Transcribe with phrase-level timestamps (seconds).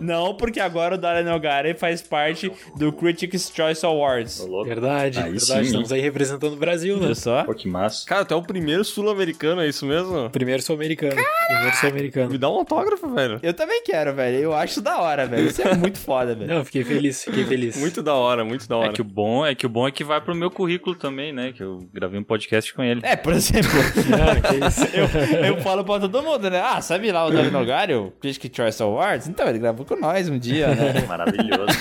[0.00, 4.44] Não, porque agora o Darren Nogari faz parte do Critics' Choice Awards.
[4.64, 5.40] Verdade, Aí verdade.
[5.40, 7.06] sim, Estamos aí representando o Brasil, né?
[7.06, 7.44] Viu só?
[7.44, 8.06] Pô, que massa.
[8.06, 10.30] Cara, tu é o primeiro sul-americano, é isso mesmo?
[10.30, 11.16] Primeiro sul-americano.
[11.48, 12.30] Primeiro sul-americano.
[12.30, 13.38] Me dá um autógrafo, velho.
[13.42, 14.36] Eu também quero, velho.
[14.38, 15.46] Eu acho da hora, velho.
[15.48, 16.52] Isso é muito foda, velho.
[16.54, 17.76] Não, fiquei feliz, fiquei feliz.
[17.80, 18.92] Muito da hora, muito da É hora.
[18.92, 21.52] que o bom é que o bom é que vai pro meu currículo também, né?
[21.52, 23.00] Que eu gravei um podcast com ele.
[23.02, 23.70] É, por exemplo,
[24.20, 24.84] Ah, que isso.
[24.96, 26.60] eu, eu falo pra todo mundo, né?
[26.62, 29.29] Ah, sabe lá o Darren Nogari, o Critics' Choice Awards?
[29.30, 31.04] Então, ele gravou com nós um dia, né?
[31.08, 31.70] Maravilhoso.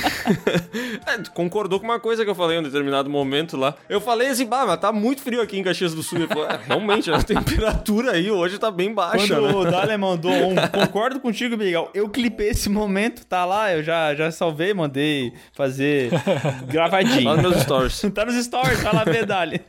[1.08, 3.76] É, concordou com uma coisa que eu falei em um determinado momento lá.
[3.88, 6.20] Eu falei assim, bah, mas tá muito frio aqui em Caxias do Sul.
[6.20, 9.56] Ele falou, é, realmente, a temperatura aí hoje tá bem baixa, Quando né?
[9.56, 11.90] o Dale mandou um concordo contigo, Miguel.
[11.94, 16.12] Eu clipei esse momento, tá lá, eu já, já salvei, mandei fazer
[16.68, 17.24] gravadinho.
[17.24, 18.02] Lá nos meus stories.
[18.14, 19.62] tá nos stories, vai lá ver, Dale.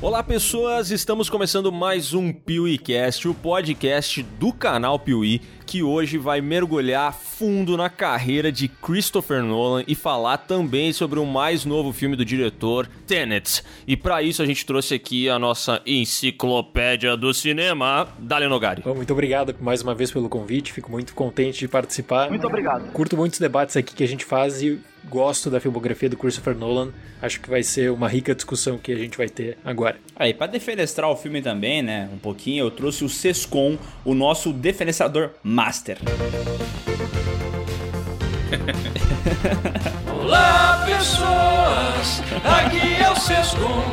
[0.00, 0.92] Olá, pessoas!
[0.92, 7.76] Estamos começando mais um PeeWeeCast, o podcast do canal Piuí, que hoje vai mergulhar fundo
[7.76, 12.88] na carreira de Christopher Nolan e falar também sobre o mais novo filme do diretor,
[13.08, 13.64] Tenet.
[13.88, 18.82] E para isso a gente trouxe aqui a nossa enciclopédia do cinema, Dale Nogari.
[18.82, 22.30] Bom, muito obrigado mais uma vez pelo convite, fico muito contente de participar.
[22.30, 22.92] Muito obrigado.
[22.92, 26.92] Curto muitos debates aqui que a gente faz e gosto da filmografia do Christopher Nolan.
[27.20, 29.96] Acho que vai ser uma rica discussão que a gente vai ter agora.
[30.14, 34.52] Aí, pra defenestrar o filme também, né, um pouquinho, eu trouxe o Sescom, o nosso
[34.52, 35.98] defenestrador master.
[40.22, 43.84] Olá pessoas, aqui é o Sescom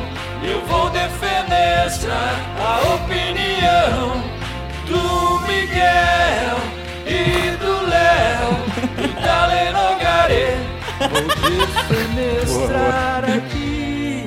[0.42, 4.22] Eu vou defenestrar a opinião
[4.86, 6.58] do Miguel
[7.06, 8.56] e do Léo
[9.04, 11.08] e da Lenogare Vou
[11.50, 14.24] defenestrar aqui.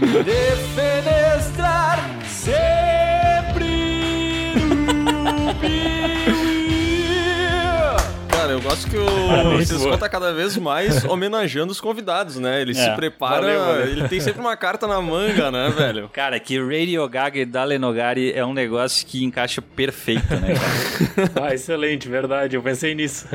[0.24, 1.98] Defenestrar
[2.28, 3.64] sempre
[4.56, 6.14] no Piuí
[8.44, 12.60] Cara, eu gosto que o Cisco tá cada vez mais homenageando os convidados, né?
[12.60, 13.86] Ele se prepara, valeu, valeu.
[13.86, 16.10] ele tem sempre uma carta na manga, né, velho?
[16.12, 21.30] Cara, que Radio Gaga e Dale Nogari é um negócio que encaixa perfeito, né, cara?
[21.48, 23.26] Ah, excelente, verdade, eu pensei nisso.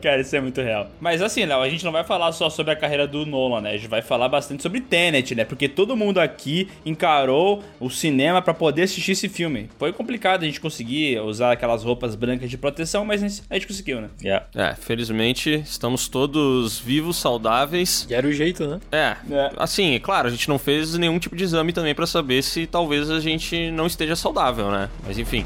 [0.00, 0.88] Cara, isso é muito real.
[1.00, 3.70] Mas assim, Léo, a gente não vai falar só sobre a carreira do Nolan, né?
[3.70, 5.44] A gente vai falar bastante sobre Tenet, né?
[5.44, 9.68] Porque todo mundo aqui encarou o cinema pra poder assistir esse filme.
[9.78, 14.00] Foi complicado a gente conseguir usar aquelas roupas brancas de proteção, mas a gente conseguiu,
[14.00, 14.08] né?
[14.22, 14.46] Yeah.
[14.54, 18.06] É, felizmente estamos todos vivos, saudáveis.
[18.08, 18.80] E era o jeito, né?
[18.92, 19.52] É, É.
[19.56, 22.66] assim, é claro, a gente não fez nenhum tipo de exame também pra saber se
[22.66, 24.88] talvez a gente não esteja saudável, né?
[25.06, 25.44] Mas enfim.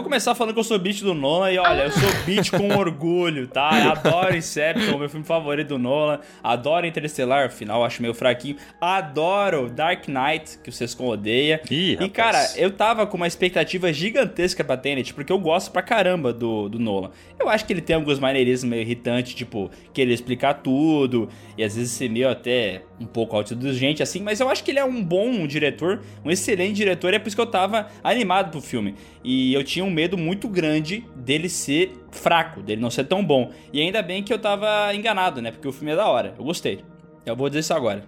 [0.00, 2.72] Vou começar falando que eu sou beat do Nolan e olha, eu sou beat com
[2.76, 3.70] orgulho, tá?
[3.84, 6.20] Eu adoro Inception, meu filme favorito do Nolan.
[6.42, 8.56] Adoro Interestelar, afinal acho meio fraquinho.
[8.80, 11.60] Adoro Dark Knight, que o Sescon odeia.
[11.70, 15.82] Ih, e cara, eu tava com uma expectativa gigantesca pra Tenet, porque eu gosto pra
[15.82, 17.10] caramba do, do Nolan.
[17.38, 21.76] Eu acho que ele tem alguns maneirismos meio irritantes, tipo, querer explicar tudo, e às
[21.76, 25.02] vezes ser meio até um pouco autoindulgente, assim, mas eu acho que ele é um
[25.02, 28.94] bom diretor, um excelente diretor, e é por isso que eu tava animado pro filme.
[29.22, 33.50] E eu tinha um medo muito grande dele ser fraco, dele não ser tão bom.
[33.72, 35.50] E ainda bem que eu tava enganado, né?
[35.50, 36.84] Porque o filme é da hora, eu gostei.
[37.26, 38.04] Eu vou dizer isso agora.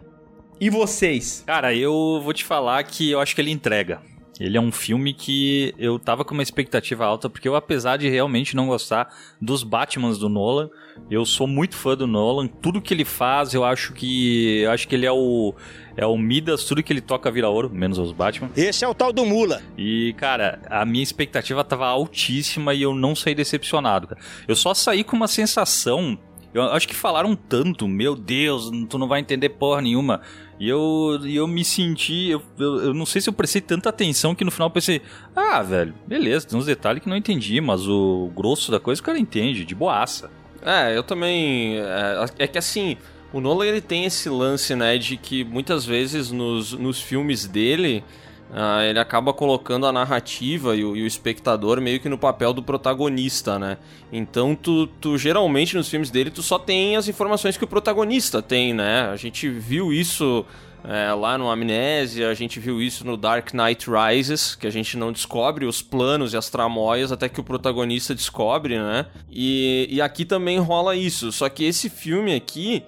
[0.61, 1.43] E vocês?
[1.46, 4.00] Cara, eu vou te falar que eu acho que ele entrega.
[4.40, 8.08] Ele é um filme que eu tava com uma expectativa alta, porque eu, apesar de
[8.08, 10.70] realmente não gostar dos Batmans do Nolan,
[11.11, 12.46] eu sou muito fã do Nolan.
[12.46, 14.61] Tudo que ele faz, eu acho que.
[14.62, 15.55] Eu acho que ele é o.
[15.97, 18.50] É o Midas, tudo que ele toca vira ouro, menos os Batman.
[18.56, 19.62] Esse é o tal do Mula.
[19.77, 24.21] E, cara, a minha expectativa tava altíssima e eu não saí decepcionado, cara.
[24.49, 26.19] Eu só saí com uma sensação.
[26.55, 30.21] Eu acho que falaram tanto, meu Deus, tu não vai entender porra nenhuma.
[30.61, 32.29] E eu, eu me senti.
[32.29, 35.00] Eu, eu, eu não sei se eu prestei tanta atenção que no final eu pensei:
[35.35, 39.05] ah, velho, beleza, tem uns detalhes que não entendi, mas o grosso da coisa o
[39.05, 40.31] cara entende, de boaça.
[40.62, 41.79] É, eu também.
[41.79, 42.97] É, é que assim,
[43.32, 48.05] o Nolan ele tem esse lance, né, de que muitas vezes nos, nos filmes dele.
[48.52, 52.52] ah, ele acaba colocando a narrativa e o, e o espectador meio que no papel
[52.52, 53.79] do protagonista, né?
[54.12, 58.43] Então, tu, tu geralmente nos filmes dele tu só tem as informações que o protagonista
[58.43, 59.08] tem, né?
[59.11, 60.44] A gente viu isso
[60.84, 64.96] é, lá no Amnésia, a gente viu isso no Dark Knight Rises, que a gente
[64.96, 69.06] não descobre os planos e as tramóias até que o protagonista descobre, né?
[69.31, 72.82] E, e aqui também rola isso, só que esse filme aqui,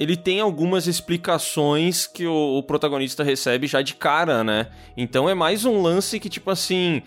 [0.00, 4.66] ele tem algumas explicações que o, o protagonista recebe já de cara, né?
[4.96, 7.02] Então é mais um lance que, tipo assim.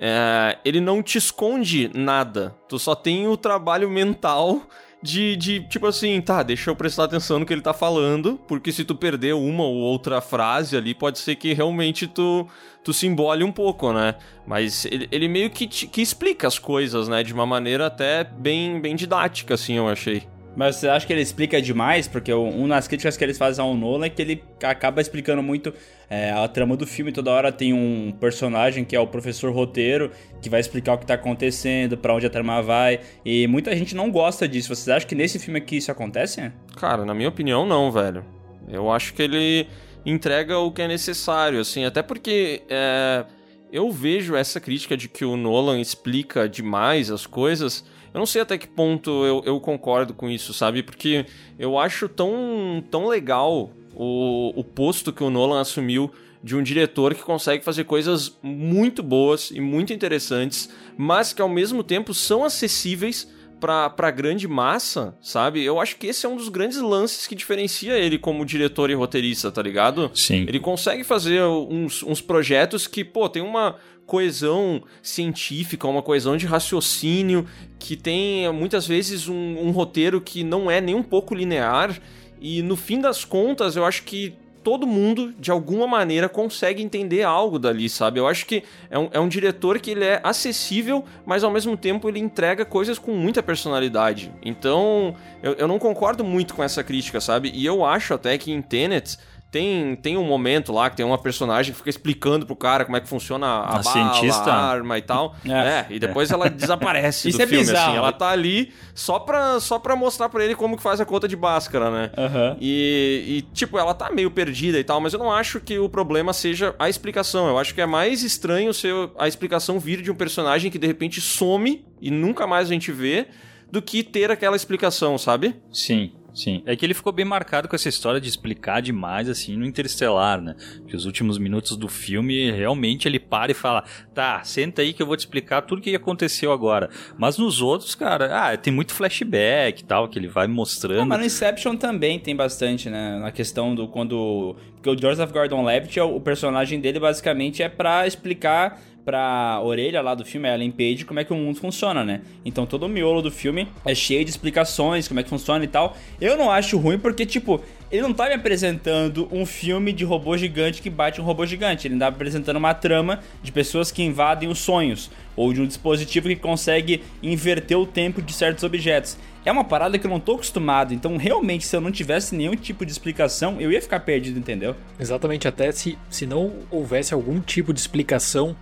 [0.00, 2.54] é, ele não te esconde nada.
[2.68, 4.62] Tu só tem o trabalho mental
[5.02, 8.72] de, de, tipo assim, tá, deixa eu prestar atenção no que ele tá falando, porque
[8.72, 12.46] se tu perder uma ou outra frase ali, pode ser que realmente tu,
[12.82, 14.14] tu se embole um pouco, né?
[14.46, 17.22] Mas ele, ele meio que, te- que explica as coisas, né?
[17.22, 20.26] De uma maneira até bem, bem didática, assim, eu achei.
[20.56, 22.06] Mas você acha que ele explica demais?
[22.06, 25.72] Porque uma das críticas que eles fazem ao Nolan é que ele acaba explicando muito
[26.08, 27.10] é, a trama do filme.
[27.10, 30.10] Toda hora tem um personagem que é o professor roteiro,
[30.40, 33.00] que vai explicar o que tá acontecendo, pra onde a trama vai.
[33.24, 34.74] E muita gente não gosta disso.
[34.74, 36.52] Vocês acham que nesse filme aqui isso acontece?
[36.76, 38.24] Cara, na minha opinião, não, velho.
[38.68, 39.66] Eu acho que ele
[40.06, 43.24] entrega o que é necessário, assim, até porque é,
[43.72, 47.84] eu vejo essa crítica de que o Nolan explica demais as coisas.
[48.14, 50.84] Eu não sei até que ponto eu, eu concordo com isso, sabe?
[50.84, 51.26] Porque
[51.58, 57.12] eu acho tão, tão legal o, o posto que o Nolan assumiu de um diretor
[57.12, 62.44] que consegue fazer coisas muito boas e muito interessantes, mas que ao mesmo tempo são
[62.44, 63.28] acessíveis
[63.60, 65.62] pra, pra grande massa, sabe?
[65.62, 68.94] Eu acho que esse é um dos grandes lances que diferencia ele como diretor e
[68.94, 70.10] roteirista, tá ligado?
[70.14, 70.44] Sim.
[70.48, 76.46] Ele consegue fazer uns, uns projetos que, pô, tem uma coesão científica, uma coesão de
[76.46, 77.46] raciocínio,
[77.78, 81.98] que tem muitas vezes um, um roteiro que não é nem um pouco linear.
[82.40, 84.34] E no fim das contas, eu acho que
[84.64, 88.18] todo mundo, de alguma maneira, consegue entender algo dali, sabe?
[88.18, 91.76] Eu acho que é um, é um diretor que ele é acessível, mas ao mesmo
[91.76, 94.32] tempo ele entrega coisas com muita personalidade.
[94.42, 97.52] Então, eu, eu não concordo muito com essa crítica, sabe?
[97.54, 99.18] E eu acho até que em Tenet
[99.54, 102.96] tem, tem um momento lá que tem uma personagem que fica explicando pro cara como
[102.96, 104.50] é que funciona a, A bala, cientista?
[104.50, 105.36] a arma e tal.
[105.48, 105.52] É.
[105.52, 107.90] É, e depois ela desaparece Isso do é filme, bizarro.
[107.90, 107.96] assim.
[107.98, 111.28] Ela tá ali só pra, só pra mostrar pra ele como que faz a conta
[111.28, 112.10] de Bhaskara, né?
[112.18, 112.56] Aham.
[112.60, 115.88] E, e, tipo, ela tá meio perdida e tal, mas eu não acho que o
[115.88, 117.46] problema seja a explicação.
[117.46, 120.86] Eu acho que é mais estranho ser a explicação vir de um personagem que de
[120.88, 123.28] repente some e nunca mais a gente vê,
[123.70, 125.54] do que ter aquela explicação, sabe?
[125.72, 126.62] Sim, sim.
[126.66, 130.40] É que ele ficou bem marcado com essa história de explicar demais, assim, no Interestelar,
[130.40, 130.56] né?
[130.86, 135.02] Que os últimos minutos do filme, realmente ele para e fala: tá, senta aí que
[135.02, 136.90] eu vou te explicar tudo o que aconteceu agora.
[137.16, 140.98] Mas nos outros, cara, ah, tem muito flashback e tal, que ele vai mostrando.
[140.98, 143.18] Não, mas no Inception também tem bastante, né?
[143.18, 144.56] Na questão do quando.
[144.74, 150.14] Porque o Joseph Gordon Levitt, o personagem dele basicamente é pra explicar pra orelha lá
[150.14, 152.22] do filme, a Ellen Page, como é que o mundo funciona, né?
[152.44, 155.68] Então todo o miolo do filme é cheio de explicações, como é que funciona e
[155.68, 155.96] tal.
[156.20, 160.36] Eu não acho ruim porque, tipo, ele não tá me apresentando um filme de robô
[160.36, 161.86] gigante que bate um robô gigante.
[161.86, 165.10] Ele tá me apresentando uma trama de pessoas que invadem os sonhos.
[165.36, 169.18] Ou de um dispositivo que consegue inverter o tempo de certos objetos.
[169.44, 172.56] É uma parada que eu não tô acostumado, então realmente se eu não tivesse nenhum
[172.56, 174.74] tipo de explicação, eu ia ficar perdido, entendeu?
[174.98, 178.56] Exatamente, até se, se não houvesse algum tipo de explicação,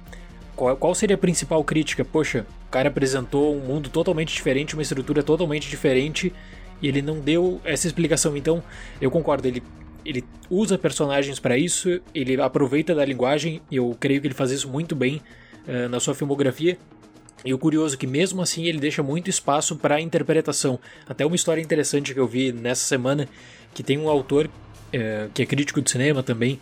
[0.63, 2.05] qual, qual seria a principal crítica?
[2.05, 6.33] Poxa, o cara apresentou um mundo totalmente diferente, uma estrutura totalmente diferente
[6.81, 8.37] e ele não deu essa explicação.
[8.37, 8.63] Então,
[9.01, 9.61] eu concordo, ele,
[10.05, 14.53] ele usa personagens para isso, ele aproveita da linguagem, e eu creio que ele faz
[14.53, 15.21] isso muito bem
[15.67, 16.79] uh, na sua filmografia.
[17.45, 20.79] E o curioso é que mesmo assim ele deixa muito espaço para interpretação.
[21.09, 23.29] Até uma história interessante que eu vi nessa semana,
[23.75, 26.61] que tem um autor uh, que é crítico de cinema também,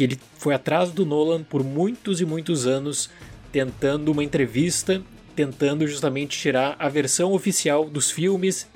[0.00, 3.10] que ele foi atrás do Nolan por muitos e muitos anos,
[3.52, 5.02] tentando uma entrevista,
[5.36, 8.66] tentando justamente tirar a versão oficial dos filmes,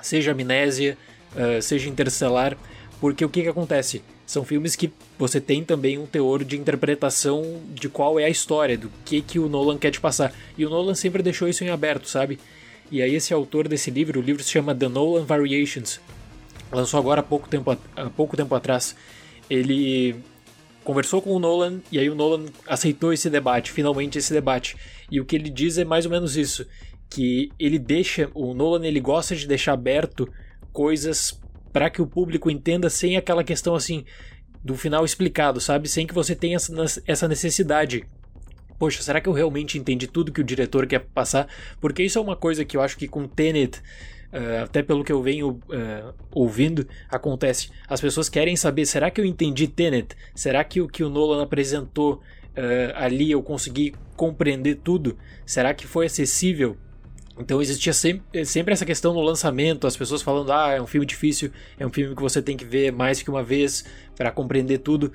[0.00, 0.96] seja Amnésia,
[1.36, 2.56] uh, seja Interstellar,
[3.02, 4.02] porque o que, que acontece?
[4.24, 8.78] São filmes que você tem também um teor de interpretação de qual é a história,
[8.78, 10.32] do que, que o Nolan quer te passar.
[10.56, 12.38] E o Nolan sempre deixou isso em aberto, sabe?
[12.90, 16.00] E aí esse autor desse livro, o livro se chama The Nolan Variations,
[16.72, 18.96] lançou agora há pouco tempo, há pouco tempo atrás.
[19.50, 20.16] Ele
[20.84, 24.76] conversou com o Nolan e aí o Nolan aceitou esse debate, finalmente esse debate.
[25.10, 26.66] E o que ele diz é mais ou menos isso,
[27.08, 30.28] que ele deixa, o Nolan ele gosta de deixar aberto
[30.72, 31.38] coisas
[31.72, 34.04] para que o público entenda sem aquela questão assim
[34.62, 35.88] do final explicado, sabe?
[35.88, 36.56] Sem que você tenha
[37.06, 38.04] essa necessidade.
[38.78, 41.48] Poxa, será que eu realmente entendi tudo que o diretor quer passar?
[41.80, 43.80] Porque isso é uma coisa que eu acho que com Tenet
[44.32, 47.68] Uh, até pelo que eu venho uh, ouvindo, acontece.
[47.86, 50.16] As pessoas querem saber: será que eu entendi Tenet?
[50.34, 55.18] Será que o que o Nolan apresentou uh, ali eu consegui compreender tudo?
[55.44, 56.78] Será que foi acessível?
[57.38, 61.04] Então existia sempre, sempre, essa questão no lançamento, as pessoas falando: ah, é um filme
[61.04, 63.84] difícil, é um filme que você tem que ver mais que uma vez
[64.16, 65.12] para compreender tudo.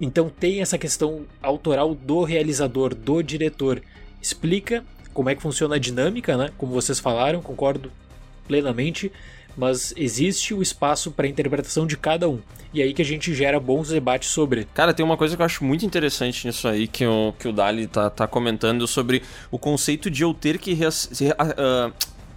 [0.00, 3.80] Então tem essa questão autoral do realizador, do diretor.
[4.20, 6.50] Explica como é que funciona a dinâmica, né?
[6.56, 7.90] Como vocês falaram, concordo
[8.46, 9.12] plenamente,
[9.56, 12.40] mas existe o espaço para interpretação de cada um.
[12.74, 14.66] E aí que a gente gera bons debates sobre.
[14.72, 17.52] Cara, tem uma coisa que eu acho muito interessante nisso aí que o, que o
[17.52, 20.72] Dali tá, tá comentando sobre o conceito de eu ter que.
[20.72, 21.92] Uh,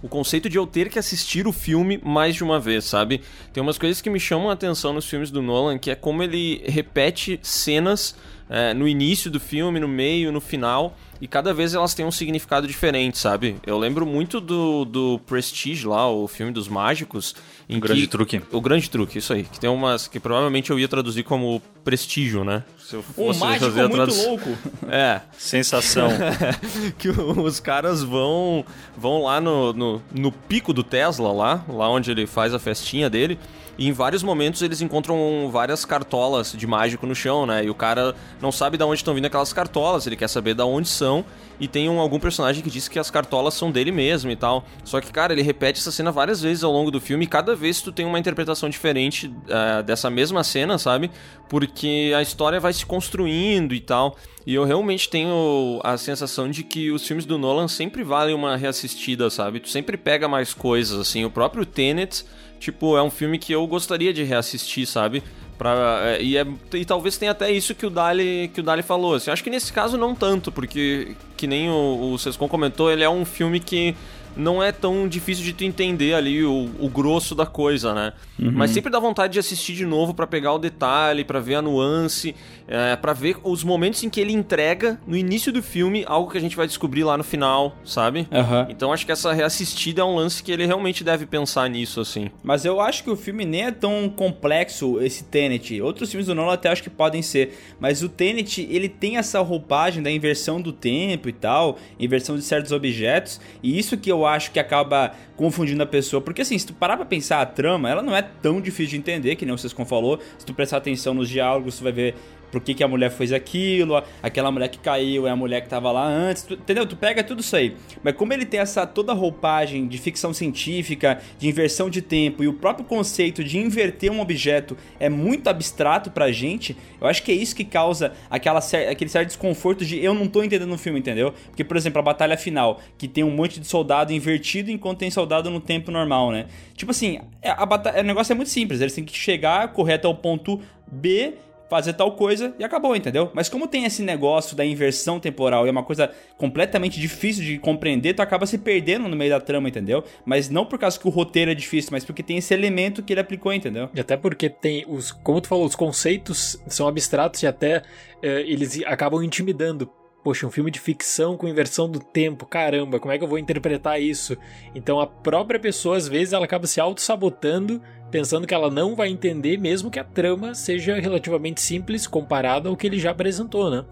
[0.06, 3.20] o conceito de eu ter que assistir o filme mais de uma vez, sabe?
[3.52, 6.22] Tem umas coisas que me chamam a atenção nos filmes do Nolan, que é como
[6.22, 8.16] ele repete cenas
[8.48, 12.10] é, no início do filme, no meio, no final e cada vez elas têm um
[12.10, 13.56] significado diferente, sabe?
[13.66, 17.34] Eu lembro muito do, do Prestige lá, o filme dos mágicos.
[17.68, 18.42] O Grande Truque.
[18.52, 19.42] O Grande Truque, isso aí.
[19.42, 22.62] Que tem umas que provavelmente eu ia traduzir como Prestígio, né?
[22.78, 24.14] Se eu fosse um mágico fazer a tradu...
[24.14, 24.58] muito louco.
[24.88, 25.20] É.
[25.36, 26.08] Sensação.
[26.96, 28.64] que os caras vão
[28.96, 33.10] vão lá no, no, no pico do Tesla, lá, lá onde ele faz a festinha
[33.10, 33.38] dele.
[33.78, 37.64] E em vários momentos eles encontram várias cartolas de mágico no chão, né?
[37.64, 40.62] E o cara não sabe de onde estão vindo aquelas cartolas, ele quer saber de
[40.62, 41.24] onde são.
[41.58, 44.64] E tem um, algum personagem que diz que as cartolas são dele mesmo e tal.
[44.84, 47.56] Só que, cara, ele repete essa cena várias vezes ao longo do filme e cada
[47.56, 51.10] vez tu tem uma interpretação diferente uh, dessa mesma cena, sabe?
[51.48, 54.16] Porque a história vai se construindo e tal.
[54.46, 58.56] E eu realmente tenho a sensação de que os filmes do Nolan sempre valem uma
[58.56, 59.58] reassistida, sabe?
[59.58, 61.24] Tu sempre pega mais coisas, assim.
[61.24, 62.24] O próprio Tenet
[62.58, 65.22] tipo, é um filme que eu gostaria de reassistir, sabe?
[65.56, 68.82] Pra, é, e, é, e talvez tenha até isso que o Dali, que o Dali
[68.82, 69.14] falou.
[69.14, 73.02] Assim, acho que nesse caso não tanto, porque, que nem o, o Sescon comentou, ele
[73.02, 73.94] é um filme que
[74.36, 78.12] não é tão difícil de tu entender ali o, o grosso da coisa, né?
[78.38, 78.52] Uhum.
[78.52, 81.62] Mas sempre dá vontade de assistir de novo para pegar o detalhe, para ver a
[81.62, 82.34] nuance,
[82.68, 86.36] é, para ver os momentos em que ele entrega no início do filme algo que
[86.36, 88.28] a gente vai descobrir lá no final, sabe?
[88.30, 88.66] Uhum.
[88.68, 92.30] Então acho que essa reassistida é um lance que ele realmente deve pensar nisso, assim.
[92.42, 95.80] Mas eu acho que o filme nem é tão complexo, esse Tenet.
[95.80, 99.40] Outros filmes do Nolan até acho que podem ser, mas o Tenet, ele tem essa
[99.40, 104.25] roupagem da inversão do tempo e tal, inversão de certos objetos, e isso que eu
[104.26, 106.20] acho que acaba confundindo a pessoa.
[106.20, 108.96] Porque assim, se tu parar pra pensar a trama, ela não é tão difícil de
[108.98, 110.20] entender, que nem vocês falou.
[110.38, 112.14] Se tu prestar atenção nos diálogos, tu vai ver
[112.56, 115.68] por que, que a mulher fez aquilo, aquela mulher que caiu é a mulher que
[115.68, 116.86] tava lá antes, tu, entendeu?
[116.86, 117.76] Tu pega tudo isso aí.
[118.02, 122.48] Mas como ele tem essa toda roupagem de ficção científica, de inversão de tempo e
[122.48, 127.30] o próprio conceito de inverter um objeto é muito abstrato pra gente, eu acho que
[127.30, 128.60] é isso que causa aquela,
[128.90, 131.34] aquele certo desconforto de eu não tô entendendo o filme, entendeu?
[131.48, 135.10] Porque, por exemplo, a batalha final, que tem um monte de soldado invertido enquanto tem
[135.10, 136.46] soldado no tempo normal, né?
[136.74, 139.94] Tipo assim, é, a batalha, o negócio é muito simples, eles têm que chegar, correr
[139.94, 140.58] até o ponto
[140.90, 141.34] B
[141.68, 143.30] fazer tal coisa e acabou, entendeu?
[143.34, 147.58] Mas como tem esse negócio da inversão temporal e é uma coisa completamente difícil de
[147.58, 150.04] compreender, tu acaba se perdendo no meio da trama, entendeu?
[150.24, 153.12] Mas não por causa que o roteiro é difícil, mas porque tem esse elemento que
[153.12, 153.88] ele aplicou, entendeu?
[153.94, 157.82] E até porque tem os, como tu falou, os conceitos são abstratos e até
[158.22, 159.90] é, eles acabam intimidando
[160.26, 163.38] poxa, um filme de ficção com inversão do tempo, caramba, como é que eu vou
[163.38, 164.36] interpretar isso?
[164.74, 169.08] Então a própria pessoa, às vezes, ela acaba se auto-sabotando, pensando que ela não vai
[169.08, 173.84] entender, mesmo que a trama seja relativamente simples comparada ao que ele já apresentou, né?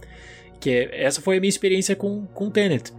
[0.60, 2.92] Que é, essa foi a minha experiência com, com Tenet.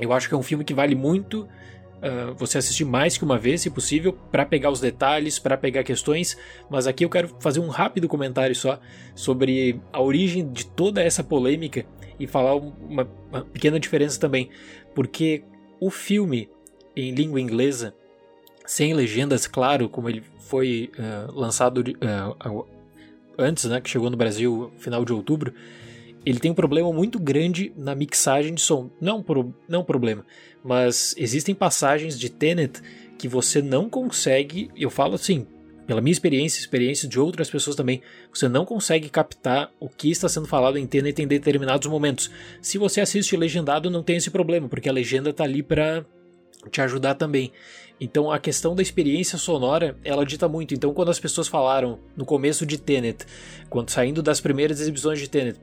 [0.00, 3.38] Eu acho que é um filme que vale muito uh, você assistir mais que uma
[3.38, 6.36] vez, se possível, para pegar os detalhes, para pegar questões.
[6.68, 8.80] Mas aqui eu quero fazer um rápido comentário só
[9.14, 11.86] sobre a origem de toda essa polêmica
[12.18, 14.48] e falar uma, uma pequena diferença também,
[14.94, 15.44] porque
[15.80, 16.48] o filme
[16.96, 17.94] em língua inglesa,
[18.64, 22.66] sem legendas, claro, como ele foi uh, lançado uh,
[23.38, 25.52] antes, né, que chegou no Brasil final de outubro,
[26.24, 28.90] ele tem um problema muito grande na mixagem de som.
[29.00, 30.24] Não, pro, não problema,
[30.62, 32.80] mas existem passagens de Tenet
[33.18, 35.46] que você não consegue, eu falo assim,
[35.86, 38.00] pela minha experiência, experiência de outras pessoas também,
[38.32, 42.30] você não consegue captar o que está sendo falado em Tenet em determinados momentos.
[42.62, 46.04] Se você assiste legendado, não tem esse problema, porque a legenda está ali para
[46.70, 47.52] te ajudar também.
[48.00, 50.74] Então a questão da experiência sonora, ela dita muito.
[50.74, 53.24] Então quando as pessoas falaram no começo de Tenet,
[53.70, 55.60] quando saindo das primeiras exibições de Tenet,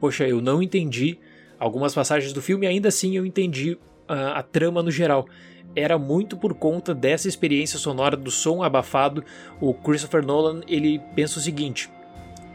[0.00, 1.18] poxa, eu não entendi
[1.58, 3.78] algumas passagens do filme, ainda assim eu entendi
[4.08, 5.26] a, a trama no geral.
[5.74, 9.22] Era muito por conta dessa experiência sonora do som abafado.
[9.60, 11.90] O Christopher Nolan, ele pensa o seguinte,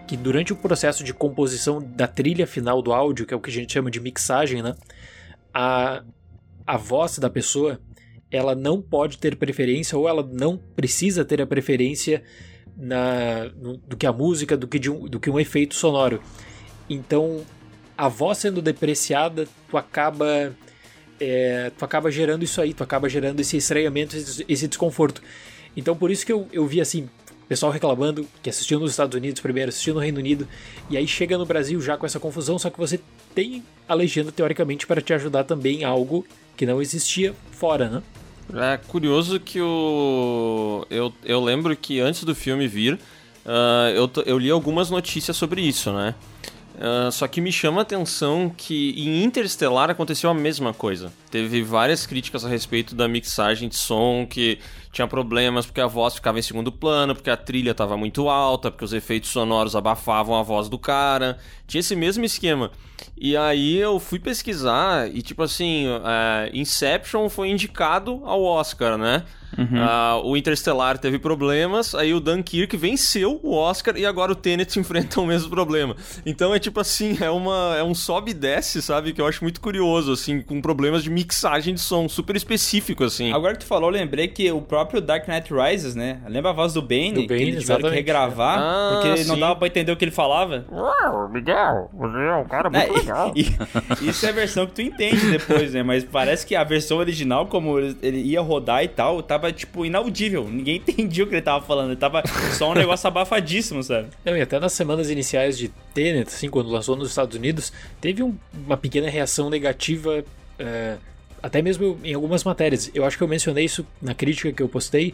[0.07, 3.51] que durante o processo de composição da trilha final do áudio, que é o que
[3.51, 4.75] a gente chama de mixagem, né?
[5.53, 6.03] A,
[6.65, 7.79] a voz da pessoa
[8.31, 12.23] ela não pode ter preferência ou ela não precisa ter a preferência
[12.77, 16.21] na, no, do que a música, do que, de um, do que um efeito sonoro.
[16.89, 17.41] Então,
[17.97, 20.55] a voz sendo depreciada, tu acaba
[21.19, 25.21] é, tu acaba gerando isso aí, tu acaba gerando esse estranhamento, esse desconforto.
[25.77, 27.07] Então, por isso que eu, eu vi assim,
[27.47, 30.47] pessoal reclamando que assistiu nos Estados Unidos primeiro, assistiu no Reino Unido,
[30.89, 32.99] e aí chega no Brasil já com essa confusão, só que você
[33.35, 36.25] tem a legenda teoricamente para te ajudar também algo
[36.57, 38.03] que não existia fora, né?
[38.53, 40.85] É curioso que o.
[40.89, 42.95] Eu, eu lembro que antes do filme vir,
[43.45, 46.15] uh, eu, eu li algumas notícias sobre isso, né?
[46.75, 51.13] Uh, só que me chama a atenção que em Interstellar aconteceu a mesma coisa.
[51.29, 54.57] Teve várias críticas a respeito da mixagem de som, que
[54.91, 58.71] tinha problemas porque a voz ficava em segundo plano, porque a trilha estava muito alta,
[58.71, 61.37] porque os efeitos sonoros abafavam a voz do cara.
[61.67, 62.71] Tinha esse mesmo esquema.
[63.23, 69.23] E aí eu fui pesquisar e, tipo assim, uh, Inception foi indicado ao Oscar, né?
[69.57, 69.65] Uhum.
[69.65, 74.77] Uh, o Interstellar teve problemas, aí o Dunkirk venceu o Oscar e agora o Tenet
[74.79, 75.95] enfrenta o mesmo problema.
[76.25, 79.13] Então é tipo assim, é, uma, é um sobe e desce, sabe?
[79.13, 83.31] Que eu acho muito curioso, assim, com problemas de mixagem de som super específico, assim.
[83.33, 86.19] Agora que tu falou, eu lembrei que o próprio Dark Knight Rises, né?
[86.27, 87.13] Lembra a voz do Bane?
[87.13, 89.39] Do Bane, que eles tiveram que regravar, Ah, porque não sim.
[89.39, 90.65] dava pra entender o que ele falava.
[90.71, 93.31] Uau, Miguel, você é um cara muito É, legal.
[93.35, 93.41] e-
[94.01, 95.83] e- isso é a versão que tu entende depois, né?
[95.83, 99.85] Mas parece que a versão original, como ele ele ia rodar e tal, tava, tipo,
[99.85, 100.47] inaudível.
[100.47, 101.89] Ninguém entendia o que ele tava falando.
[101.91, 102.23] Ele tava
[102.57, 104.07] só um negócio abafadíssimo, sabe?
[104.23, 108.21] Não, e até nas semanas iniciais de Tenet, assim, quando lançou nos Estados Unidos, teve
[108.23, 110.23] um- uma pequena reação negativa,
[110.59, 110.97] é,
[111.41, 112.91] até mesmo em algumas matérias.
[112.93, 115.13] Eu acho que eu mencionei isso na crítica que eu postei,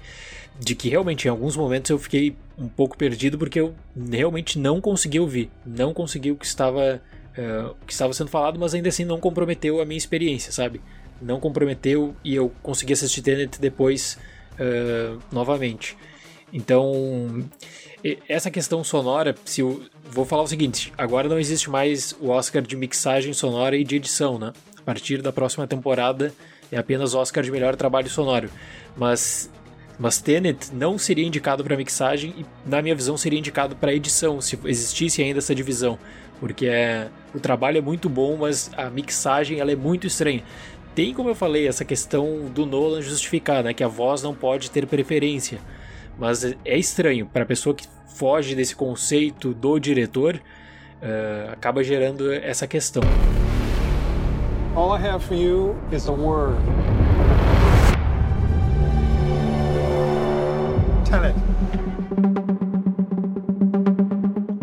[0.59, 3.73] de que realmente em alguns momentos eu fiquei um pouco perdido porque eu
[4.11, 6.99] realmente não consegui ouvir, não consegui o que estava,
[7.37, 10.81] é, o que estava sendo falado, mas ainda assim não comprometeu a minha experiência, sabe?
[11.21, 14.17] Não comprometeu e eu consegui assistir Tenet depois
[14.57, 15.97] é, novamente.
[16.51, 17.43] Então,
[18.27, 22.61] essa questão sonora, se eu vou falar o seguinte, agora não existe mais o Oscar
[22.61, 24.53] de mixagem sonora e de edição, né?
[24.77, 26.33] A partir da próxima temporada
[26.71, 28.49] é apenas Oscar de melhor trabalho sonoro.
[28.95, 29.49] Mas
[29.99, 34.39] mas Tenet não seria indicado para mixagem e na minha visão seria indicado para edição,
[34.39, 35.97] se existisse ainda essa divisão,
[36.39, 40.43] porque é, o trabalho é muito bom, mas a mixagem ela é muito estranha.
[40.97, 44.71] Tem, como eu falei, essa questão do Nolan justificar, né, que a voz não pode
[44.71, 45.59] ter preferência.
[46.17, 50.41] Mas é- estranho para a pessoa que foge desse conceito do diretor,
[50.99, 53.03] eh, acaba gerando essa questão.
[54.75, 56.57] All I have for you is a word.
[61.07, 61.35] Tenet.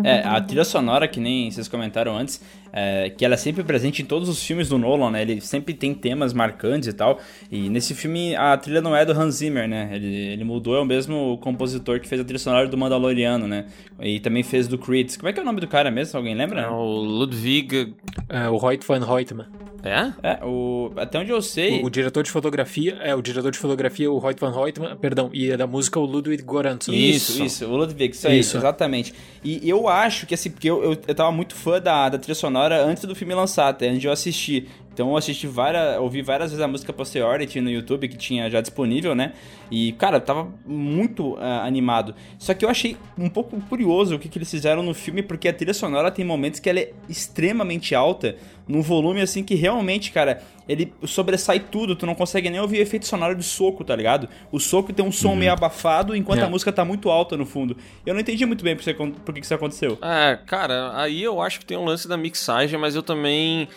[0.03, 2.39] É, a trilha sonora, que nem vocês comentaram antes,
[2.77, 5.21] é, que ela é sempre presente em todos os filmes do Nolan, né?
[5.21, 7.21] Ele sempre tem temas marcantes e tal.
[7.49, 9.91] E nesse filme a trilha não é do Hans Zimmer, né?
[9.93, 13.65] Ele, ele mudou, é o mesmo compositor que fez a trilha sonora do Mandaloriano, né?
[14.01, 15.15] E também fez do Creed.
[15.15, 16.17] Como é que é o nome do cara mesmo?
[16.17, 16.61] Alguém lembra?
[16.63, 17.95] É o Ludwig.
[18.27, 19.45] Eh, o Hoyt van Hoytman.
[19.85, 20.11] É?
[20.23, 21.83] É, o, até onde eu sei.
[21.83, 25.29] O, o diretor de fotografia, é o diretor de fotografia, o Hoyt van Hoytman, perdão,
[25.31, 26.91] e é da música o Ludwig Göransson.
[26.91, 27.43] Isso, Isso.
[27.43, 28.57] isso, o Ludwig, isso aí, Isso.
[28.57, 29.13] exatamente.
[29.43, 32.33] E eu acho que assim, porque eu, eu, eu tava muito fã da, da trilha
[32.33, 34.69] sonora antes do filme lançar, até antes de eu assistir.
[34.95, 38.61] Então eu assisti várias, ouvi várias vezes a música Posteriority no YouTube que tinha já
[38.61, 39.33] disponível, né?
[39.69, 42.15] E cara, tava muito ah, animado.
[42.39, 45.49] Só que eu achei um pouco curioso o que, que eles fizeram no filme, porque
[45.49, 50.11] a trilha sonora tem momentos que ela é extremamente alta, num volume assim que realmente,
[50.13, 54.29] cara, ele sobressai tudo, tu não consegue nem ouvir efeito sonoro de soco, tá ligado?
[54.49, 56.43] O soco tem um som meio abafado, enquanto É.
[56.43, 57.75] a música tá muito alta no fundo.
[58.05, 59.97] Eu não entendi muito bem por, que- por que que isso aconteceu.
[60.01, 63.67] É, cara, aí eu acho que tem um lance da mixagem, mas eu também.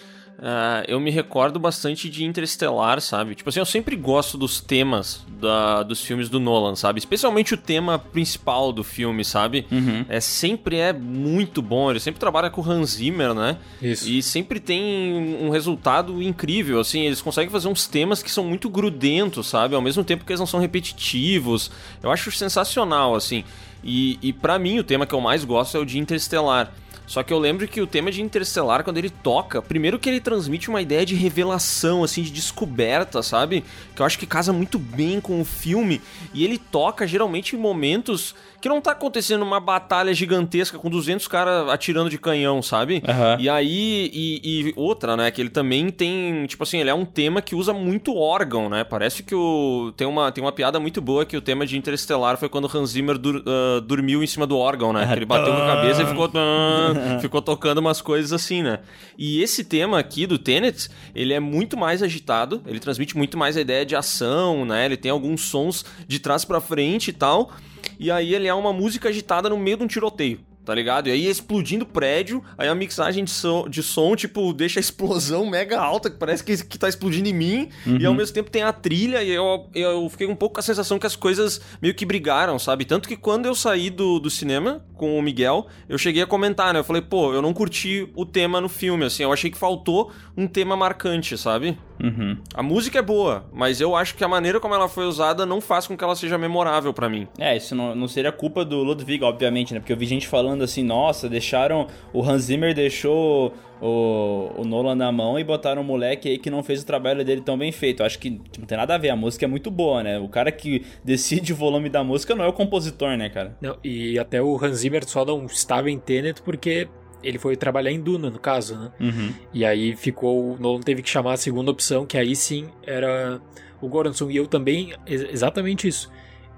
[0.40, 3.34] Ah, eu me recordo bastante de Interestelar, sabe?
[3.34, 7.00] Tipo assim, eu sempre gosto dos temas da, dos filmes do Nolan, sabe?
[7.00, 9.66] Especialmente o tema principal do filme, sabe?
[10.08, 11.90] É, sempre é muito bom.
[11.90, 13.56] Ele sempre trabalha com o Hans Zimmer, né?
[13.82, 14.08] Isso.
[14.08, 18.68] E sempre tem um resultado incrível, assim, eles conseguem fazer uns temas que são muito
[18.68, 19.74] grudentos, sabe?
[19.74, 21.70] Ao mesmo tempo que eles não são repetitivos.
[22.00, 23.42] Eu acho sensacional, assim.
[23.82, 26.72] E, e para mim, o tema que eu mais gosto é o de Interestelar.
[27.08, 30.20] Só que eu lembro que o tema de Interestelar, quando ele toca, primeiro que ele
[30.20, 33.64] transmite uma ideia de revelação, assim, de descoberta, sabe?
[33.96, 36.02] Que eu acho que casa muito bem com o filme.
[36.34, 41.28] E ele toca geralmente em momentos que não tá acontecendo uma batalha gigantesca com 200
[41.28, 43.02] caras atirando de canhão, sabe?
[43.06, 43.36] Aham.
[43.38, 47.04] E aí, e, e outra, né, que ele também tem, tipo assim, ele é um
[47.04, 48.82] tema que usa muito órgão, né?
[48.84, 52.36] Parece que o tem uma, tem uma piada muito boa que o tema de Interestelar
[52.36, 55.06] foi quando Hans Zimmer dur- ah, dormiu em cima do órgão, né?
[55.06, 58.80] Que ele bateu com a cabeça e ficou tan, ficou tocando umas coisas assim, né?
[59.16, 63.56] E esse tema aqui do Tenet, ele é muito mais agitado, ele transmite muito mais
[63.56, 64.84] a ideia de ação, né?
[64.84, 67.52] Ele tem alguns sons de trás pra frente e tal.
[67.98, 70.40] E aí ele é uma música agitada no meio de um tiroteio.
[70.64, 71.08] Tá ligado?
[71.08, 75.46] E aí explodindo prédio, aí a mixagem de som, de som, tipo, deixa a explosão
[75.48, 78.62] mega alta, que parece que, que tá explodindo em mim, e ao mesmo tempo tem
[78.62, 81.94] a trilha, e eu, eu fiquei um pouco com a sensação que as coisas meio
[81.94, 82.84] que brigaram, sabe?
[82.84, 86.74] Tanto que quando eu saí do, do cinema com o Miguel, eu cheguei a comentar,
[86.74, 86.80] né?
[86.80, 90.12] Eu falei, pô, eu não curti o tema no filme, assim, eu achei que faltou
[90.36, 91.78] um tema marcante, sabe?
[92.02, 92.36] Uhum.
[92.54, 95.60] A música é boa, mas eu acho que a maneira como ela foi usada não
[95.60, 97.26] faz com que ela seja memorável pra mim.
[97.38, 99.80] É, isso não, não seria culpa do Ludwig, obviamente, né?
[99.80, 101.86] Porque eu vi gente falando assim, nossa, deixaram.
[102.12, 106.50] O Hans Zimmer deixou o, o Nolan na mão e botaram um moleque aí que
[106.50, 108.00] não fez o trabalho dele tão bem feito.
[108.00, 110.18] Eu acho que tipo, não tem nada a ver, a música é muito boa, né?
[110.18, 113.56] O cara que decide o volume da música não é o compositor, né, cara?
[113.60, 116.88] Não, e até o Hans Zimmer só não estava em Tenet porque
[117.22, 118.90] ele foi trabalhar em Duna, no caso, né?
[119.00, 119.32] Uhum.
[119.52, 120.52] E aí ficou.
[120.54, 123.40] O Nolan teve que chamar a segunda opção, que aí sim era
[123.80, 124.30] o Goranson.
[124.30, 124.92] E eu também.
[125.06, 126.10] ex- Exatamente isso.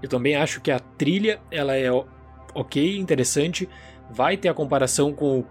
[0.03, 1.91] Eu também acho que a trilha, ela é
[2.55, 3.67] ok, interessante.
[4.11, 5.45] Vai ter a comparação com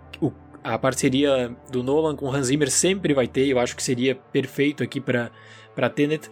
[0.63, 3.48] a parceria do Nolan com Hans Zimmer, sempre vai ter.
[3.48, 6.30] Eu acho que seria perfeito aqui para Tenet.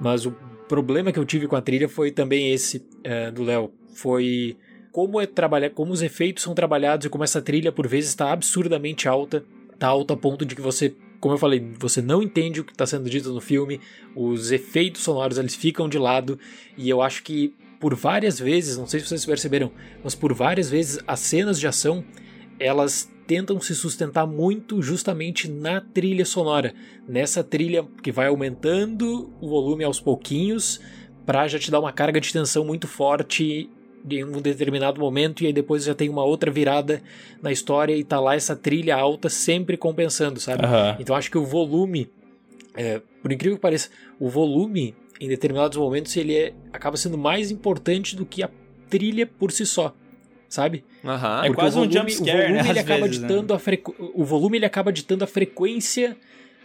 [0.00, 0.32] Mas o
[0.68, 3.72] problema que eu tive com a trilha foi também esse eh, do Léo.
[3.94, 4.56] Foi
[4.92, 8.32] como é trabalhar, como os efeitos são trabalhados e como essa trilha por vezes está
[8.32, 9.44] absurdamente alta,
[9.78, 12.72] tá alta a ponto de que você, como eu falei, você não entende o que
[12.72, 13.80] está sendo dito no filme,
[14.14, 16.38] os efeitos sonoros eles ficam de lado
[16.76, 19.70] e eu acho que por várias vezes, não sei se vocês perceberam,
[20.02, 22.04] mas por várias vezes as cenas de ação
[22.58, 26.74] elas tentam se sustentar muito justamente na trilha sonora,
[27.06, 30.80] nessa trilha que vai aumentando o volume aos pouquinhos
[31.26, 33.68] para já te dar uma carga de tensão muito forte
[34.10, 37.02] em um determinado momento e aí depois já tem uma outra virada
[37.42, 40.64] na história e tá lá essa trilha alta sempre compensando, sabe?
[40.64, 40.96] Aham.
[40.98, 42.10] Então acho que o volume,
[42.74, 47.50] é, por incrível que pareça, o volume em determinados momentos ele é- acaba sendo mais
[47.50, 48.48] importante do que a
[48.88, 49.94] trilha por si só,
[50.48, 50.84] sabe?
[51.04, 51.44] Aham.
[51.44, 53.28] É quase o um volume, jump scare, o volume né, ele acaba vezes, né?
[53.28, 53.94] ditando a frequ...
[53.98, 56.16] o volume ele acaba ditando a frequência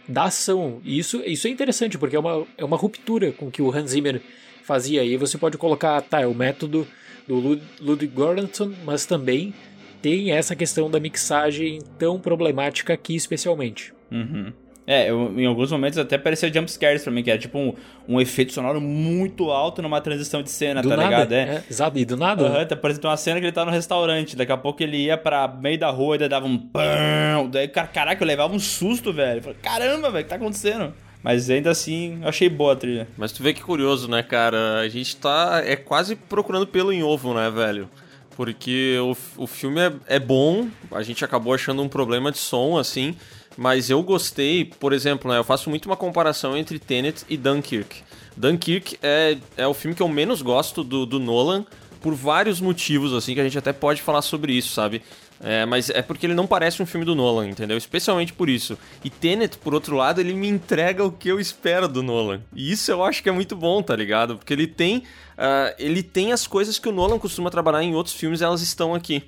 [0.08, 0.80] da ação.
[0.84, 3.74] E isso, isso é interessante porque é uma, é uma ruptura com o que o
[3.74, 4.20] Hans Zimmer
[4.62, 5.04] fazia.
[5.04, 6.86] E aí você pode colocar, tá, é o método
[7.26, 9.54] do Lud Ludwig Göransson, mas também
[10.02, 13.92] tem essa questão da mixagem tão problemática aqui especialmente.
[14.10, 14.52] Uhum.
[14.86, 17.72] É, eu- em alguns momentos até parecia jump scares pra mim, que era tipo um,
[18.06, 21.32] um efeito sonoro muito alto numa transição de cena, do tá nada, ligado?
[21.32, 21.38] É.
[21.56, 22.46] é, exato, e do nada.
[22.46, 25.16] Aham, tá parecendo uma cena que ele tá no restaurante, daqui a pouco ele ia
[25.16, 28.58] pra meio da rua e daí dava um pão, daí, cara, caraca, eu levava um
[28.58, 29.38] susto, velho.
[29.38, 30.92] Eu falei, Caramba, velho, o que tá acontecendo?
[31.22, 33.08] Mas ainda assim, eu achei boa a trilha.
[33.16, 34.80] Mas tu vê que curioso, né, cara?
[34.80, 37.88] A gente tá é quase procurando pelo em ovo, né, velho?
[38.36, 42.76] Porque o, o filme é, é bom, a gente acabou achando um problema de som,
[42.76, 43.14] assim,
[43.56, 48.02] mas eu gostei, por exemplo, né, eu faço muito uma comparação entre Tenet e Dunkirk.
[48.36, 51.64] Dunkirk é, é o filme que eu menos gosto do, do Nolan,
[52.00, 55.00] por vários motivos, assim, que a gente até pode falar sobre isso, sabe?
[55.40, 57.76] É, mas é porque ele não parece um filme do Nolan, entendeu?
[57.76, 58.78] Especialmente por isso.
[59.02, 62.42] E Tenet, por outro lado, ele me entrega o que eu espero do Nolan.
[62.54, 64.36] E isso eu acho que é muito bom, tá ligado?
[64.36, 65.02] Porque ele tem,
[65.36, 68.94] ah, ele tem as coisas que o Nolan costuma trabalhar em outros filmes, elas estão
[68.94, 69.22] aqui.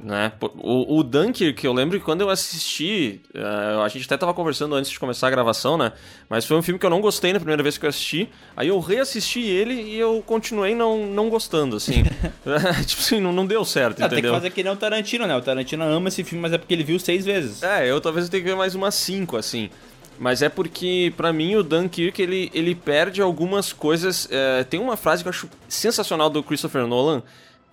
[0.00, 0.32] Né?
[0.40, 4.74] O, o Dunkirk, eu lembro que quando eu assisti, eh, a gente até tava conversando
[4.74, 5.92] antes de começar a gravação, né?
[6.28, 8.28] Mas foi um filme que eu não gostei na primeira vez que eu assisti.
[8.56, 12.02] Aí eu reassisti ele e eu continuei não, não gostando, assim.
[12.86, 14.34] tipo assim, não, não deu certo, Ah, tem que entendeu?
[14.34, 15.36] fazer que nem o Tarantino, né?
[15.36, 17.62] O Tarantino ama esse filme, mas é porque ele viu seis vezes.
[17.62, 19.70] É, eu talvez eu tenha que ver mais umas 5, assim.
[20.18, 24.28] Mas é porque, pra mim, o Dunkirk, ele, ele perde algumas coisas.
[24.30, 27.20] é, tem uma frase que eu acho sensacional do Christopher Nolan,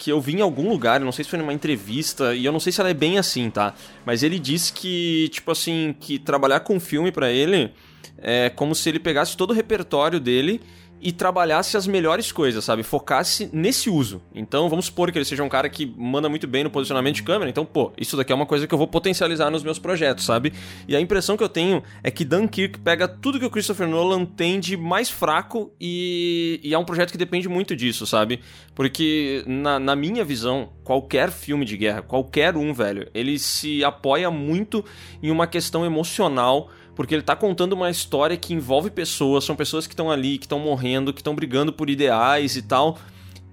[0.01, 2.59] que eu vi em algum lugar, não sei se foi numa entrevista, e eu não
[2.59, 3.75] sei se ela é bem assim, tá?
[4.03, 7.71] Mas ele disse que, tipo assim, que trabalhar com filme pra ele
[8.17, 10.59] é como se ele pegasse todo o repertório dele
[11.01, 12.83] e trabalhasse as melhores coisas, sabe?
[12.83, 14.21] Focasse nesse uso.
[14.33, 17.23] Então, vamos supor que ele seja um cara que manda muito bem no posicionamento de
[17.23, 17.49] câmera.
[17.49, 20.53] Então, pô, isso daqui é uma coisa que eu vou potencializar nos meus projetos, sabe?
[20.87, 24.25] E a impressão que eu tenho é que Dunkirk pega tudo que o Christopher Nolan
[24.25, 28.39] tem de mais fraco e, e é um projeto que depende muito disso, sabe?
[28.75, 34.29] Porque, na, na minha visão, qualquer filme de guerra, qualquer um, velho, ele se apoia
[34.29, 34.85] muito
[35.21, 36.69] em uma questão emocional
[37.01, 40.45] porque ele tá contando uma história que envolve pessoas, são pessoas que estão ali, que
[40.45, 42.99] estão morrendo, que estão brigando por ideais e tal.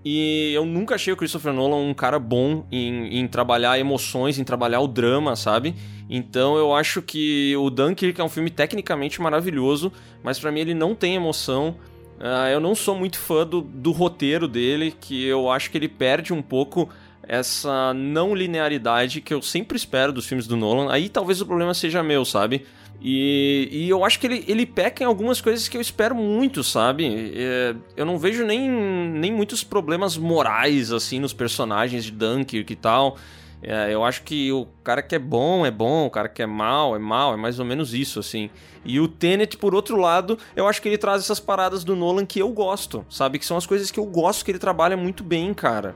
[0.05, 4.45] E eu nunca achei o Christopher Nolan um cara bom em, em trabalhar emoções, em
[4.45, 5.75] trabalhar o drama, sabe?
[6.11, 9.91] Então eu acho que o Dunkirk é um filme tecnicamente maravilhoso,
[10.23, 11.75] mas pra mim ele não tem emoção.
[12.21, 15.89] Ah, eu não sou muito fã do, do roteiro dele, que eu acho que ele
[15.89, 16.91] perde um pouco
[17.23, 20.93] essa não linearidade que eu sempre espero dos filmes do Nolan.
[20.93, 22.67] Aí talvez o problema seja meu, sabe?
[23.01, 26.65] E, e eu acho que ele, ele peca em algumas coisas que eu espero muito,
[26.65, 27.33] sabe?
[27.35, 32.77] É, eu não vejo nem, nem muitos problemas morais, assim, nos personagens de Dunkirk e
[32.77, 33.17] tal.
[33.63, 36.47] É, eu acho que o cara que é bom é bom, o cara que é
[36.47, 38.51] mal é mal, é mais ou menos isso, assim.
[38.85, 42.25] E o Tenet, por outro lado, eu acho que ele traz essas paradas do Nolan
[42.27, 43.39] que eu gosto, sabe?
[43.39, 45.95] Que são as coisas que eu gosto que ele trabalha muito bem, cara.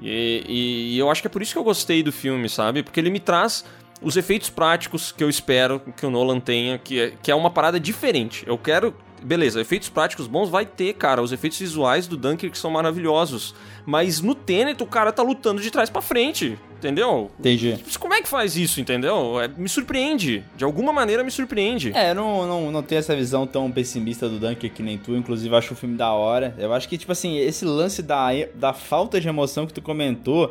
[0.00, 2.82] E, e- e eu acho que é por isso que eu gostei do filme, sabe?
[2.82, 3.64] Porque ele me traz
[4.04, 7.50] os efeitos práticos que eu espero que o Nolan tenha, que é, que é uma
[7.50, 8.44] parada diferente.
[8.46, 8.94] Eu quero.
[9.22, 11.22] Beleza, efeitos práticos bons vai ter, cara.
[11.22, 13.54] Os efeitos visuais do Dunkirk são maravilhosos.
[13.86, 17.30] Mas no Tenet o cara tá lutando de trás pra frente, entendeu?
[17.38, 17.78] Entendi.
[17.98, 19.40] Como é que faz isso, entendeu?
[19.40, 20.44] É, me surpreende.
[20.58, 21.90] De alguma maneira me surpreende.
[21.94, 25.16] É, eu não, não, não tenho essa visão tão pessimista do Dunker que nem tu,
[25.16, 26.54] inclusive acho o filme da hora.
[26.58, 30.50] Eu acho que, tipo assim, esse lance da, da falta de emoção que tu comentou,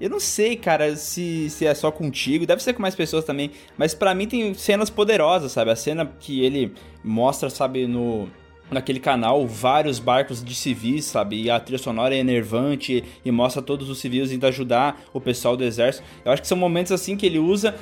[0.00, 3.50] eu não sei, cara, se, se é só contigo, deve ser com mais pessoas também,
[3.76, 5.70] mas pra mim tem cenas poderosas, sabe?
[5.70, 6.72] A cena que ele
[7.04, 8.28] mostra, sabe, no,
[8.70, 11.42] naquele canal vários barcos de civis, sabe?
[11.42, 15.56] E a trilha sonora é enervante e mostra todos os civis indo ajudar o pessoal
[15.56, 16.04] do exército.
[16.24, 17.74] Eu acho que são momentos assim que ele usa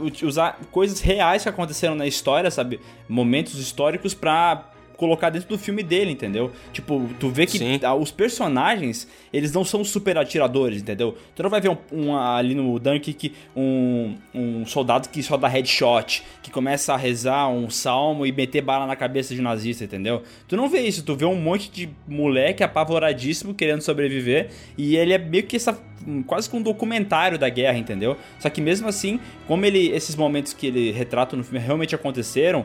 [0.00, 2.80] ut- usar coisas reais que aconteceram na história, sabe?
[3.08, 6.50] Momentos históricos pra colocar dentro do filme dele, entendeu?
[6.72, 7.80] Tipo, tu vê que Sim.
[8.00, 11.16] os personagens, eles não são super atiradores, entendeu?
[11.34, 15.48] Tu não vai ver um, um, ali no Dunkirk um, um soldado que só dá
[15.48, 19.84] headshot, que começa a rezar um salmo e meter bala na cabeça de um nazista,
[19.84, 20.22] entendeu?
[20.48, 25.12] Tu não vê isso, tu vê um monte de moleque apavoradíssimo querendo sobreviver e ele
[25.12, 25.78] é meio que essa
[26.26, 28.16] quase que um documentário da guerra, entendeu?
[28.38, 32.64] Só que mesmo assim, como ele esses momentos que ele retrata no filme realmente aconteceram,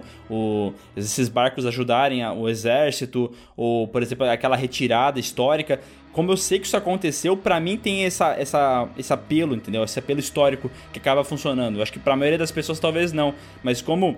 [0.95, 5.79] esses barcos ajudarem a- o exército, ou por exemplo, aquela retirada histórica,
[6.11, 9.83] como eu sei que isso aconteceu, pra mim tem essa, essa, esse apelo, entendeu?
[9.83, 11.77] Esse apelo histórico que acaba funcionando.
[11.77, 14.17] Eu acho que pra maioria das pessoas talvez não, mas como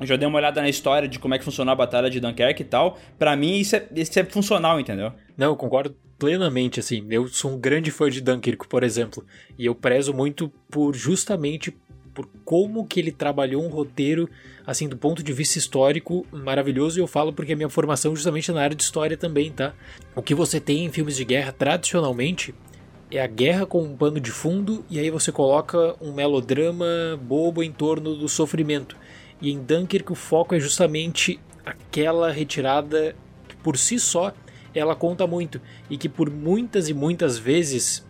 [0.00, 2.20] eu já dei uma olhada na história de como é que funcionou a batalha de
[2.20, 5.12] Dunkerque e tal, pra mim isso é, isso é funcional, entendeu?
[5.36, 7.04] Não, eu concordo plenamente, assim.
[7.10, 9.26] Eu sou um grande fã de Dunkirk, por exemplo.
[9.58, 11.76] E eu prezo muito por justamente
[12.14, 14.28] por como que ele trabalhou um roteiro,
[14.64, 16.98] assim, do ponto de vista histórico, maravilhoso.
[16.98, 19.74] E eu falo porque a minha formação é justamente na área de história também, tá?
[20.14, 22.54] O que você tem em filmes de guerra, tradicionalmente,
[23.10, 26.86] é a guerra com um pano de fundo, e aí você coloca um melodrama
[27.20, 28.96] bobo em torno do sofrimento.
[29.42, 33.14] E em Dunkirk o foco é justamente aquela retirada
[33.48, 34.32] que por si só
[34.74, 38.06] ela conta muito e que por muitas e muitas vezes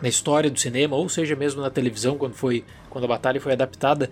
[0.00, 3.52] na história do cinema, ou seja mesmo na televisão quando foi quando a batalha foi
[3.52, 4.10] adaptada,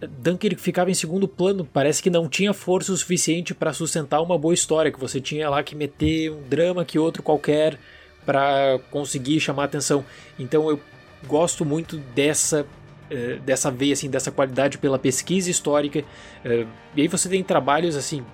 [0.00, 4.36] Dunkirk ficava em segundo plano, parece que não tinha força o suficiente para sustentar uma
[4.36, 7.78] boa história, que você tinha lá que meter um drama que outro qualquer
[8.26, 10.04] para conseguir chamar atenção.
[10.38, 10.80] Então eu
[11.26, 12.66] gosto muito dessa
[13.12, 16.02] eh, dessa veia assim, dessa qualidade pela pesquisa histórica.
[16.44, 18.24] eh, E aí você tem trabalhos assim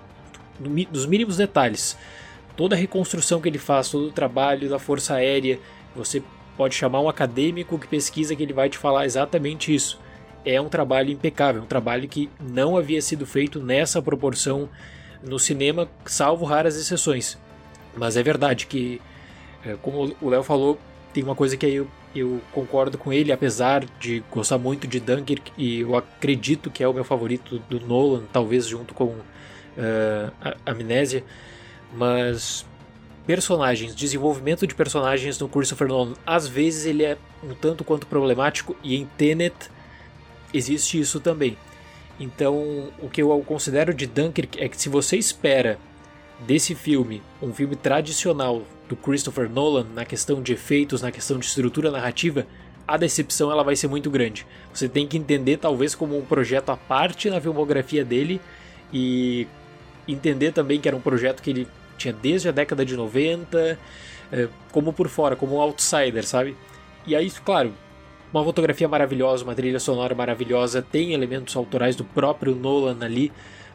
[0.91, 1.97] dos mínimos detalhes.
[2.55, 5.59] Toda a reconstrução que ele faz, todo o trabalho da Força Aérea,
[5.95, 6.21] você
[6.57, 9.99] pode chamar um acadêmico que pesquisa que ele vai te falar exatamente isso.
[10.45, 14.69] É um trabalho impecável, um trabalho que não havia sido feito nessa proporção
[15.23, 17.37] no cinema, salvo raras exceções.
[17.95, 19.01] Mas é verdade que,
[19.65, 20.77] é, como o Léo falou,
[21.13, 25.51] tem uma coisa que aí eu concordo com ele, apesar de gostar muito de Dunkirk
[25.57, 31.23] e eu acredito que é o meu favorito do Nolan, talvez junto com uh, Amnésia,
[31.93, 32.65] mas
[33.27, 38.75] personagens, desenvolvimento de personagens no Christopher Nolan, às vezes ele é um tanto quanto problemático
[38.83, 39.69] e em Tenet
[40.51, 41.55] existe isso também.
[42.19, 45.79] Então, o que eu considero de Dunkirk é que se você espera
[46.39, 51.45] desse filme um filme tradicional do Christopher Nolan na questão de efeitos, na questão de
[51.45, 52.45] estrutura narrativa,
[52.87, 54.47] a decepção ela vai ser muito grande.
[54.73, 58.41] Você tem que entender talvez como um projeto à parte na filmografia dele
[58.91, 59.47] e
[60.07, 61.67] entender também que era um projeto que ele
[61.99, 63.77] tinha desde a década de 90,
[64.31, 66.57] eh, como por fora, como um outsider, sabe?
[67.05, 67.73] E aí, claro,
[68.33, 73.31] uma fotografia maravilhosa, uma trilha sonora maravilhosa, tem elementos autorais do próprio Nolan ali,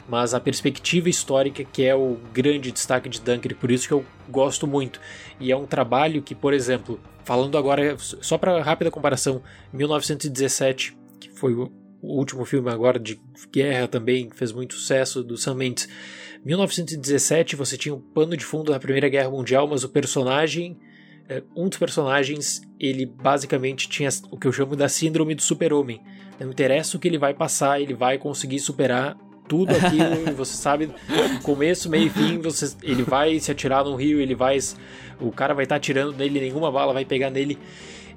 [0.09, 4.05] mas a perspectiva histórica que é o grande destaque de Dunkirk, por isso que eu
[4.29, 5.01] gosto muito.
[5.41, 11.31] E é um trabalho que, por exemplo, falando agora, só para rápida comparação, 1917, que
[11.31, 13.19] foi o último filme agora de
[13.51, 15.89] guerra também, que fez muito sucesso, do Sam Mendes.
[16.45, 20.79] 1917 você tinha um pano de fundo da Primeira Guerra Mundial, mas o personagem,
[21.27, 26.03] é, um dos personagens, ele basicamente tinha o que eu chamo da síndrome do super-homem.
[26.39, 29.17] Não interessa o que ele vai passar, ele vai conseguir superar
[29.49, 30.91] tudo aquilo, e você sabe,
[31.43, 34.59] começo, meio e fim, você, ele vai se atirar no rio, ele vai.
[35.21, 37.59] O cara vai estar tá atirando nele, nenhuma bala vai pegar nele.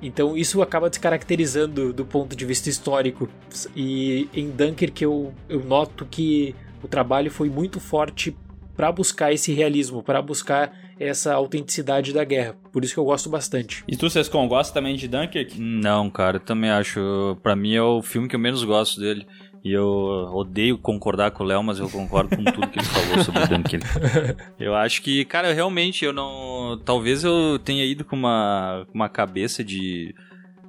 [0.01, 3.29] Então isso acaba descaracterizando do ponto de vista histórico.
[3.75, 8.35] E em Dunkirk eu, eu noto que o trabalho foi muito forte
[8.75, 12.55] para buscar esse realismo, para buscar essa autenticidade da guerra.
[12.71, 13.83] Por isso que eu gosto bastante.
[13.87, 15.59] E tu, Sescon, gosta também de Dunkirk?
[15.59, 17.35] Não, cara, eu também acho.
[17.41, 19.25] Para mim é o filme que eu menos gosto dele.
[19.67, 23.21] E eu odeio concordar com o Léo, mas eu concordo com tudo que ele falou
[23.21, 23.85] sobre Dunkirk.
[24.57, 26.79] Eu acho que, cara, realmente eu não.
[26.85, 30.15] Talvez eu tenha ido com uma, uma cabeça de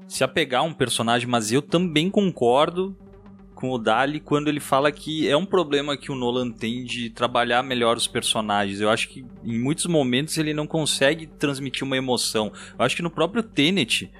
[0.08, 2.96] se apegar a um personagem, mas eu também concordo
[3.54, 7.08] com o Dali quando ele fala que é um problema que o Nolan tem de
[7.08, 8.80] trabalhar melhor os personagens.
[8.80, 12.52] Eu acho que em muitos momentos ele não consegue transmitir uma emoção.
[12.76, 14.10] Eu acho que no próprio Tenet,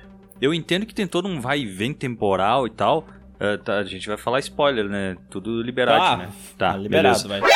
[0.40, 3.06] eu entendo que tem todo um vai e vem temporal e tal,
[3.40, 5.16] Uh, tá, a gente vai falar spoiler, né?
[5.30, 6.28] Tudo liberado, Tá, né?
[6.58, 7.28] Tá, liberado, beleza.
[7.46, 7.50] vai.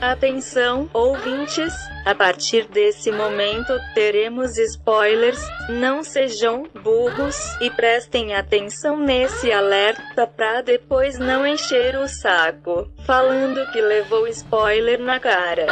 [0.00, 1.72] Atenção, ouvintes!
[2.04, 5.40] A partir desse momento teremos spoilers.
[5.68, 12.90] Não sejam burros e prestem atenção nesse alerta pra depois não encher o saco.
[13.06, 15.66] Falando que levou spoiler na cara.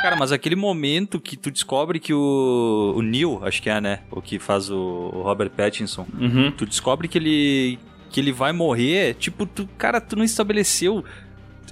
[0.00, 4.00] Cara, mas aquele momento que tu descobre que o, o Neil, acho que é, né?
[4.10, 6.50] O que faz o, o Robert Pattinson, Uhum.
[6.52, 7.78] tu descobre que ele
[8.10, 11.04] que ele vai morrer, tipo, tu, cara, tu não estabeleceu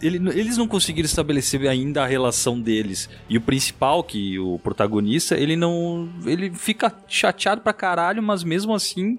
[0.03, 3.09] ele- eles não conseguiram estabelecer ainda a relação deles.
[3.31, 6.09] E o principal, que o protagonista, ele não.
[6.27, 9.19] Ele fica chateado pra caralho, mas mesmo assim.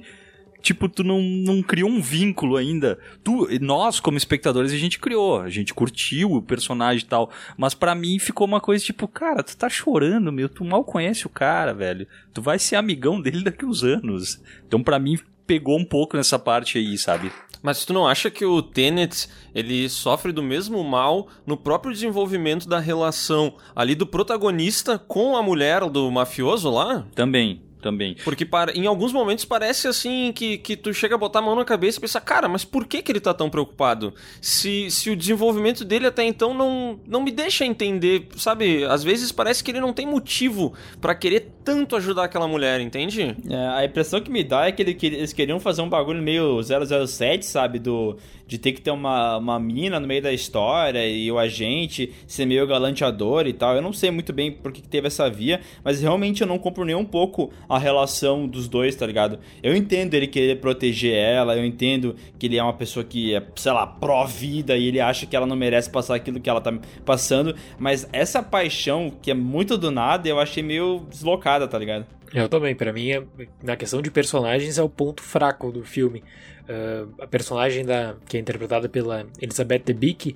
[0.61, 2.99] Tipo, tu não, não criou um vínculo ainda.
[3.23, 5.39] Tu, nós, como espectadores, a gente criou.
[5.39, 7.31] A gente curtiu o personagem e tal.
[7.57, 10.49] Mas pra mim ficou uma coisa tipo, cara, tu tá chorando, meu.
[10.49, 12.07] Tu mal conhece o cara, velho.
[12.33, 14.41] Tu vai ser amigão dele daqui uns anos.
[14.67, 17.31] Então, pra mim, pegou um pouco nessa parte aí, sabe?
[17.61, 22.67] Mas tu não acha que o Tenet, ele sofre do mesmo mal no próprio desenvolvimento
[22.67, 27.05] da relação ali do protagonista com a mulher do mafioso lá?
[27.15, 28.15] Também, também.
[28.23, 31.55] Porque para, em alguns momentos parece assim que, que tu chega a botar a mão
[31.55, 34.13] na cabeça e pensa, cara, mas por que, que ele tá tão preocupado?
[34.41, 38.83] Se, se o desenvolvimento dele até então não, não me deixa entender, sabe?
[38.85, 43.35] Às vezes parece que ele não tem motivo pra querer tanto ajudar aquela mulher, entende?
[43.49, 46.21] É, a impressão que me dá é que ele- que eles queriam fazer um bagulho
[46.21, 47.77] meio 007, sabe?
[47.79, 52.13] Do, de ter que ter uma, uma mina no meio da história e o agente
[52.25, 53.75] ser meio galanteador e tal.
[53.75, 56.85] Eu não sei muito bem por que teve essa via, mas realmente eu não compro
[56.85, 59.39] nem um pouco a relação dos dois, tá ligado?
[59.61, 63.43] Eu entendo ele querer proteger ela, eu entendo que ele é uma pessoa que é,
[63.55, 66.73] sei lá, pró-vida e ele acha que ela não merece passar aquilo que ela tá
[67.05, 72.05] passando, mas essa paixão que é muito do nada, eu achei meio deslocada, tá ligado?
[72.33, 73.23] Eu também, pra mim, é-
[73.63, 76.23] na questão de personagens, é o ponto fraco do filme.
[76.67, 80.35] Ah, a personagem da, que é interpretada pela Elizabeth Debicki,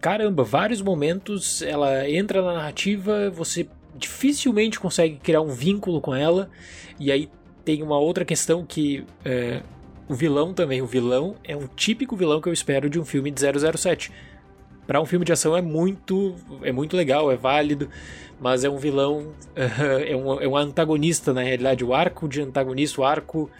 [0.00, 6.50] caramba, vários momentos ela entra na narrativa, você dificilmente consegue criar um vínculo com ela,
[6.98, 7.28] e aí
[7.64, 9.62] tem uma outra questão que é,
[10.08, 13.30] o vilão também, o vilão é um típico vilão que eu espero de um filme
[13.30, 14.10] de 007.
[14.86, 17.90] Pra um filme de ação é muito, é muito legal, é válido,
[18.40, 21.84] mas é um vilão, é, um, é um antagonista na realidade.
[21.84, 23.50] O arco de antagonista, o arco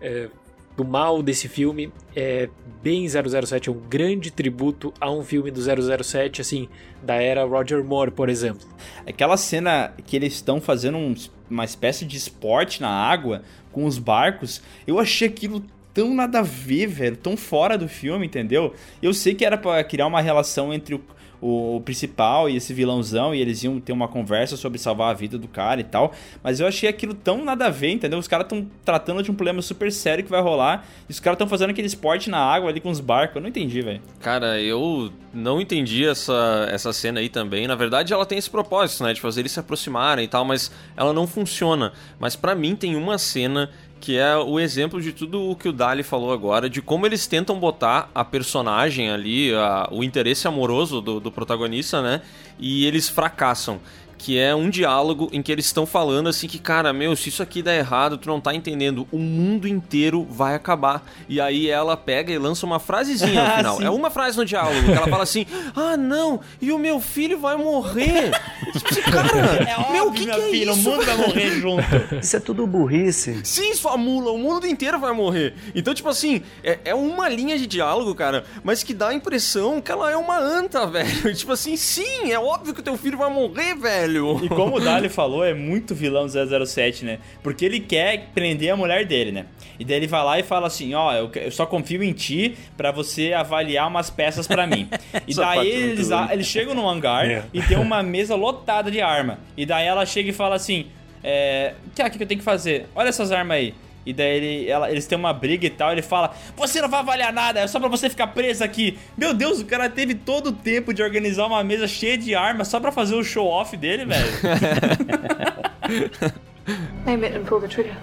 [0.00, 0.30] é,
[0.78, 2.48] do mal desse filme é
[2.80, 6.68] bem 007, é um grande tributo a um filme do 007, assim,
[7.02, 8.64] da era Roger Moore, por exemplo.
[9.04, 11.16] Aquela cena que eles estão fazendo um-
[11.50, 16.42] uma espécie de esporte na água com os barcos, eu achei aquilo tão nada a
[16.42, 18.72] ver, velho, tão fora do filme, entendeu?
[19.02, 21.00] Eu sei que era pra criar uma relação entre o,
[21.40, 25.38] o principal e esse vilãozão e eles iam ter uma conversa sobre salvar a vida
[25.38, 26.12] do cara e tal,
[26.42, 28.18] mas eu achei aquilo tão nada a ver, entendeu?
[28.18, 31.36] Os caras estão tratando de um problema super sério que vai rolar e os caras
[31.36, 34.00] estão fazendo aquele esporte na água ali com os barcos, eu não entendi, velho.
[34.20, 37.66] Cara, eu não entendi essa, essa cena aí também.
[37.66, 39.12] Na verdade, ela tem esse propósito, né?
[39.12, 41.92] De fazer eles se aproximarem e tal, mas ela não funciona.
[42.18, 43.70] Mas pra mim tem uma cena
[44.00, 47.26] que é o exemplo de tudo o que o Dali falou agora, de como eles
[47.26, 52.22] tentam botar a personagem ali, a- o interesse amoroso do, do protagonista, né?
[52.58, 53.78] E eles fracassam.
[54.18, 57.42] Que é um diálogo em que eles estão falando assim que, cara, meu, se isso
[57.42, 61.06] aqui der errado, tu não tá entendendo, o mundo inteiro vai acabar.
[61.28, 63.76] E aí ela pega e lança uma frasezinha no final.
[63.78, 63.84] Sim.
[63.84, 67.38] É uma frase no diálogo, que ela fala assim: Ah, não, e o meu filho
[67.38, 68.32] vai morrer.
[68.72, 70.88] tipo assim, cara, meu, o que, que é filho, isso?
[70.88, 71.78] o mundo vai morrer junto.
[72.20, 73.40] Isso é tudo burrice.
[73.44, 75.54] Sim, sua mula, o mundo inteiro vai morrer.
[75.74, 79.80] Então, tipo assim, é, é uma linha de diálogo, cara, mas que dá a impressão
[79.80, 81.34] que ela é uma anta, velho.
[81.34, 84.07] Tipo assim, sim, é óbvio que o teu filho vai morrer, velho.
[84.44, 87.18] E como o Dali falou, é muito vilão do 007, né?
[87.42, 89.46] Porque ele quer prender a mulher dele, né?
[89.78, 92.12] E daí ele vai lá e fala assim, ó, eu, que- eu só confio em
[92.12, 94.88] ti pra você avaliar umas peças pra mim.
[95.26, 97.44] E daí é eles, eles chegam no hangar É.
[97.52, 99.38] e tem uma mesa lotada de arma.
[99.56, 100.86] E daí ela chega e fala assim,
[101.22, 102.86] é, o que que eu tenho que fazer?
[102.94, 103.74] Olha essas armas aí.
[104.08, 107.00] E daí ele, ela- eles têm uma briga e tal, ele fala: Você não vai
[107.00, 108.98] avaliar nada, é só pra você ficar preso aqui.
[109.18, 112.68] Meu Deus, o cara teve todo o tempo de organizar uma mesa cheia de armas
[112.68, 114.32] só pra fazer o show off dele, velho.
[117.06, 117.94] Aim it and pull the trigger.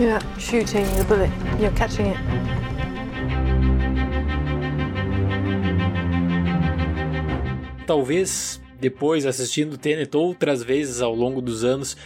[0.00, 1.30] You're not shooting the bullet,
[1.60, 2.18] you're catching it.
[7.86, 11.96] Talvez depois, assistindo Tenet outras vezes ao longo dos anos,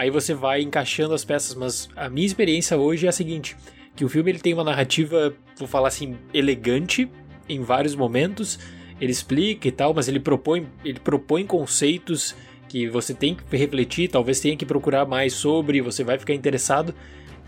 [0.00, 3.54] aí você vai encaixando as peças, mas a minha experiência hoje é a seguinte,
[3.94, 7.10] que o filme ele tem uma narrativa, vou falar assim, elegante
[7.46, 8.58] em vários momentos,
[8.98, 12.34] ele explica e tal, mas ele propõe, ele propõe conceitos
[12.66, 16.94] que você tem que refletir, talvez tenha que procurar mais sobre, você vai ficar interessado.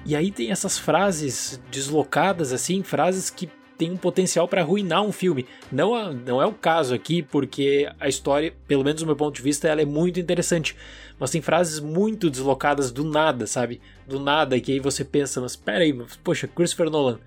[0.04, 3.48] E aí tem essas frases deslocadas assim, frases que
[3.78, 5.46] têm um potencial para arruinar um filme.
[5.70, 9.42] Não, não é o caso aqui, porque a história, pelo menos do meu ponto de
[9.42, 10.76] vista, ela é muito interessante.
[11.22, 13.80] Mas tem frases muito deslocadas do nada, sabe?
[14.08, 17.20] Do nada, que aí você pensa, mas peraí, poxa, Christopher Nolan.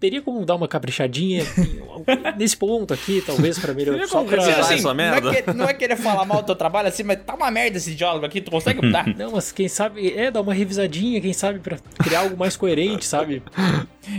[0.00, 1.42] Teria como dar uma caprichadinha
[2.38, 4.06] nesse ponto aqui, talvez, para melhorar.
[4.06, 4.36] Só pra...
[4.36, 5.20] cancelar Assim, essa merda?
[5.20, 7.50] Não é, que- não é querer falar mal do teu trabalho assim, mas tá uma
[7.50, 9.06] merda esse diálogo aqui, tu consegue mudar?
[9.18, 13.04] Não, mas quem sabe, é, dar uma revisadinha, quem sabe, pra criar algo mais coerente,
[13.04, 13.42] sabe?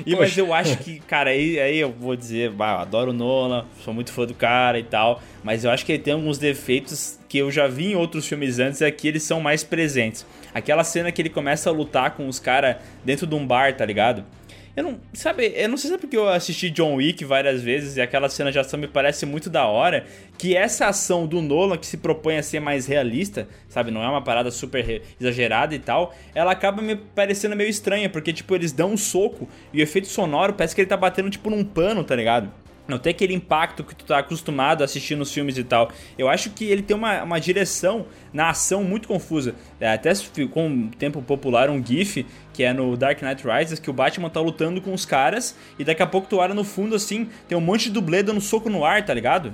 [0.06, 3.14] E, mas eu acho que, cara, aí, aí eu vou dizer, bah, eu adoro o
[3.14, 6.38] Nolan, sou muito fã do cara e tal, mas eu acho que ele tem alguns
[6.38, 10.26] defeitos que eu já vi em outros filmes antes, é que eles são mais presentes.
[10.54, 12.76] Aquela cena que ele começa a lutar com os caras
[13.06, 14.26] dentro de um bar, tá ligado?
[14.80, 17.98] Eu não, sabe, eu não sei se é porque eu assisti John Wick várias vezes
[17.98, 20.06] e aquela cena de ação me parece muito da hora,
[20.38, 24.08] que essa ação do Nolan que se propõe a ser mais realista, sabe, não é
[24.08, 28.72] uma parada super exagerada e tal, ela acaba me parecendo meio estranha, porque tipo, eles
[28.72, 32.02] dão um soco e o efeito sonoro parece que ele tá batendo tipo num pano,
[32.02, 32.50] tá ligado?
[32.90, 35.92] Não tem aquele impacto que tu tá acostumado a assistir nos filmes e tal.
[36.18, 39.54] Eu acho que ele tem uma, uma direção na ação muito confusa.
[39.80, 42.26] É, até ficou um tempo popular um GIF,
[42.60, 45.86] que é no Dark Knight Rises, que o Batman tá lutando com os caras e
[45.86, 48.70] daqui a pouco tu olha no fundo assim, tem um monte de dublê dando soco
[48.70, 49.54] no ar, tá ligado?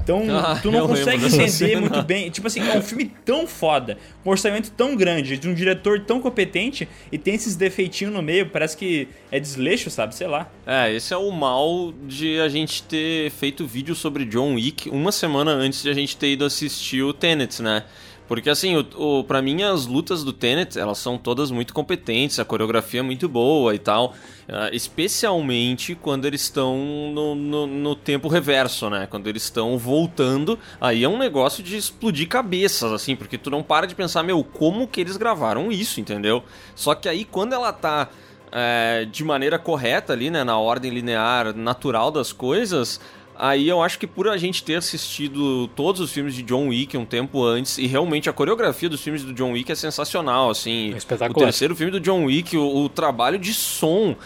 [0.00, 2.30] Então, Ah, tu não consegue entender muito bem.
[2.30, 5.98] Tipo assim, é um filme tão foda, com um orçamento tão grande, de um diretor
[5.98, 10.14] tão competente e tem esses defeitinhos no meio, parece que é desleixo, sabe?
[10.14, 10.48] Sei lá.
[10.64, 15.10] É, esse é o mal de a gente ter feito vídeo sobre John Wick uma
[15.10, 17.82] semana antes de a gente ter ido assistir o Tenet, né?
[18.26, 22.38] Porque assim, o, o, pra mim as lutas do Tenet, elas são todas muito competentes,
[22.38, 24.14] a coreografia é muito boa e tal.
[24.48, 26.76] ah, especialmente quando eles estão
[27.12, 29.06] no, no, no tempo reverso, né?
[29.10, 33.62] Quando eles estão voltando, aí é um negócio de explodir cabeças, assim, porque tu não
[33.62, 36.42] para de pensar, meu, como que eles gravaram isso, entendeu?
[36.74, 38.08] Só que aí quando ela tá
[38.50, 43.00] é, de maneira correta ali, né, na ordem linear natural das coisas,
[43.36, 46.96] aí eu acho que por a gente ter assistido todos os filmes de John Wick
[46.96, 50.90] um tempo antes, e realmente a coreografia dos filmes do John Wick é sensacional, assim,
[50.92, 51.44] É o espetacular.
[51.46, 54.16] terceiro filme do John Wick, o, o trabalho de som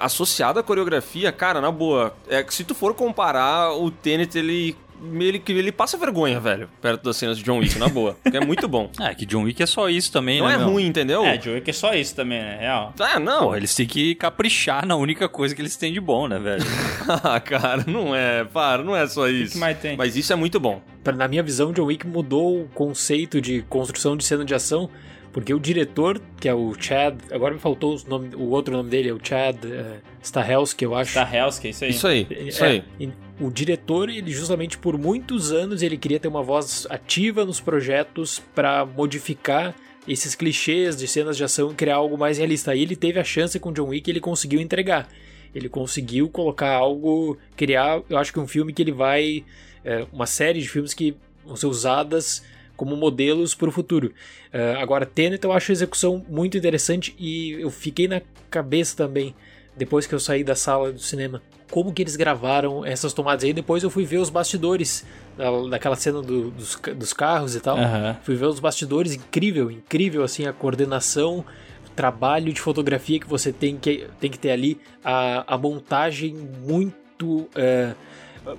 [0.00, 4.76] associado à coreografia, cara, na boa, é que se tu for comparar, o Tenet, ele
[5.20, 8.16] ele, que ele passa vergonha, velho, perto das cenas de John Wick, na boa.
[8.22, 8.90] Porque é muito bom.
[9.00, 10.54] É, que John Wick é só isso também, Não né?
[10.54, 10.68] é meu?
[10.68, 11.24] ruim, entendeu?
[11.24, 12.58] É, John Wick é só isso também, né?
[12.60, 12.94] Real.
[12.98, 13.44] Ah, não.
[13.44, 16.64] Porra, eles têm que caprichar na única coisa que eles têm de bom, né, velho?
[17.22, 19.52] Ah, cara, não é, para, não é só isso.
[19.52, 19.96] que mais tem?
[19.96, 20.80] Mas isso é muito bom.
[21.16, 24.90] Na minha visão, John Wick mudou o conceito de construção de cena de ação,
[25.32, 28.90] porque o diretor, que é o Chad, agora me faltou os nome, o outro nome
[28.90, 31.14] dele, é o Chad uh, Stahelski, eu acho.
[31.14, 31.90] Da Hellsky, isso aí.
[31.90, 32.68] Isso aí, isso É,
[32.98, 33.12] aí.
[33.38, 38.42] O diretor, ele justamente por muitos anos, ele queria ter uma voz ativa nos projetos
[38.54, 39.74] pra modificar
[40.08, 42.70] esses clichês de cenas de ação e criar algo mais realista.
[42.70, 45.08] Aí ele teve a chance com John Wick ele conseguiu entregar.
[45.54, 49.44] Ele conseguiu colocar algo, criar, eu acho que um filme que ele vai.
[49.84, 51.14] é, uma série de filmes que
[51.44, 52.42] vão ser usadas
[52.76, 54.12] como modelos para o futuro.
[54.52, 58.20] É, agora, Tenet eu acho a execução muito interessante e eu fiquei na
[58.50, 59.34] cabeça também,
[59.76, 63.44] depois que eu saí da sala do cinema, como que eles gravaram essas tomadas.
[63.44, 65.04] Aí depois eu fui ver os bastidores
[65.36, 67.76] da, daquela cena do- dos, dos carros e tal.
[67.76, 68.16] Aham.
[68.22, 71.44] Fui ver os bastidores, incrível, incrível assim a coordenação,
[71.86, 76.34] o trabalho de fotografia que você tem que, tem que ter ali, a, a montagem
[76.34, 77.94] muito é,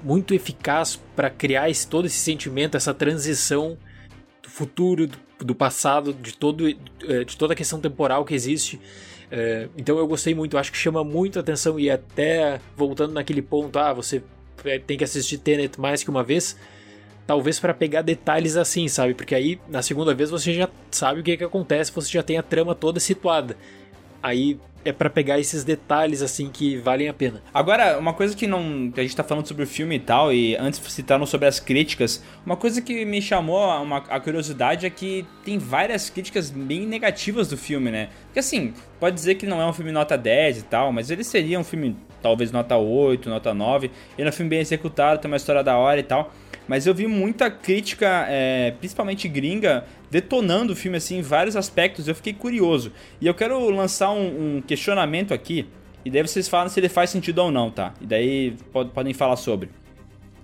[0.03, 3.77] muito eficaz para criar esse, todo esse sentimento, essa transição
[4.43, 8.81] do futuro, do, do passado, de, todo, eh, de toda a questão temporal que existe.
[9.31, 13.77] Eh, então eu gostei muito, acho que chama muito atenção e até voltando naquele ponto,
[13.77, 14.23] ah, você
[14.63, 16.57] eh, tem que assistir Tenet mais que uma vez,
[17.25, 19.13] talvez para pegar detalhes assim, sabe?
[19.13, 22.37] Porque aí na segunda vez você já sabe o que, que acontece, você já tem
[22.37, 23.57] a trama toda situada.
[24.21, 27.41] Aí é para pegar esses detalhes assim que valem a pena.
[27.53, 28.91] Agora, uma coisa que não.
[28.95, 32.23] a gente tá falando sobre o filme e tal, e antes citaram sobre as críticas,
[32.45, 36.85] uma coisa que me chamou a, uma- a curiosidade é que tem várias críticas bem
[36.85, 38.09] negativas do filme, né?
[38.27, 41.23] Porque assim, pode dizer que não é um filme nota 10 e tal, mas ele
[41.23, 43.91] seria um filme talvez nota 8, nota 9.
[44.17, 46.31] Ele é um filme bem executado, tem uma história da hora e tal.
[46.67, 52.07] Mas eu vi muita crítica, é, principalmente gringa, detonando o filme assim em vários aspectos.
[52.07, 52.91] Eu fiquei curioso.
[53.21, 55.67] E eu quero lançar um, um questionamento aqui.
[56.03, 57.93] E daí vocês falam se ele faz sentido ou não, tá?
[58.01, 59.69] E daí pod- podem falar sobre.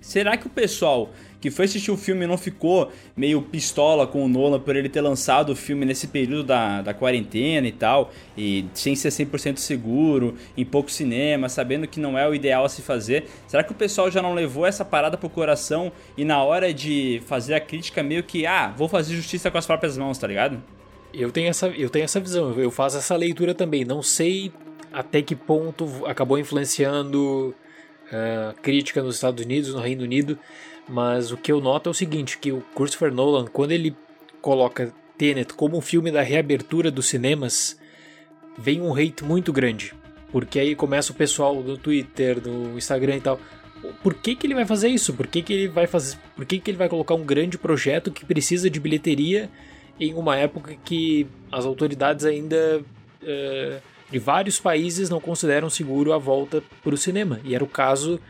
[0.00, 1.10] Será que o pessoal
[1.44, 5.02] que foi assistir o filme não ficou meio pistola com o Nolan por ele ter
[5.02, 10.36] lançado o filme nesse período da, da quarentena e tal, e sem ser 100% seguro,
[10.56, 13.26] em pouco cinema, sabendo que não é o ideal a se fazer?
[13.46, 17.20] Será que o pessoal já não levou essa parada pro coração e na hora de
[17.26, 20.62] fazer a crítica meio que, ah, vou fazer justiça com as próprias mãos, tá ligado?
[21.12, 23.84] Eu tenho essa, eu tenho essa visão, eu faço essa leitura também.
[23.84, 24.50] Não sei
[24.90, 27.54] até que ponto acabou influenciando
[28.10, 30.38] a crítica nos Estados Unidos, no Reino Unido,
[30.88, 33.96] mas o que eu noto é o seguinte, que o Christopher Nolan, quando ele
[34.40, 37.78] coloca Tenet como um filme da reabertura dos cinemas,
[38.58, 39.94] vem um hate muito grande.
[40.30, 43.40] Porque aí começa o pessoal no Twitter, no Instagram e tal.
[44.02, 45.14] Por que, que ele vai fazer isso?
[45.14, 46.18] Por que, que ele vai fazer.
[46.34, 49.48] Por que, que ele vai colocar um grande projeto que precisa de bilheteria
[50.00, 52.82] em uma época que as autoridades ainda
[53.22, 53.78] eh,
[54.10, 57.40] de vários países não consideram seguro a volta para o cinema.
[57.44, 58.20] E era o caso,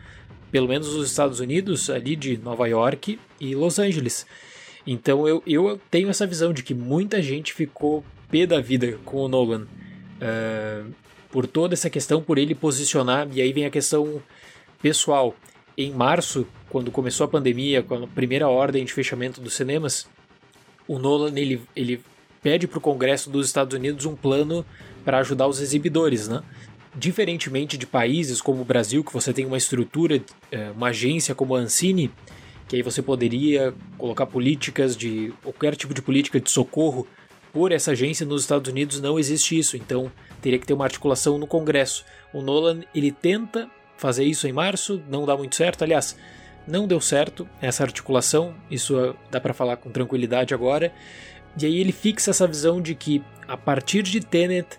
[0.55, 4.25] pelo menos nos Estados Unidos, ali de Nova York e Los Angeles.
[4.87, 9.17] Então eu, eu tenho essa visão de que muita gente ficou pé da vida com
[9.17, 9.67] o Nolan.
[10.21, 10.83] eh,
[11.29, 14.21] por toda essa questão, por ele posicionar, e aí vem a questão
[14.81, 15.35] pessoal.
[15.77, 20.07] Em março, quando começou a pandemia, com a primeira ordem de fechamento dos cinemas,
[20.87, 22.01] o Nolan ele, ele
[22.41, 24.65] pede para o Congresso dos Estados Unidos um plano
[25.03, 26.41] para ajudar os exibidores, né?
[26.95, 30.21] Diferentemente de países como o Brasil, que você tem uma estrutura,
[30.51, 32.09] eh, uma agência como a Ancine,
[32.67, 37.07] que aí você poderia colocar políticas de qualquer tipo de política de socorro
[37.55, 41.37] por essa agência nos Estados Unidos não existe isso, então teria que ter uma articulação
[41.37, 42.03] no Congresso.
[42.33, 46.17] O Nolan ele tenta fazer isso em março, não dá muito certo, aliás,
[46.67, 50.93] não deu certo essa articulação, isso dá para falar com tranquilidade agora.
[51.57, 54.77] E aí ele fixa essa visão de que a partir de Tenet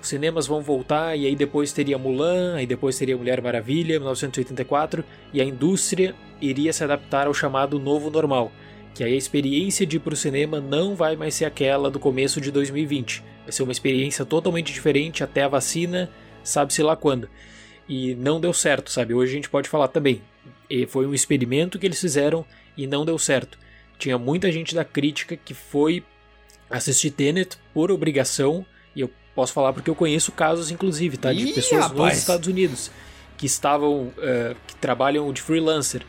[0.00, 5.04] os cinemas vão voltar e aí depois teria Mulan, aí depois teria Mulher Maravilha, 1984,
[5.32, 8.50] e a indústria iria se adaptar ao chamado novo normal,
[8.94, 11.98] que aí a experiência de ir para o cinema não vai mais ser aquela do
[11.98, 13.22] começo de 2020.
[13.42, 16.10] Vai ser uma experiência totalmente diferente até a vacina,
[16.42, 17.28] sabe-se lá quando.
[17.88, 19.14] E não deu certo, sabe?
[19.14, 20.22] Hoje a gente pode falar também.
[20.68, 22.44] E foi um experimento que eles fizeram
[22.76, 23.58] e não deu certo.
[23.98, 26.02] Tinha muita gente da crítica que foi
[26.70, 28.64] assistir Tenet por obrigação,
[29.40, 31.32] posso falar porque eu conheço casos, inclusive, tá?
[31.32, 32.18] De Ih, pessoas nos rapaz.
[32.18, 32.90] Estados Unidos
[33.38, 36.02] que estavam, eh, que trabalham de freelancer,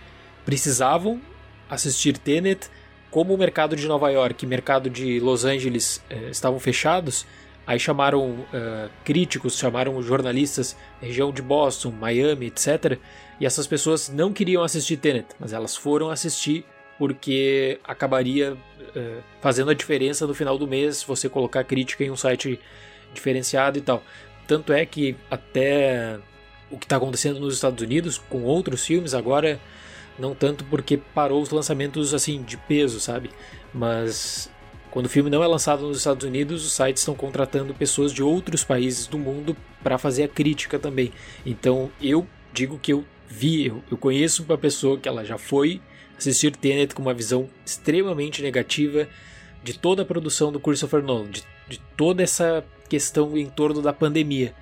[0.45, 1.21] precisavam
[1.69, 2.69] assistir Tenet,
[3.09, 7.25] como o mercado de Nova York e mercado de Los Angeles eh, estavam fechados,
[7.65, 12.97] Aí chamaram uh, críticos, chamaram jornalistas da região de Boston, Miami, etc.
[13.39, 16.65] E essas pessoas não queriam assistir Tenet, mas elas foram assistir
[16.97, 22.09] porque acabaria uh, fazendo a diferença no final do mês se você colocar crítica em
[22.09, 22.59] um site
[23.13, 24.03] diferenciado e tal.
[24.47, 26.19] Tanto é que até
[26.69, 29.59] o que está acontecendo nos Estados Unidos com outros filmes agora
[30.17, 33.29] não tanto porque parou os lançamentos assim de peso, sabe?
[33.73, 34.49] Mas
[34.91, 38.21] quando o filme não é lançado nos Estados Unidos, os sites estão contratando pessoas de
[38.21, 41.11] outros países do mundo para fazer a crítica também.
[41.45, 45.81] Então eu digo que eu vi, eu, conheço uma pessoa que ela já foi
[46.17, 49.07] assistir Tenet com uma visão extremamente negativa
[49.63, 53.93] de toda a produção do Christopher Nolan, de, de toda essa questão em torno da
[53.93, 54.53] pandemia.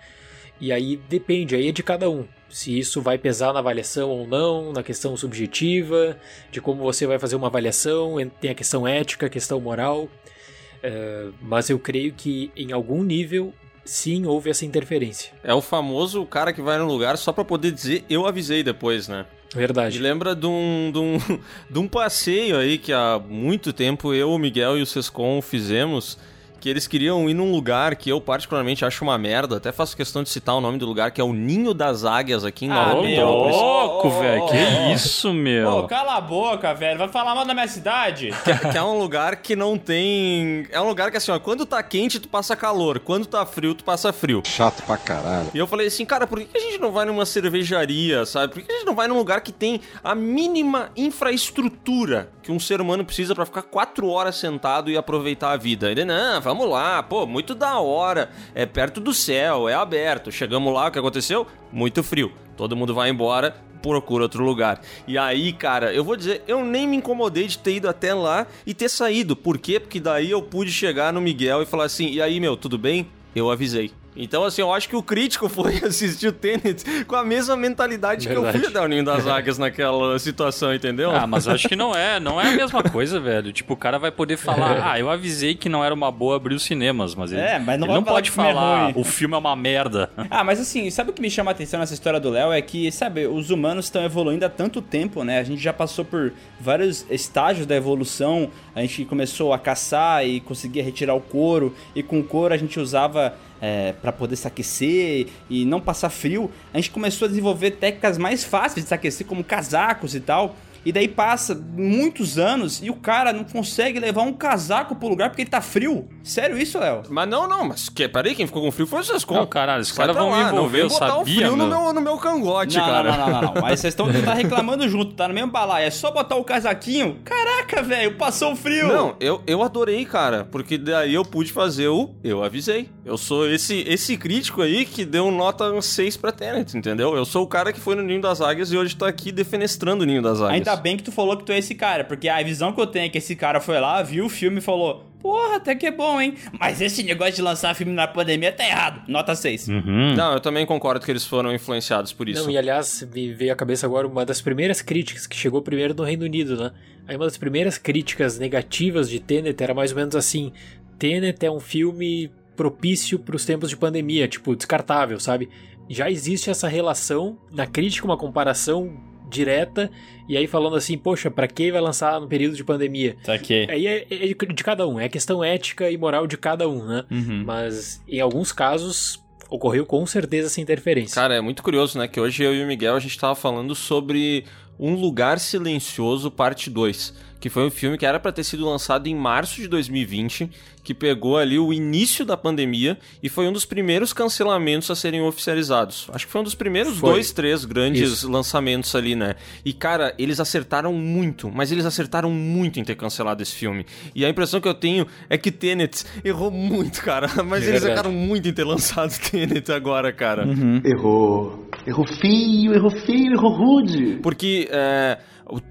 [0.62, 2.26] E aí depende, aí é de cada um.
[2.48, 6.16] Se isso vai pesar na avaliação ou não, na questão subjetiva,
[6.52, 10.04] de como você vai fazer uma avaliação, tem a questão ética, a questão moral.
[10.04, 13.52] Uh, mas eu creio que em algum nível
[13.84, 15.34] sim houve essa interferência.
[15.44, 19.08] É o famoso cara que vai no lugar só para poder dizer eu avisei depois,
[19.08, 19.26] né?
[19.54, 19.98] Verdade.
[19.98, 21.18] Me lembra de um, de, um,
[21.70, 26.18] de um passeio aí que há muito tempo eu, o Miguel e o Sescon fizemos
[26.60, 30.22] que eles queriam ir num lugar que eu particularmente acho uma merda, até faço questão
[30.24, 32.94] de citar o nome do lugar, que é o Ninho das Águias aqui em Ah,
[32.94, 34.46] Nova louco, velho.
[34.48, 35.72] Que isso, meu?
[35.82, 36.98] Pô, cala a boca, velho.
[37.00, 38.34] Vai falar mal da minha cidade?
[38.44, 40.66] Que, que é um lugar que não tem.
[40.72, 43.00] É um lugar que assim, ó, quando tá quente, tu passa calor.
[43.00, 44.42] Quando tá frio, tu passa frio.
[44.46, 45.50] Chato pra caralho.
[45.54, 48.54] E eu falei assim, cara, por que a gente não vai numa cervejaria, sabe?
[48.54, 52.60] Por que a gente não vai num lugar que tem a mínima infraestrutura que um
[52.60, 55.90] ser humano precisa pra ficar quatro horas sentado e aproveitar a vida?
[55.92, 58.32] Ele, não, vamos lá, pô, muito da hora.
[58.56, 60.32] É perto do céu, é aberto.
[60.32, 61.46] Chegamos lá, o que aconteceu?
[61.72, 62.32] Muito frio.
[62.58, 64.82] Todo mundo vai embora, procura outro lugar.
[65.08, 68.48] E aí, cara, eu vou dizer, eu nem me incomodei de ter ido até lá
[68.66, 69.36] e ter saído.
[69.36, 69.80] Por quê?
[69.80, 73.08] Porque daí eu pude chegar no Miguel e falar assim: e aí, meu, tudo bem?
[73.36, 73.92] Eu avisei.
[74.16, 78.28] Então, assim, eu acho que o crítico foi assistir o Tenet com a mesma mentalidade
[78.28, 78.60] que eu Verdade.
[78.66, 81.12] fui até o Ninho das Águias naquela situação, entendeu?
[81.16, 83.52] Ah, mas eu acho que não é, não é a mesma coisa, velho.
[83.54, 86.56] Tipo, o cara vai poder falar, ah, eu avisei que não era uma boa abrir
[86.56, 88.94] os cinemas, mas ele, É, mas não ele vai não falar pode é falar, ruim.
[88.96, 90.10] o filme é uma merda.
[90.32, 92.52] Ah, mas assim, sabe o que me chama a atenção nessa história do Léo?
[92.52, 95.40] É que, sabe, os humanos estão evoluindo há tanto tempo, né?
[95.40, 98.50] A gente já passou por vários estágios da evolução.
[98.76, 101.76] A gente começou a caçar e conseguia retirar o couro.
[101.96, 106.10] E com o couro a gente usava é, para poder se aquecer e não passar
[106.10, 106.52] frio.
[106.74, 110.56] A gente começou a desenvolver técnicas mais fáceis de se aquecer, como casacos e tal.
[110.86, 115.30] E daí passa muitos anos e o cara não consegue levar um casaco pro lugar
[115.30, 116.08] porque ele tá frio.
[116.24, 117.04] Sério isso, Léo?
[117.10, 119.36] Mas não, não, mas que, peraí, quem ficou com frio foi o Sescon.
[119.36, 121.56] Não, caralho, os caras pra vão lá, me não envolver, eu botar o sabia, frio
[121.56, 121.94] no meu.
[121.94, 123.12] no meu cangote, Não, cara.
[123.12, 123.62] não, não, não, não.
[123.62, 125.88] Mas vocês estão tá reclamando junto, tá no mesmo balaio.
[125.88, 127.20] É só botar o casaquinho.
[127.24, 128.88] Caraca, velho, passou o frio.
[128.88, 132.90] Não, eu, eu adorei, cara, porque daí eu pude fazer o eu avisei.
[133.06, 137.16] Eu sou esse esse crítico aí que deu nota 6 pra Tenet, entendeu?
[137.16, 140.04] Eu sou o cara que foi no Ninho das Águias e hoje tá aqui defenestrando
[140.04, 140.52] o Ninho das Águias.
[140.54, 142.88] Ainda bem que tu falou que tu é esse cara, porque a visão que eu
[142.88, 145.86] tenho é que esse cara foi lá, viu o filme e falou: Porra, até que
[145.86, 146.36] é bom, hein?
[146.58, 149.02] Mas esse negócio de lançar filme na pandemia tá errado.
[149.08, 149.68] Nota 6.
[149.68, 152.44] Não, eu também concordo que eles foram influenciados por isso.
[152.44, 155.94] Não, e aliás, me veio à cabeça agora uma das primeiras críticas que chegou primeiro
[155.94, 156.72] no Reino Unido, né?
[157.06, 160.54] Aí uma das primeiras críticas negativas de Tenet era mais ou menos assim:
[160.98, 165.50] Tenet é um filme propício para os tempos de pandemia, tipo, descartável, sabe?
[165.90, 168.96] Já existe essa relação, na crítica, uma comparação
[169.30, 169.92] direta,
[170.28, 173.16] e aí falando assim, poxa, pra que vai lançar no período de pandemia?
[173.28, 173.68] Aqui.
[173.70, 176.86] Aí é, é de de cada um, é questão ética e moral de cada um,
[176.86, 177.06] né?
[177.10, 177.44] Uhum.
[177.46, 181.16] Mas em alguns casos ocorreu com certeza essa interferência.
[181.16, 182.08] Cara, é muito curioso, né?
[182.08, 184.46] Que hoje eu e o Miguel a gente tava falando sobre
[184.80, 187.29] Um Lugar Silencioso, parte 2.
[187.40, 190.50] Que foi um filme que era pra ter sido lançado em março de 2020,
[190.84, 195.22] que pegou ali o início da pandemia e foi um dos primeiros cancelamentos a serem
[195.22, 196.08] oficializados.
[196.12, 197.12] Acho que foi um dos primeiros Foi.
[197.14, 198.30] dois, três grandes Isso.
[198.32, 199.36] lançamentos ali, né?
[199.64, 203.86] E, cara, eles acertaram muito, mas eles acertaram muito em ter cancelado esse filme.
[204.14, 207.28] E a impressão que eu tenho é que Tenet errou muito, cara.
[207.46, 207.92] Mas É eles verdade.
[207.94, 210.46] erraram muito em ter lançado Tenet agora, cara.
[210.84, 211.70] Errou.
[211.88, 214.20] Errou feio, errou feio, errou rude.
[214.22, 215.20] Porque é,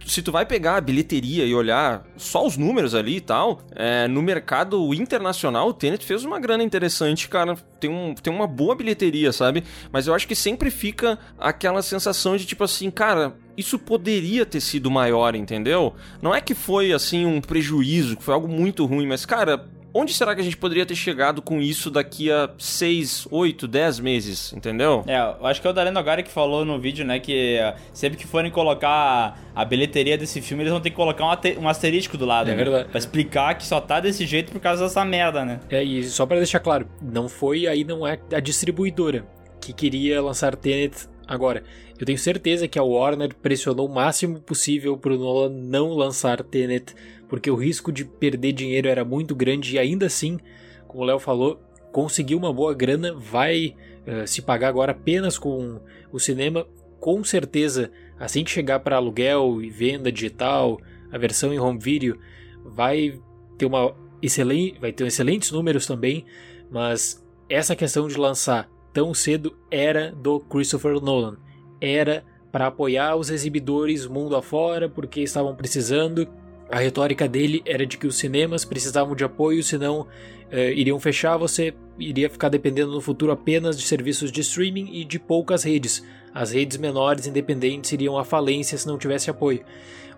[0.06, 4.08] se tu vai pegar a bilheteria e olhar só os números ali e tal, é,
[4.08, 7.56] no mercado internacional, o Tenet fez uma grana interessante, cara.
[7.78, 9.64] Tem, um, tem uma boa bilheteria, sabe?
[9.92, 13.36] Mas eu acho que sempre fica aquela sensação de tipo assim, cara.
[13.56, 15.92] Isso poderia ter sido maior, entendeu?
[16.22, 19.68] Não é que foi assim um prejuízo, que foi algo muito ruim, mas cara,
[20.00, 24.00] onde será que a gente poderia ter chegado com isso daqui a 6, 8, 10
[24.00, 25.02] meses, entendeu?
[25.06, 27.74] É, eu acho que é o Dareno Nogari que falou no vídeo, né, que eh,
[27.92, 31.68] sempre que forem colocar a bilheteria desse filme, eles vão ter que colocar um, um
[31.68, 32.56] asterístico do lado, É né?
[32.64, 32.88] verdade.
[32.88, 35.60] Pra explicar que só tá desse jeito por causa dessa merda, né?
[35.70, 39.26] É, e só pra deixar claro, não foi aí não é a distribuidora
[39.60, 41.62] que queria lançar Tenet agora.
[41.98, 46.94] Eu tenho certeza que a Warner pressionou o máximo possível pro Nolan não lançar Tenet,
[47.28, 50.38] porque o risco de perder dinheiro era muito grande e ainda assim,
[50.86, 51.60] como o Léo falou,
[51.92, 53.74] conseguir uma boa grana vai
[54.06, 55.80] eh, se pagar agora apenas com
[56.12, 56.66] o cinema,
[57.00, 62.18] com certeza, assim que chegar para aluguel e venda digital, a versão em home video
[62.64, 63.20] vai
[63.56, 66.24] ter uma excelente, vai ter excelentes números também,
[66.70, 71.36] mas essa questão de lançar tão cedo era do Christopher Nolan.
[71.80, 76.28] Era para apoiar os exibidores mundo afora porque estavam precisando.
[76.70, 80.06] A retórica dele era de que os cinemas precisavam de apoio, senão
[80.50, 85.04] eh, iriam fechar, você iria ficar dependendo no futuro apenas de serviços de streaming e
[85.04, 86.04] de poucas redes.
[86.34, 89.64] As redes menores independentes iriam à falência se não tivesse apoio.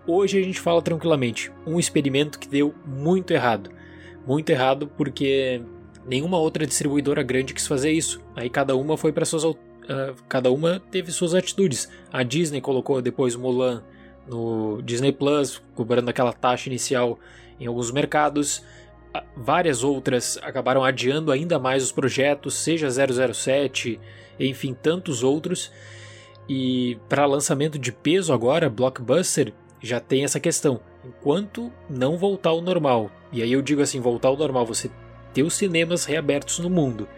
[0.07, 3.71] Hoje a gente fala tranquilamente, um experimento que deu muito errado.
[4.27, 5.63] Muito errado porque
[6.05, 8.21] nenhuma outra distribuidora grande quis fazer isso.
[8.35, 9.45] Aí cada uma foi para suas
[9.89, 11.89] ah, cada uma teve suas atitudes.
[12.13, 13.83] A Disney colocou depois Mulan
[14.31, 17.19] no Disney Plus, cobrando aquela taxa inicial
[17.59, 18.65] em alguns mercados.
[19.37, 23.99] Várias outras acabaram adiando ainda mais os projetos, seja 007,
[24.39, 25.73] enfim, tantos outros.
[26.49, 29.53] E para lançamento de peso agora, blockbuster,
[29.83, 30.81] já tem essa questão.
[31.05, 34.91] Enquanto não voltar ao normal, e aí eu digo assim, voltar ao normal, você
[35.35, 37.09] ter os cinemas reabertos no mundo,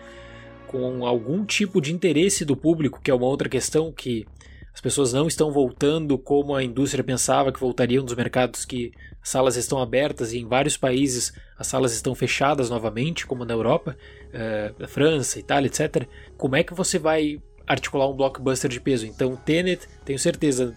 [0.67, 4.27] com algum tipo de interesse do público, que é uma outra questão que
[4.75, 9.29] as pessoas não estão voltando como a indústria pensava que voltariam dos mercados que as
[9.29, 13.97] salas estão abertas e em vários países as salas estão fechadas novamente, como na Europa,
[14.33, 16.09] eh, França, Itália, etc.
[16.37, 19.07] Como é que você vai articular um blockbuster de peso?
[19.07, 20.75] Então, Tenet, tenho certeza,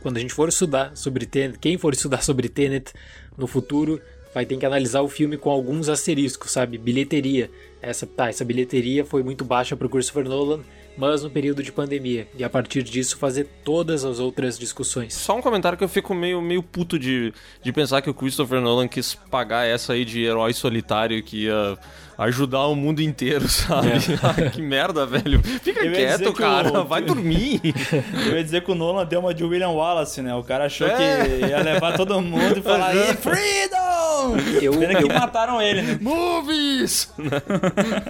[0.00, 2.92] quando a gente for estudar sobre Tenet, quem for estudar sobre Tenet
[3.36, 4.00] no futuro
[4.34, 6.76] vai ter que analisar o filme com alguns asteriscos, sabe?
[6.76, 7.50] Bilheteria.
[7.80, 10.60] Essa, tá, essa bilheteria foi muito baixa para o Christopher Nolan,
[10.96, 12.26] mas no período de pandemia.
[12.38, 15.14] E a partir disso fazer todas as outras discussões.
[15.14, 17.32] Só um comentário que eu fico meio, meio puto de,
[17.62, 21.76] de pensar que o Christopher Nolan quis pagar essa aí de herói solitário que ia
[22.18, 23.90] ajudar o mundo inteiro, sabe?
[24.22, 25.42] Ai, que merda, velho.
[25.62, 26.80] Fica quieto, cara.
[26.80, 27.60] o- Vai dormir.
[28.26, 30.34] Eu ia dizer que o Nolan deu uma de William Wallace, né?
[30.34, 30.94] O cara achou É.
[31.40, 32.94] que ia levar todo mundo e falar.
[32.96, 34.36] "E Freedom!
[34.62, 35.98] Eu, Pena eu, que mataram ele, né?
[36.00, 37.12] Movies!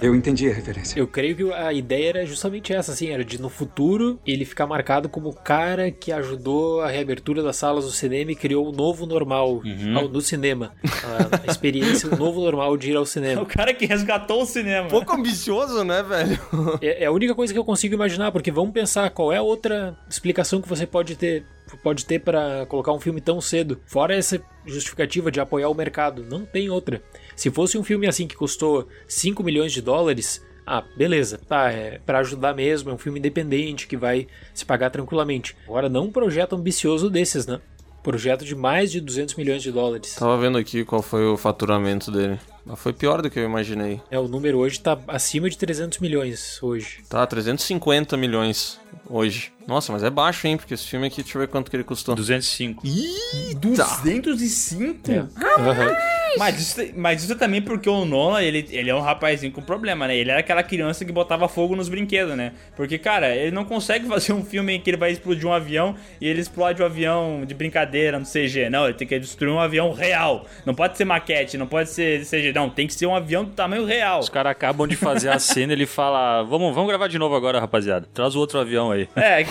[0.01, 0.97] Eu entendi a referência.
[0.99, 4.65] eu creio que a ideia era justamente essa, assim, era de no futuro ele ficar
[4.67, 8.71] marcado como o cara que ajudou a reabertura das salas do cinema e criou o
[8.71, 9.61] novo normal
[9.95, 10.73] ao- no cinema.
[10.83, 13.41] A, a experiência, o novo normal de ir ao cinema.
[13.41, 14.87] O cara que resgatou o cinema.
[14.87, 16.39] Pouco ambicioso, né, velho?
[16.81, 19.41] É, é a única coisa que eu consigo imaginar, porque vamos pensar qual é a
[19.41, 21.45] outra explicação que você pode ter
[21.83, 23.77] pode ter para colocar um filme tão cedo.
[23.85, 27.01] Fora essa justificativa de apoiar o mercado, não tem outra.
[27.35, 31.99] Se fosse um filme assim que custou 5 milhões de dólares, ah, beleza, tá, é
[32.05, 35.55] para ajudar mesmo, é um filme independente que vai se pagar tranquilamente.
[35.65, 37.61] Agora não um projeto ambicioso desses, né?
[38.03, 40.15] Projeto de mais de 200 milhões de dólares.
[40.15, 42.37] Tava vendo aqui qual foi o faturamento dele.
[42.65, 44.01] Mas foi pior do que eu imaginei.
[44.11, 46.99] É, o número hoje tá acima de 300 milhões hoje.
[47.09, 49.53] Tá, 350 milhões hoje.
[49.67, 50.55] Nossa, mas é baixo, hein?
[50.55, 52.15] Porque esse filme aqui, deixa eu ver quanto que ele custou.
[52.15, 52.87] 205.
[54.21, 55.11] 205?
[55.11, 55.17] É.
[55.59, 55.95] Aham.
[56.37, 59.61] Mas isso, mas isso é também porque o Nolan, ele, ele é um rapazinho com
[59.61, 60.15] problema, né?
[60.15, 62.53] Ele era aquela criança que botava fogo nos brinquedos, né?
[62.75, 65.95] Porque, cara, ele não consegue fazer um filme em que ele vai explodir um avião
[66.21, 68.69] e ele explode um avião de brincadeira no CG.
[68.69, 70.45] Não, ele tem que destruir um avião real.
[70.65, 72.53] Não pode ser maquete, não pode ser CG.
[72.53, 74.19] Não, tem que ser um avião do tamanho real.
[74.19, 77.59] Os caras acabam de fazer a cena ele fala: vamos, vamos gravar de novo agora,
[77.59, 78.07] rapaziada.
[78.13, 79.09] Traz o outro avião aí.
[79.15, 79.43] É,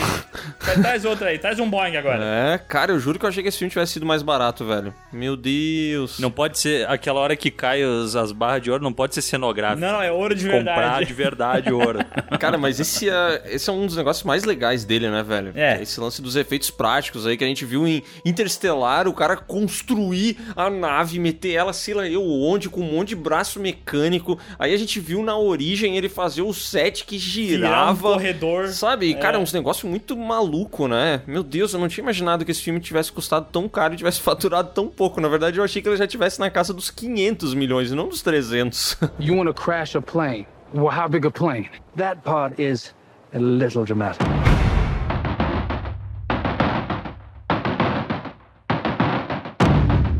[0.81, 2.23] traz outro aí, traz um Boeing agora.
[2.23, 4.93] É, cara, eu juro que eu achei que esse filme tivesse sido mais barato, velho.
[5.13, 6.19] Meu Deus.
[6.19, 9.23] Não pode ser aquela hora que cai os- as barras de ouro, não pode ser
[9.23, 9.81] cenográfico.
[9.81, 11.07] Não, não, é ouro de Comprar verdade.
[11.07, 11.99] de verdade ouro.
[12.41, 15.53] Cara, mas esse é, esse é um dos negócios mais legais dele, né, velho?
[15.55, 15.81] É.
[15.83, 20.37] Esse lance dos efeitos práticos aí que a gente viu em Interstellar, o cara construir
[20.55, 24.39] a nave, meter ela, sei lá eu onde, com um monte de braço mecânico.
[24.59, 28.13] Aí a gente viu na origem ele fazer o set que Virar um girava.
[28.13, 28.69] corredor.
[28.69, 29.15] Sabe?
[29.15, 29.41] Cara, É.
[29.41, 31.23] uns negócios muito maluco, né?
[31.27, 34.21] Meu Deus, eu não tinha imaginado que esse filme tivesse custado tão caro e tivesse
[34.23, 35.21] faturado tão pouco.
[35.21, 38.09] Na verdade, eu achei que ele já tivesse na casa dos 500 milhões e não
[38.09, 38.99] dos 300.
[39.19, 40.47] You want to crash a plane.
[40.75, 41.71] Well, how big a plane?
[41.97, 42.95] That part is
[43.33, 44.27] a little dramatic.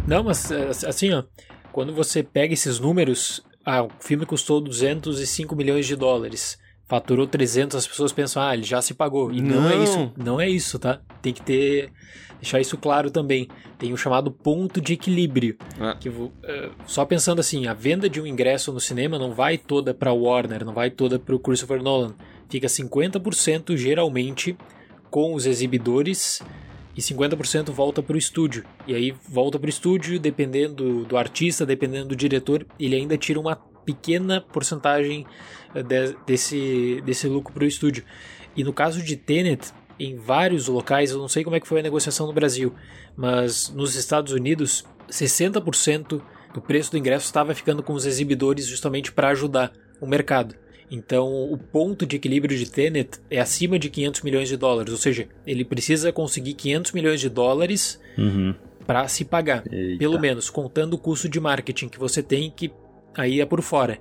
[0.07, 1.25] Não, mas é, assim, ó,
[1.73, 6.59] quando você pega esses números, ah, o filme custou 205 milhões de dólares.
[6.89, 9.33] Faturou 300, as pessoas pensam, ah, ele já se pagou.
[9.33, 9.83] E não, é Não.
[9.85, 10.13] isso.
[10.17, 11.01] Não é isso, tá?
[11.21, 11.91] Tem que ter.
[12.41, 13.49] Deixar isso claro também.
[13.79, 15.57] Tem o chamado ponto de equilíbrio.
[15.81, 15.97] É.
[15.99, 16.09] Que,
[16.45, 20.13] eh, só pensando assim, a venda de um ingresso no cinema não vai toda para
[20.13, 22.15] Warner, não vai toda para o Christopher Nolan.
[22.49, 24.57] Fica 50% geralmente
[25.11, 26.43] com os exibidores
[26.97, 28.65] e 50% volta para o estúdio.
[28.87, 33.41] E aí volta para o estúdio, dependendo do artista, dependendo do diretor, ele ainda tira
[33.41, 35.25] uma pequena porcentagem
[35.75, 38.05] eh, de- desse, desse lucro para o estúdio.
[38.55, 41.81] E no caso de Tenet, em vários locais, eu não sei como é que foi
[41.81, 42.75] a negociação no Brasil,
[43.17, 46.21] mas nos Estados Unidos, 60%
[46.55, 50.55] do preço do ingresso estava ficando com os exibidores justamente para ajudar o mercado.
[50.91, 54.99] Então, o ponto de equilíbrio de Tenet é acima de 500 milhões de dólares, ou
[54.99, 58.55] seja, ele precisa conseguir 500 milhões de dólares Uhum.
[58.87, 59.99] para se pagar, Eita.
[59.99, 62.71] pelo menos, contando o custo de marketing que você tem, que
[63.17, 63.99] aí é por fora.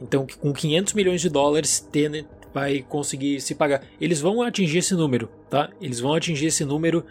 [0.00, 3.82] Então, com 500 milhões de dólares, Tenet vai conseguir se pagar.
[4.00, 5.70] Eles vão atingir esse número, tá?
[5.80, 7.04] Eles vão atingir esse número,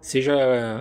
[0.00, 0.34] seja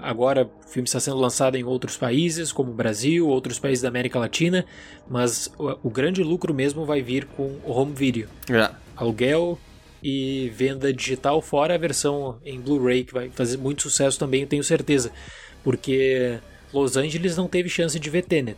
[0.03, 3.87] agora o filme está sendo lançado em outros países, como o Brasil, outros países da
[3.87, 4.65] América Latina,
[5.09, 8.69] mas o, o grande lucro mesmo vai vir com o home video É.
[8.95, 9.57] aluguel
[10.03, 14.47] e venda digital, fora a versão em Blu-ray, que vai fazer muito sucesso também, eu
[14.47, 15.11] tenho certeza.
[15.63, 16.37] Porque
[16.73, 18.57] Los Angeles não teve chance de ver Tenet.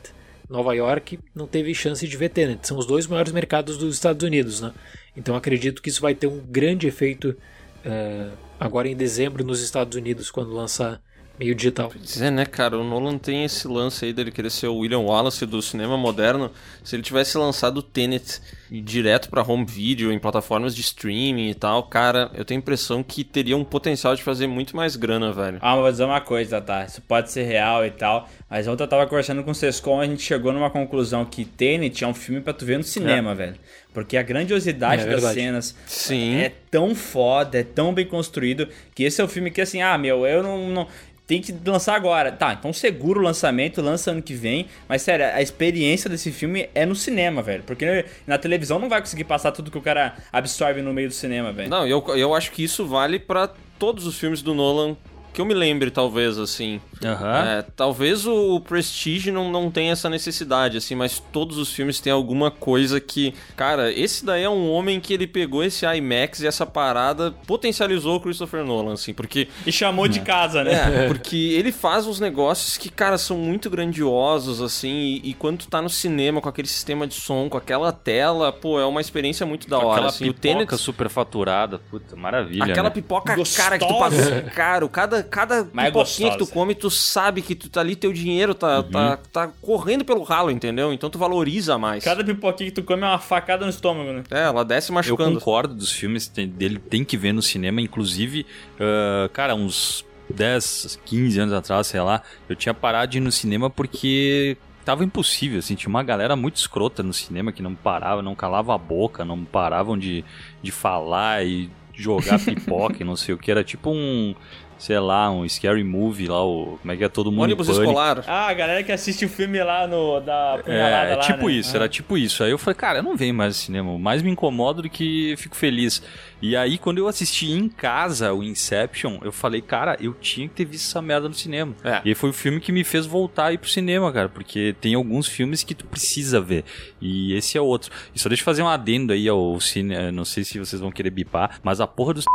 [0.49, 2.67] Nova York não teve chance de ver Tenet.
[2.67, 4.73] São os dois maiores mercados dos Estados Unidos, né?
[5.15, 7.35] Então acredito que isso vai ter um grande efeito
[7.83, 8.29] eh,
[8.59, 11.01] agora em dezembro nos Estados Unidos, quando lançar
[11.39, 11.89] meio digital.
[11.89, 12.77] Pois é, né, cara?
[12.77, 16.51] O Nolan tem esse lance aí dele querer ser o William Wallace do cinema moderno.
[16.83, 18.39] Se ele tivesse lançado o Tenet
[18.71, 23.03] direto pra home video, em plataformas de streaming e tal, cara, eu tenho a impressão
[23.03, 25.57] que teria um potencial de fazer muito mais grana, velho.
[25.61, 26.83] Ah, mas vou dizer uma coisa, tá?
[26.85, 28.27] Isso pode ser real e tal.
[28.49, 31.45] Mas ontem eu tava conversando com o Sescom e a gente chegou numa conclusão que
[31.45, 33.55] Tenet é um filme pra tu ver no cinema, velho.
[33.93, 35.35] Porque a grandiosidade É das verdade.
[35.35, 36.35] cenas Sim.
[36.35, 39.97] é tão foda, é tão bem construído, que esse é o filme que assim, ah,
[39.97, 40.69] meu, eu não.
[40.69, 40.87] não
[41.27, 42.31] tem que lançar agora.
[42.31, 44.67] Tá, então segura o lançamento, lança ano que vem.
[44.87, 47.63] Mas sério, a experiência desse filme é no cinema, velho.
[47.63, 51.13] Porque na televisão não vai conseguir passar tudo que o cara absorve no meio do
[51.13, 51.69] cinema, velho.
[51.69, 53.49] Não, eu, eu acho que isso vale pra
[53.79, 54.95] todos os filmes do Nolan
[55.35, 56.79] que eu me lembre, talvez, assim.
[57.03, 57.43] Aham.
[57.45, 62.11] É, talvez o Prestige não, não tenha essa necessidade, assim, mas todos os filmes têm
[62.13, 63.33] alguma coisa que.
[63.57, 68.15] Cara, esse daí é um homem que ele pegou esse IMAX e essa parada potencializou
[68.15, 69.49] o Christopher Nolan, assim, porque.
[69.65, 71.03] E chamou de casa, né?
[71.03, 75.59] É, porque ele faz uns negócios que, cara, são muito grandiosos, assim, e, e quando
[75.59, 79.01] tu tá no cinema com aquele sistema de som, com aquela tela, pô, é uma
[79.01, 80.29] experiência muito da hora, Aquela assim.
[80.29, 81.79] O pipoca Tenet, superfaturada.
[81.91, 82.95] Puta, maravilha, Aquela né?
[82.95, 83.63] pipoca Gostosa.
[83.63, 86.53] cara que tu passa caro, cada, cada Mas é pipoquinha que tu gostosa.
[86.53, 90.49] come, tu sabe que tu tá ali, teu dinheiro tá, tá, tá correndo pelo ralo,
[90.51, 90.93] entendeu?
[90.93, 92.03] Então tu valoriza mais.
[92.03, 94.23] Cada pipoquinha que tu come é uma facada no estômago, né?
[94.31, 95.39] É, ela desce Eu machucando.
[95.39, 97.81] concordo dos filmes tem- dele, tem que ver no cinema.
[97.81, 98.45] Inclusive,
[98.79, 103.31] ah, cara, uns 10, 15 anos atrás, sei lá, eu tinha parado de ir no
[103.31, 108.21] cinema porque tava impossível, assim, tinha uma galera muito escrota no cinema que não parava,
[108.21, 110.23] não calava a boca, não paravam de,
[110.61, 114.35] de falar e jogar pipoca e não sei o que, era tipo um,
[114.77, 118.23] sei lá, um scary movie lá, o, como é que é todo mundo Ônibus escolar.
[118.27, 121.53] Ah, a galera que assiste o filme lá no da punhalada É, lá, tipo né?
[121.53, 121.79] isso, Ah.
[121.79, 122.43] era tipo isso.
[122.43, 123.97] Aí eu falei, cara, eu não venho mais ao cinema.
[123.97, 126.01] Mais me incomodo do que fico feliz.
[126.41, 130.53] E aí, quando eu assisti em casa o Inception, eu falei, cara, eu tinha que
[130.53, 131.73] ter visto essa merda no cinema.
[131.83, 132.01] É.
[132.05, 134.29] E aí foi o filme que me fez voltar a ir pro cinema, cara.
[134.29, 136.63] Porque tem alguns filmes que tu precisa ver.
[137.01, 137.91] E esse é outro.
[138.13, 139.95] E só deixa eu fazer um adendo aí ao cine.
[139.95, 142.25] eh, Não sei se vocês vão querer bipar, mas a porra dos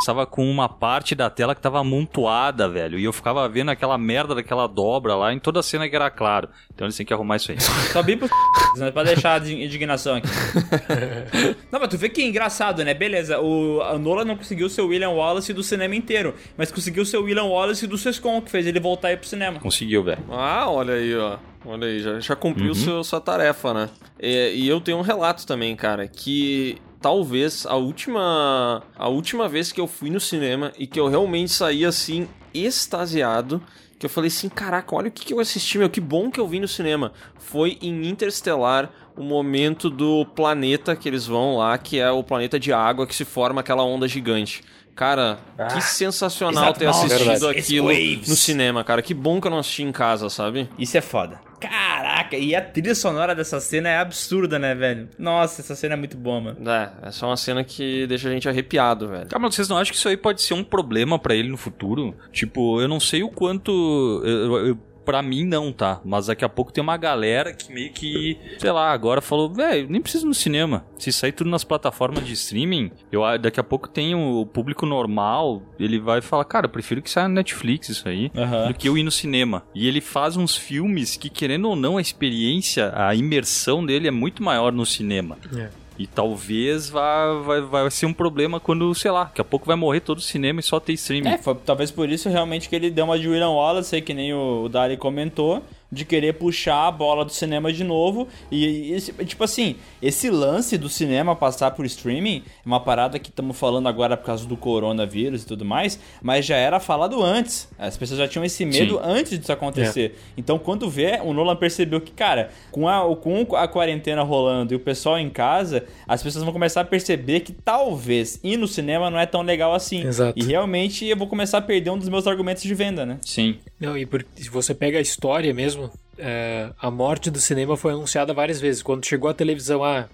[0.00, 2.98] Estava com uma parte da tela que tava amontoada, velho.
[2.98, 6.10] E eu ficava vendo aquela merda daquela dobra lá em toda a cena que era
[6.10, 6.48] claro.
[6.74, 7.60] Então eles têm que arrumar isso aí.
[7.92, 8.28] Só bem pro
[8.76, 10.28] né, pra deixar a indignação aqui.
[11.70, 12.92] não, mas tu vê que é engraçado, né?
[12.92, 17.04] Beleza, o a Nolan não conseguiu ser o William Wallace do cinema inteiro, mas conseguiu
[17.04, 19.60] ser o William Wallace do Sescom, que fez ele voltar aí pro cinema.
[19.60, 20.22] Conseguiu, velho.
[20.30, 21.38] Ah, olha aí, ó.
[21.66, 23.88] Olha aí, já, já cumpriu seu, sua tarefa, né?
[24.20, 29.70] E, e eu tenho um relato também, cara, que talvez a última a última vez
[29.70, 33.62] que eu fui no cinema e que eu realmente saí assim extasiado,
[33.98, 36.40] que eu falei assim, caraca, olha o que, que eu assisti, meu, que bom que
[36.40, 37.12] eu vim no cinema.
[37.38, 42.58] Foi em Interstellar, o momento do planeta que eles vão lá, que é o planeta
[42.58, 44.62] de água que se forma aquela onda gigante.
[44.94, 45.38] Cara,
[45.74, 47.88] que sensacional ter assistido it's aquilo
[48.28, 49.02] no cinema, cara.
[49.02, 50.68] Que bom que eu não assisti em casa, sabe?
[50.78, 51.40] Isso é foda.
[51.60, 55.08] Caraca, e a trilha sonora dessa cena é absurda, né, velho?
[55.18, 56.70] Nossa, essa cena é muito boa, mano.
[56.70, 59.26] É, essa é uma cena que deixa a gente arrepiado, velho.
[59.26, 61.56] Cara, mas vocês não acham que isso aí pode ser um problema pra ele no
[61.56, 62.14] futuro?
[62.32, 64.22] Tipo, eu não sei o quanto.
[64.24, 66.00] eu- eu- Pra mim, não, tá?
[66.04, 69.88] Mas daqui a pouco tem uma galera que meio que, sei lá, agora falou, velho,
[69.88, 70.84] nem preciso ir no cinema.
[70.98, 75.62] Se sair tudo nas plataformas de streaming, eu daqui a pouco tem o público normal,
[75.78, 78.68] ele vai falar, cara, eu prefiro que saia no Netflix isso aí, Aham.
[78.68, 79.62] do que eu ir no cinema.
[79.74, 84.10] E ele faz uns filmes que, querendo ou não, a experiência, a imersão dele é
[84.10, 85.36] muito maior no cinema.
[85.56, 85.83] É.
[85.98, 89.76] E talvez vá, vai, vai ser um problema quando, sei lá, daqui a pouco vai
[89.76, 91.28] morrer todo o cinema e só ter streaming.
[91.28, 94.34] É, foi talvez por isso realmente que ele deu uma de William Wallace, que nem
[94.34, 95.62] o, o Dari comentou,
[95.94, 98.28] de querer puxar a bola do cinema de novo.
[98.50, 103.18] E, e esse- tipo assim, esse lance do cinema passar por streaming é uma parada
[103.18, 107.22] que estamos falando agora por causa do coronavírus e tudo mais, mas já era falado
[107.22, 107.68] antes.
[107.78, 109.00] As pessoas já tinham esse medo Sim.
[109.04, 110.16] antes disso acontecer.
[110.36, 114.76] Então, quando vê, o Nolan percebeu que, cara, com a, com a quarentena rolando e
[114.76, 119.10] o pessoal em casa, as pessoas vão começar a perceber que talvez ir no cinema
[119.10, 120.04] não é tão legal assim.
[120.06, 120.38] Exato.
[120.38, 123.18] E realmente eu vou começar a perder um dos meus argumentos de venda, né?
[123.22, 123.56] Sim.
[123.78, 125.83] Não, e por- se você pega a história mesmo,
[126.18, 128.82] é, a morte do cinema foi anunciada várias vezes.
[128.82, 130.06] Quando chegou a televisão, ah,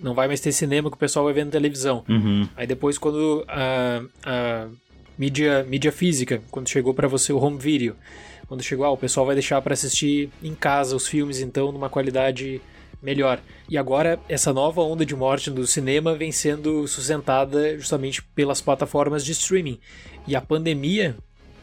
[0.00, 2.04] não vai mais ter cinema que o pessoal vai ver na televisão.
[2.08, 2.48] Uhum.
[2.56, 4.68] Aí depois quando a, a
[5.18, 7.96] mídia, mídia física, quando chegou pra você o home video,
[8.46, 11.88] quando chegou, ah, o pessoal vai deixar pra assistir em casa os filmes então numa
[11.88, 12.60] qualidade
[13.02, 13.40] melhor.
[13.68, 19.24] E agora essa nova onda de morte do cinema vem sendo sustentada justamente pelas plataformas
[19.24, 19.78] de streaming.
[20.26, 21.16] E a pandemia,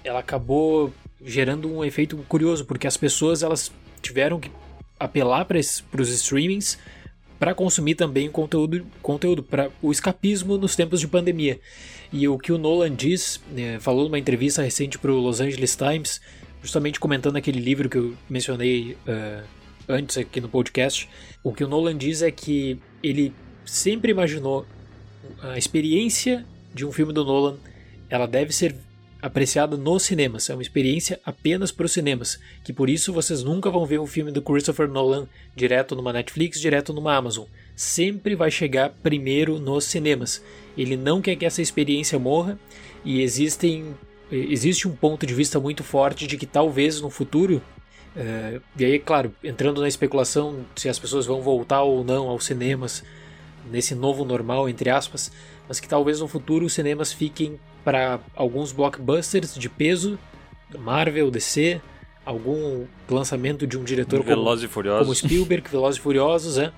[0.04, 0.92] ela acabou
[1.24, 4.52] gerando um efeito curioso, porque as pessoas elas tiveram que
[5.00, 6.78] apelar para os streamings
[7.40, 11.60] para consumir também conteúdo, conteúdo para o escapismo nos tempos de pandemia.
[12.12, 15.76] E o que o Nolan diz, né, falou numa entrevista recente para o Los Angeles
[15.76, 16.20] Times,
[16.62, 19.44] justamente comentando aquele livro que eu mencionei eh,
[19.88, 21.08] antes aqui no podcast,
[21.42, 23.34] o que o Nolan diz é que ele
[23.66, 24.66] sempre imaginou
[25.42, 27.58] a experiência de um filme do Nolan,
[28.10, 28.76] ela deve ser
[29.22, 33.70] apreciada nos cinemas, é uma experiência apenas para os cinemas, que por isso vocês nunca
[33.70, 37.46] vão ver um filme do Christopher Nolan direto numa Netflix, direto numa Amazon.
[37.76, 40.44] Sempre vai chegar primeiro nos cinemas.
[40.78, 42.58] Ele não quer que essa experiência morra
[43.04, 43.96] e existem
[44.32, 47.60] existe um ponto de vista muito forte de que talvez no futuro
[48.16, 52.46] é, e aí, claro, entrando na especulação se as pessoas vão voltar ou não aos
[52.46, 53.04] cinemas
[53.72, 55.32] nesse novo normal, entre aspas,
[55.68, 57.60] mas que talvez no futuro os cinemas fiquem
[57.90, 60.20] para alguns blockbusters de peso,
[60.78, 61.82] Marvel, DC,
[62.24, 65.02] algum lançamento de um diretor como, Velozes e Furiosos.
[65.02, 66.72] como Spielberg, Velozes e Furiosos, é.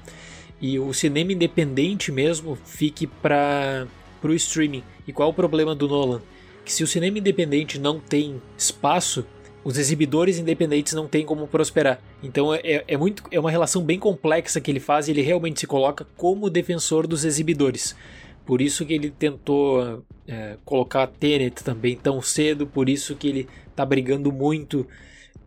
[0.61, 3.87] E o cinema independente mesmo fique para
[4.23, 4.83] o streaming.
[5.05, 6.21] E qual é o problema do Nolan?
[6.63, 9.25] Que se o cinema independente não tem espaço,
[9.65, 11.99] os exibidores independentes não têm como prosperar.
[12.23, 15.59] Então é, é, muito, é uma relação bem complexa que ele faz e ele realmente
[15.59, 17.97] se coloca como defensor dos exibidores.
[18.45, 23.47] Por isso que ele tentou é, colocar Tenet também tão cedo, por isso que ele
[23.75, 24.87] tá brigando muito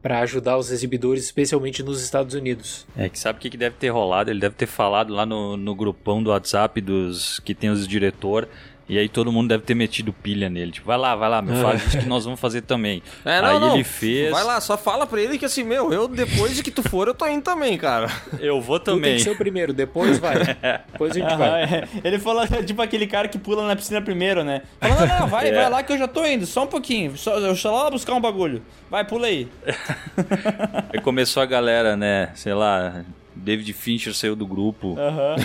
[0.04, 2.86] para ajudar os exibidores, especialmente nos Estados Unidos.
[2.94, 4.30] É, que sabe o que, que deve ter rolado?
[4.30, 8.46] Ele deve ter falado lá no, no grupão do WhatsApp dos que tem os diretor.
[8.86, 10.70] E aí todo mundo deve ter metido pilha nele.
[10.72, 13.02] Tipo, vai lá, vai lá, meu, faz isso que nós vamos fazer também.
[13.24, 13.74] É, não, aí não.
[13.74, 14.30] ele fez.
[14.30, 17.08] Vai lá, só fala pra ele que assim, meu, eu depois de que tu for,
[17.08, 18.10] eu tô indo também, cara.
[18.38, 19.16] Eu vou Tu tem também.
[19.16, 20.34] que ser o primeiro, depois vai.
[20.92, 21.62] depois a gente Ah, vai.
[21.62, 21.88] é.
[22.04, 24.60] Ele falou, tipo aquele cara que pula na piscina primeiro, né?
[24.80, 25.52] Falou, não, não, vai, É.
[25.54, 27.16] vai lá que eu já tô indo, só um pouquinho.
[27.16, 28.60] Só, eu só lá buscar um bagulho.
[28.90, 29.48] Vai, pula aí.
[30.92, 32.30] Aí começou a galera, né?
[32.34, 33.02] Sei lá,
[33.34, 34.96] David Fincher saiu do grupo.
[34.98, 35.36] Aham.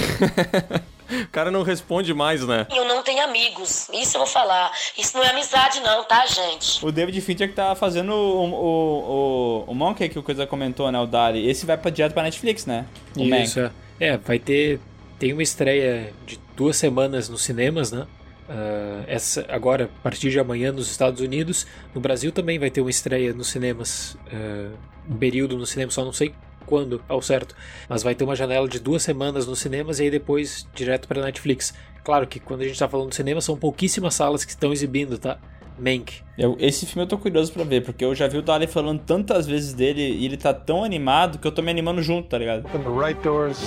[1.09, 2.67] O cara não responde mais, né?
[2.75, 4.71] Eu não tenho amigos, isso eu vou falar.
[4.97, 6.85] Isso não é amizade, não, tá, gente?
[6.85, 10.91] O David Fincher que tá fazendo o, o, o, o Monkey que o Coisa comentou,
[10.91, 10.99] né?
[10.99, 11.47] O Dari.
[11.49, 12.85] Esse vai pra, direto pra Netflix, né?
[13.15, 13.73] O Isso, Mank.
[13.99, 14.07] é.
[14.13, 14.79] É, vai ter.
[15.17, 18.07] Tem uma estreia de duas semanas nos cinemas, né?
[18.49, 21.67] Ah, essa, agora, a partir de amanhã, nos Estados Unidos.
[21.93, 24.17] No Brasil também vai ter uma estreia nos cinemas.
[24.31, 24.71] ah,
[25.09, 26.33] um período no cinema, só não sei
[26.69, 27.55] quando ao certo.
[27.89, 31.21] Mas vai ter uma janela de duas semanas nos cinemas e aí depois direto pra
[31.23, 31.73] Netflix.
[32.03, 35.17] Claro que quando a gente tá falando de cinema, são pouquíssimas salas que estão exibindo,
[35.17, 35.39] tá?
[35.79, 36.21] Mank.
[36.37, 38.99] Eu- esse filme eu tô curioso pra ver, porque eu já vi o Dari falando
[39.01, 42.37] tantas vezes dele e ele tá tão animado que eu tô me animando junto, tá
[42.37, 42.65] ligado?
[42.67, 43.57] Open the right doors.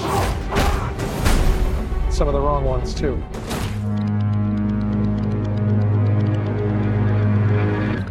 [2.10, 3.18] Some of the wrong ones, too.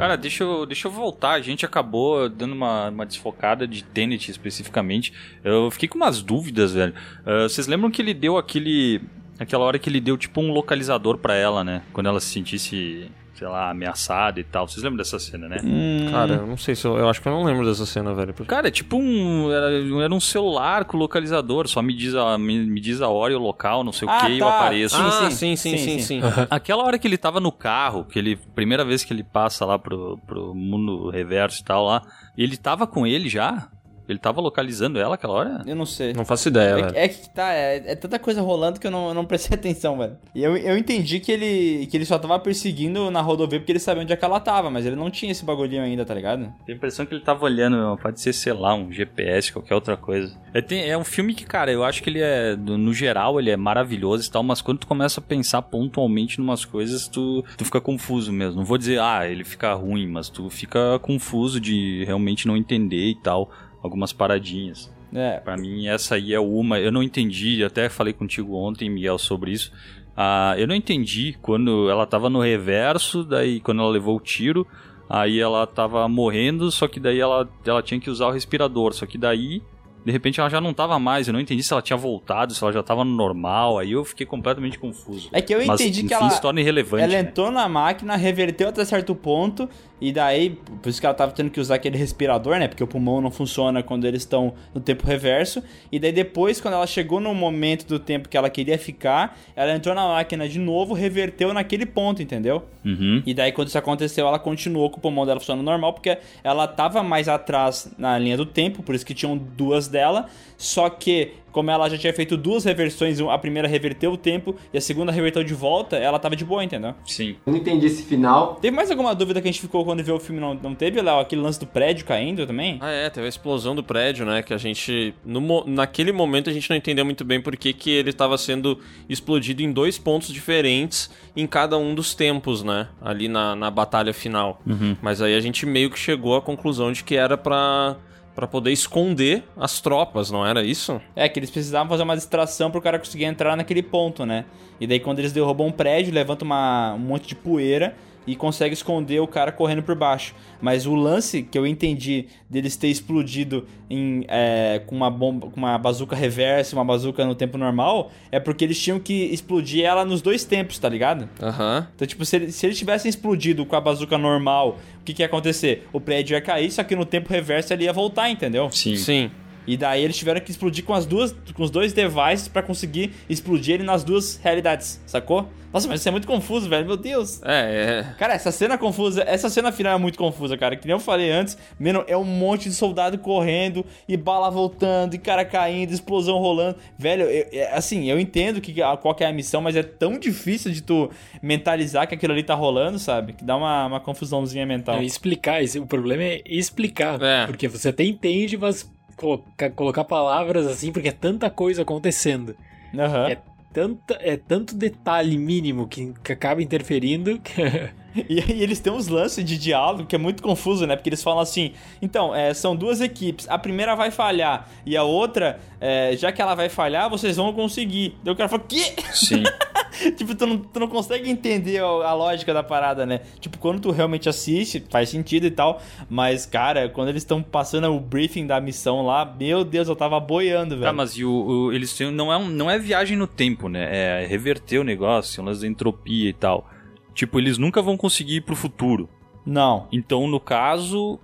[0.01, 1.33] Cara, deixa eu, deixa eu voltar.
[1.33, 5.13] A gente acabou dando uma, uma desfocada de Tenet especificamente.
[5.43, 6.91] Eu fiquei com umas dúvidas, velho.
[7.23, 8.99] Ah, vocês lembram que ele deu aquele.
[9.37, 11.83] Aquela hora que ele deu tipo um localizador pra ela, né?
[11.93, 14.67] Quando ela se sentisse sei lá, ameaçado e tal.
[14.67, 15.59] Vocês lembram dessa cena, né?
[15.63, 16.07] Hum.
[16.11, 18.33] Cara, eu não sei se eu, eu acho que eu não lembro dessa cena, velho.
[18.45, 19.51] Cara, é tipo um.
[19.51, 19.71] Era,
[20.03, 23.35] era um celular com localizador, só me diz a, me, me diz a hora e
[23.35, 24.57] o local, não sei Ah, o que, eu tá.
[24.57, 24.95] apareço.
[24.97, 26.21] ah, sim, sim, sim, sim.
[26.49, 28.35] Aquela hora que ele tava no carro, que ele.
[28.53, 32.01] Primeira vez que ele passa lá pro, pro mundo reverso e tal lá,
[32.37, 33.67] ele tava com ele já?
[34.11, 35.61] Ele tava localizando ela aquela hora?
[35.65, 36.13] Eu não sei.
[36.13, 36.93] Não faço ideia, É, velho.
[36.97, 39.97] é que tá, é, é tanta coisa rolando que eu não, eu não prestei atenção,
[39.97, 40.17] velho.
[40.35, 43.79] E eu, eu entendi que ele, que ele só tava perseguindo na rodovia porque ele
[43.79, 46.51] sabia onde é que ela tava, mas ele não tinha esse bagulhinho ainda, tá ligado?
[46.65, 49.95] Tem a impressão que ele tava olhando, pode ser, sei lá, um GPS, qualquer outra
[49.97, 50.35] coisa.
[50.53, 53.39] É, tem- é um filme que, cara, eu acho que ele é, no no geral,
[53.39, 57.07] ele é maravilhoso e tal, mas quando tu começa a pensar pontualmente em umas coisas,
[57.07, 58.57] tu, tu fica confuso mesmo.
[58.57, 63.09] Não vou dizer, ah, ele fica ruim, mas tu fica confuso de realmente não entender
[63.09, 63.49] e tal,
[63.81, 64.91] algumas paradinhas.
[65.13, 65.39] É.
[65.39, 66.79] Pra mim, essa aí é uma.
[66.79, 69.71] Eu não entendi, até falei contigo ontem, Miguel, sobre isso.
[70.15, 74.67] Ah, eu não entendi quando ela tava no reverso, daí quando ela levou o tiro,
[75.09, 78.93] aí ela tava morrendo, só que daí ela, ela tinha que usar o respirador.
[78.93, 79.61] Só que daí,
[80.05, 81.27] de repente, ela já não tava mais.
[81.27, 83.79] Eu não entendi se ela tinha voltado, se ela já tava no normal.
[83.79, 85.29] Aí eu fiquei completamente confuso.
[85.31, 86.29] É que eu Mas, entendi que enfim, ela.
[86.29, 87.03] se torna irrelevante.
[87.03, 87.19] Ela né?
[87.21, 89.69] entrou na máquina, reverteu até certo ponto,
[90.01, 90.49] e daí,
[90.81, 92.67] por isso que ela tava tendo que usar aquele respirador, né?
[92.67, 95.61] Porque o pulmão não funciona quando eles estão no tempo reverso.
[95.91, 99.75] E daí depois, quando ela chegou no momento do tempo que ela queria ficar, ela
[99.75, 102.63] entrou na máquina de novo, reverteu naquele ponto, entendeu?
[102.83, 103.21] Uhum.
[103.27, 106.67] E daí, quando isso aconteceu, ela continuou com o pulmão dela funcionando normal, porque ela
[106.67, 110.25] tava mais atrás na linha do tempo, por isso que tinham duas dela.
[110.57, 114.77] Só que, como ela já tinha feito duas reversões, a primeira reverteu o tempo e
[114.77, 116.93] a segunda reverteu de volta, ela tava de boa, entendeu?
[117.05, 117.35] Sim.
[117.45, 118.55] Eu não entendi esse final.
[118.55, 120.39] Teve mais alguma dúvida que a gente ficou quando viu o filme?
[120.39, 121.19] Não, não teve, Léo?
[121.19, 122.77] Aquele lance do prédio caindo também?
[122.81, 124.41] Ah, é, teve a explosão do prédio, né?
[124.41, 125.13] Que a gente.
[125.25, 128.79] no naquele momento a gente não entendeu muito bem por que, que ele estava sendo
[129.09, 132.87] explodido em dois pontos diferentes em cada um dos tempos, né?
[133.01, 134.61] Ali na, na batalha final.
[134.65, 134.95] Uhum.
[135.01, 137.97] Mas aí a gente meio que chegou à conclusão de que era pra,
[138.41, 140.99] pra poder esconder as tropas, não era isso?
[141.15, 144.45] É, que eles precisavam fazer uma distração pro cara conseguir entrar naquele ponto, né?
[144.79, 147.95] E daí quando eles derrubam um prédio, levanta uma, um monte de poeira
[148.25, 150.35] e consegue esconder o cara correndo por baixo.
[150.61, 155.57] Mas o lance que eu entendi deles ter explodido em, é, com uma bomba, com
[155.57, 160.05] uma bazuca reversa, uma bazuca no tempo normal, é porque eles tinham que explodir ela
[160.05, 161.27] nos dois tempos, tá ligado?
[161.41, 161.87] Aham.
[161.95, 165.25] Então, tipo, se, se eles tivessem explodido com a bazuca normal, o que, que ia
[165.25, 165.87] acontecer?
[165.91, 168.69] O prédio ia cair, só que no tempo reverso ele ia voltar, entendeu?
[168.71, 168.95] Sim.
[168.95, 169.31] Sim.
[169.67, 173.13] E daí eles tiveram que explodir com as duas, com os dois devices pra conseguir
[173.29, 175.47] explodir ele nas duas realidades, sacou?
[175.71, 176.85] Nossa, mas isso é muito confuso, velho.
[176.85, 177.41] Meu Deus.
[177.43, 178.15] É, é.
[178.19, 180.75] Cara, essa cena confusa, essa cena final é muito confusa, cara.
[180.75, 185.13] Que nem eu falei antes, mano, é um monte de soldado correndo e bala voltando
[185.13, 186.75] e cara caindo, explosão rolando.
[186.97, 190.19] Velho, eu- é- assim, eu entendo que, qual que é a missão, mas é tão
[190.19, 191.09] difícil de tu
[191.41, 193.31] mentalizar que aquilo ali tá rolando, sabe?
[193.31, 194.95] Que dá uma, uma confusãozinha mental.
[194.97, 197.21] Não, explicar, esse- o problema é explicar.
[197.21, 197.45] É.
[197.47, 198.89] Porque você até entende, mas
[199.21, 202.55] colocar, colocar palavras assim, porque é tanta coisa acontecendo.
[202.97, 203.29] Aham.
[203.29, 203.37] É,
[203.71, 207.39] tanta, é tanto detalhe mínimo que, que acaba interferindo.
[207.39, 207.53] que-
[208.27, 210.97] E aí eles têm uns lances de diálogo que é muito confuso, né?
[210.97, 215.03] Porque eles falam assim, então, é, são duas equipes, a primeira vai falhar e a
[215.03, 218.17] outra, é, já que ela vai falhar, vocês vão conseguir.
[218.21, 218.93] Daí o cara fala, quê?
[219.13, 219.43] Sim.
[220.15, 223.21] tipo, tu não, tu não consegue entender a, a lógica da parada, né?
[223.39, 227.87] Tipo, quando tu realmente assiste, faz sentido e tal, mas, cara, quando eles estão passando
[227.93, 230.83] o briefing da missão lá, meu Deus, eu tava boiando, velho.
[230.87, 233.67] Tá, mas e o, o- eles têm, não, é um- não é viagem no tempo,
[233.69, 234.21] né?
[234.23, 236.67] É reverter o negócio, um da entropia e tal.
[237.13, 239.09] Tipo, eles nunca vão conseguir ir pro futuro.
[239.45, 239.87] Não.
[239.91, 241.19] Então, no caso,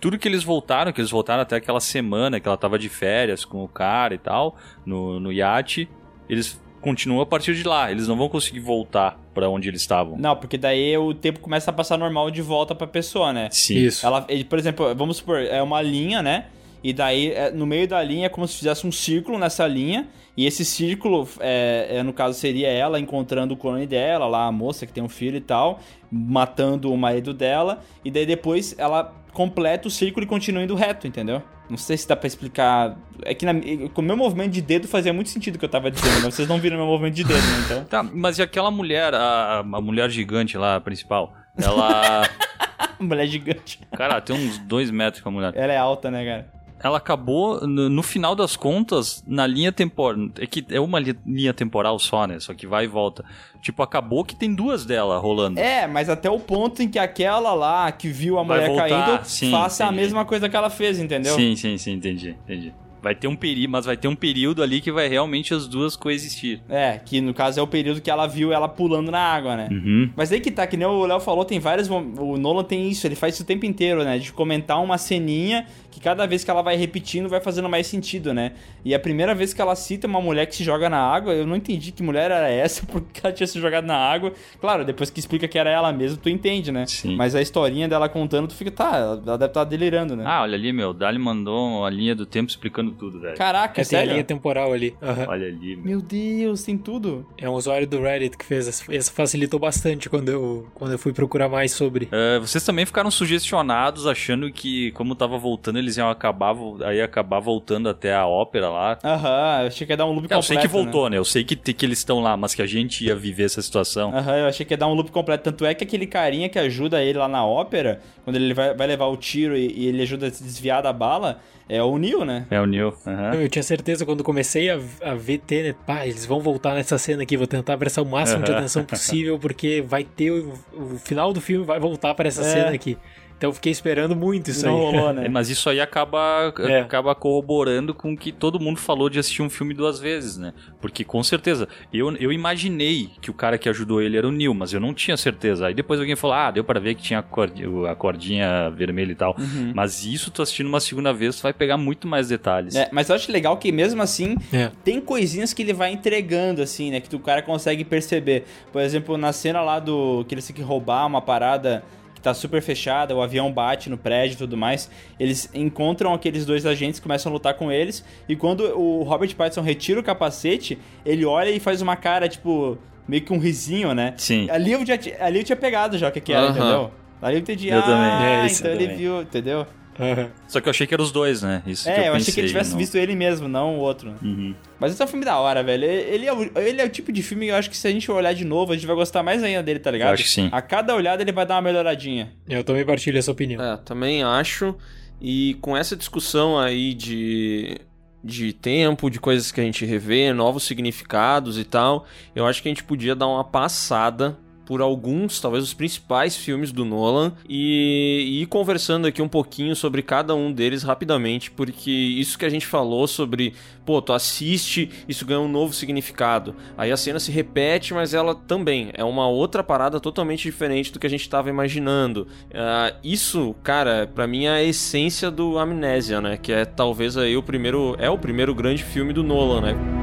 [0.00, 3.44] tudo que eles voltaram, que eles voltaram até aquela semana que ela tava de férias
[3.44, 4.56] com o cara e tal,
[4.86, 5.88] no, no iate,
[6.28, 7.90] eles continuam a partir de lá.
[7.90, 10.18] Eles não vão conseguir voltar pra onde eles estavam.
[10.18, 13.48] Não, porque daí o tempo começa a passar normal de volta pra pessoa, né?
[13.50, 13.76] Sim.
[13.78, 14.04] Isso.
[14.04, 16.46] Ela, ele, por exemplo, vamos supor, é uma linha, né?
[16.84, 20.08] E daí, é, no meio da linha, é como se fizesse um círculo nessa linha.
[20.36, 24.52] E esse círculo, é, é, no caso, seria ela encontrando o clone dela, lá a
[24.52, 25.78] moça que tem um filho e tal,
[26.10, 27.82] matando o marido dela.
[28.04, 31.42] E daí depois ela completa o círculo e continua indo reto, entendeu?
[31.68, 32.96] Não sei se dá pra explicar.
[33.24, 33.54] É que na,
[33.94, 36.34] com o meu movimento de dedo fazia muito sentido o que eu tava dizendo, mas
[36.34, 37.62] vocês não viram meu movimento de dedo, né?
[37.64, 37.84] Então.
[37.84, 41.32] Tá, mas e aquela mulher, a, a mulher gigante lá, a principal?
[41.56, 42.22] Ela.
[42.98, 43.80] Mulher gigante.
[43.96, 45.52] cara, tem uns dois metros com a mulher.
[45.56, 46.61] Ela é alta, né, cara?
[46.82, 50.28] Ela acabou, no, no final das contas, na linha temporal.
[50.38, 52.40] É que é uma li- linha temporal só, né?
[52.40, 53.24] Só que vai e volta.
[53.60, 55.60] Tipo, acabou que tem duas dela rolando.
[55.60, 58.88] É, mas até o ponto em que aquela lá que viu a Vai mulher voltar,
[58.88, 60.00] caindo sim, faça a entendi.
[60.02, 61.34] mesma coisa que ela fez, entendeu?
[61.34, 62.72] Sim, sim, sim, entendi, entendi.
[63.00, 65.96] Vai ter um período, mas vai ter um período ali que vai realmente as duas
[65.96, 66.60] coexistir.
[66.68, 69.68] É, que no caso é o período que ela viu ela pulando na água, né?
[69.72, 70.10] Uhum.
[70.14, 71.90] Mas aí que tá, que nem o Léo falou, tem vários.
[71.90, 74.18] O Nolan tem isso, ele faz isso o tempo inteiro, né?
[74.20, 78.32] De comentar uma ceninha que cada vez que ela vai repetindo vai fazendo mais sentido,
[78.34, 78.52] né?
[78.84, 81.46] E a primeira vez que ela cita uma mulher que se joga na água, eu
[81.46, 84.32] não entendi que mulher era essa, porque ela tinha se jogado na água.
[84.60, 86.86] Claro, depois que explica que era ela mesma, tu entende, né?
[86.86, 87.14] Sim.
[87.14, 90.24] Mas a historinha dela contando, tu fica, tá, ela deve estar delirando, né?
[90.26, 90.92] Ah, olha ali, meu.
[90.94, 93.36] Dali mandou a linha do tempo explicando tudo, velho.
[93.36, 94.12] Caraca, É, tem a sério?
[94.12, 94.96] linha temporal ali.
[95.02, 95.26] Aham.
[95.28, 95.84] Olha ali, meu.
[95.84, 97.26] Meu Deus, tem tudo.
[97.36, 98.66] É um usuário do Reddit que fez.
[98.88, 102.08] Isso facilitou bastante quando eu, quando eu fui procurar mais sobre.
[102.10, 106.54] É, vocês também ficaram sugestionados achando que, como tava voltando, eles iam acabar,
[106.84, 108.98] aí acabar voltando até a ópera lá.
[109.04, 110.38] Aham, eu achei que ia dar um loop É, completo.
[110.38, 110.68] eu sei que né?
[110.68, 111.18] voltou, né?
[111.18, 114.14] Eu sei que, que eles estão lá, mas que a gente ia viver essa situação.
[114.14, 115.44] Aham, eu achei que ia dar um loop completo.
[115.44, 118.86] Tanto é que aquele carinha que ajuda ele lá na ópera, quando ele vai, vai
[118.86, 122.24] levar o tiro e, e ele ajuda a se desviar da bala, é o Neil,
[122.24, 122.46] né?
[122.50, 122.94] É o Neil.
[123.06, 123.34] aham.
[123.34, 127.22] Eu tinha certeza quando comecei a, a ver Tenet, pá, eles vão voltar nessa cena
[127.22, 128.58] aqui, vou tentar prestar o máximo de Aham.
[128.58, 132.44] atenção possível, porque vai ter o, o final do filme vai voltar para essa É.
[132.44, 132.98] cena aqui.
[133.42, 134.80] Então eu fiquei esperando muito isso Não aí.
[134.94, 135.28] rolou, É, né?
[135.28, 136.78] mas isso aí acaba, É.
[136.78, 140.52] acaba corroborando com o que todo mundo falou de assistir um filme duas vezes, né?
[140.80, 144.54] Porque com certeza, eu, eu imaginei que o cara que ajudou ele era o Neil,
[144.54, 145.66] mas eu não tinha certeza.
[145.66, 149.10] Aí depois alguém falou, ah, deu pra ver que tinha a cordi- a cordinha vermelha
[149.10, 149.34] e tal.
[149.36, 149.72] Uhum.
[149.74, 152.76] Mas isso tu assistindo uma segunda vez, tu vai pegar muito mais detalhes.
[152.76, 154.70] É, mas eu acho legal que mesmo assim, É.
[154.84, 157.00] tem coisinhas que ele vai entregando, assim, né?
[157.00, 158.44] Que o cara consegue perceber.
[158.72, 161.82] Por exemplo, na cena lá do que eles têm que roubar uma parada
[162.22, 164.90] tá super fechada, o avião bate no prédio e tudo mais.
[165.18, 168.04] Eles encontram aqueles dois agentes, começam a lutar com eles.
[168.28, 172.78] E quando o Robert Pattinson retira o capacete, ele olha e faz uma cara, tipo,
[173.06, 174.14] meio que um risinho, né?
[174.16, 174.48] Sim.
[174.50, 176.90] Ali eu, já, ali eu tinha pegado já o que, que era, entendeu?
[177.20, 178.26] Ali eu entendi, Eu ah, também.
[178.26, 178.96] É, isso então ele também.
[178.96, 179.66] viu, entendeu?
[179.98, 180.30] Aham.
[180.48, 181.62] Só que eu achei que eram os dois, né?
[181.66, 183.76] Isso É, que eu, eu, achei que ele pensei, tivesse não- visto ele mesmo, não
[183.76, 184.14] o outro.
[184.22, 184.54] Uhum.
[184.80, 185.84] Mas esse é um filme da hora, velho.
[185.84, 187.90] Ele é, o, ele é o tipo de filme que eu acho que se a
[187.90, 190.08] gente olhar de novo, a gente vai gostar mais ainda dele, tá ligado?
[190.08, 190.48] Eu acho que sim.
[190.50, 192.32] A cada olhada ele vai dar uma melhoradinha.
[192.48, 193.62] Eu também partilho essa opinião.
[193.62, 194.74] É, também acho.
[195.20, 197.78] E com essa discussão aí de,
[198.24, 202.68] de tempo, de coisas que a gente revê, novos significados e tal, eu acho que
[202.68, 204.36] a gente podia dar uma passada
[204.72, 210.00] por alguns, talvez os principais filmes do Nolan e, ir conversando aqui um pouquinho sobre
[210.00, 213.52] cada um deles rapidamente, porque isso que a gente falou sobre,
[213.84, 216.56] pô, tu assiste, isso ganha um novo significado.
[216.74, 220.98] Aí a cena se repete, mas ela também é uma outra parada totalmente diferente do
[220.98, 222.26] que a gente estava imaginando.
[222.54, 226.38] Ah, isso, cara, pra mim é a essência do Amnésia, né?
[226.38, 230.01] Que é talvez aí o primeiro, é o primeiro grande filme do Nolan, né?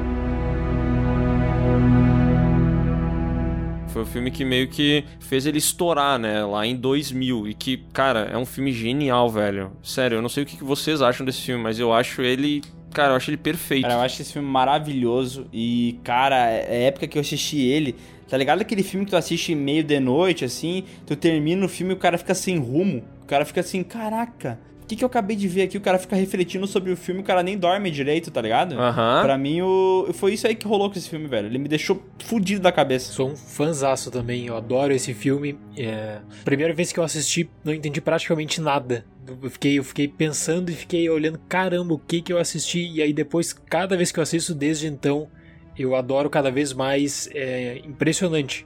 [3.90, 6.44] Foi o filme que meio que fez ele estourar, né?
[6.44, 7.48] Lá em 2000.
[7.48, 9.72] E que, cara, é um filme genial, velho.
[9.84, 12.62] Sério, eu não sei o que vocês acham desse filme, mas eu acho ele.
[12.94, 13.84] Cara, eu acho ele perfeito.
[13.84, 15.48] Cara, eu acho esse filme maravilhoso.
[15.52, 17.96] E, cara, é época que eu assisti ele.
[18.28, 20.84] Tá ligado aquele filme que tu assiste meio de noite, assim?
[21.06, 23.04] Tu termina o filme e o cara fica sem rumo.
[23.24, 24.60] O cara fica assim, caraca.
[24.90, 25.78] O que, que eu acabei de ver aqui?
[25.78, 28.74] O cara fica refletindo sobre o filme, o cara nem dorme direito, tá ligado?
[28.74, 29.22] Aham.
[29.22, 30.10] Pra mim, o...
[30.14, 31.46] foi isso aí que rolou com esse filme, velho.
[31.46, 33.14] Ele me deixou fudido da cabeça.
[33.14, 35.60] Sou um fanzaço também, eu adoro esse filme.
[35.78, 36.18] É...
[36.44, 39.06] Primeira vez que eu assisti, não entendi praticamente nada.
[39.28, 42.92] Eu fiquei, eu fiquei pensando e fiquei olhando, caramba, o que que eu assisti?
[42.92, 45.30] E aí depois, cada vez que eu assisto desde então,
[45.78, 47.30] eu adoro cada vez mais.
[47.36, 48.66] É impressionante.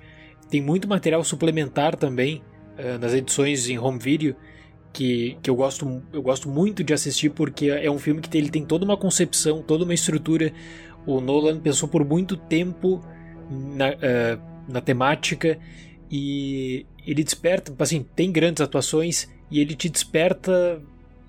[0.50, 2.42] Tem muito material suplementar também
[2.78, 4.38] é, nas edições em home video
[4.94, 8.40] que, que eu, gosto, eu gosto muito de assistir porque é um filme que tem,
[8.40, 10.54] ele tem toda uma concepção, toda uma estrutura.
[11.06, 13.04] O Nolan pensou por muito tempo
[13.50, 14.38] na, eh,
[14.70, 15.58] na temática
[16.10, 20.80] e ele desperta, assim, tem grandes atuações e ele te desperta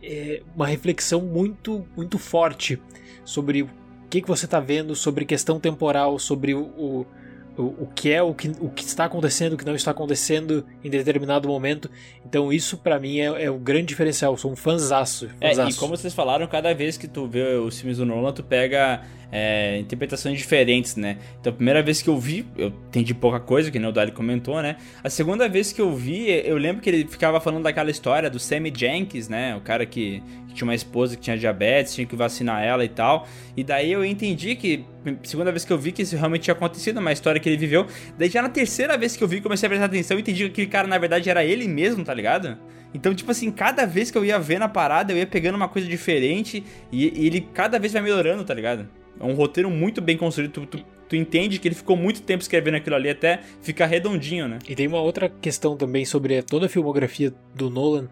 [0.03, 2.79] eh, uma reflexão muito, muito forte
[3.25, 3.71] sobre o
[4.11, 7.07] que, que você está vendo, sobre questão temporal, sobre o, o,
[7.57, 10.65] o, o que é, o que, o que está acontecendo, o que não está acontecendo
[10.83, 11.91] em determinado momento.
[12.25, 14.33] Então isso para mim é, é o grande diferencial.
[14.33, 15.29] Eu sou um fanzaço.
[15.41, 18.43] É, e como vocês falaram, cada vez que tu vê os filmes do Nolan, tu
[18.43, 21.19] pega é, interpretações diferentes, né?
[21.41, 24.13] Então, a primeira vez que eu vi, eu entendi pouca coisa, que nem o Dali
[24.13, 24.77] comentou, né?
[25.03, 28.39] A segunda vez que eu vi, eu lembro que ele ficava falando daquela história do
[28.39, 29.57] Sammy Jenkins, né?
[29.57, 32.89] O cara que, que tinha uma esposa que tinha diabetes, tinha que vacinar ela e
[32.89, 33.27] tal.
[33.57, 34.85] E daí eu entendi que,
[35.23, 37.87] segunda vez que eu vi que isso realmente tinha acontecido, uma história que ele viveu.
[38.19, 40.51] Daí já na terceira vez que eu vi, comecei a prestar atenção e entendi que
[40.51, 42.57] aquele cara, na verdade, era ele mesmo, tá ligado?
[42.95, 45.69] Então, tipo assim, cada vez que eu ia vendo a parada, eu ia pegando uma
[45.69, 48.89] coisa diferente e, e ele cada vez vai melhorando, tá ligado?
[49.19, 50.53] É um roteiro muito bem construído.
[50.53, 54.49] Tu, tu, tu entende que ele ficou muito tempo escrevendo aquilo ali até ficar redondinho,
[54.49, 54.59] né?
[54.69, 58.09] E tem uma outra questão também sobre toda a filmografia do Nolan,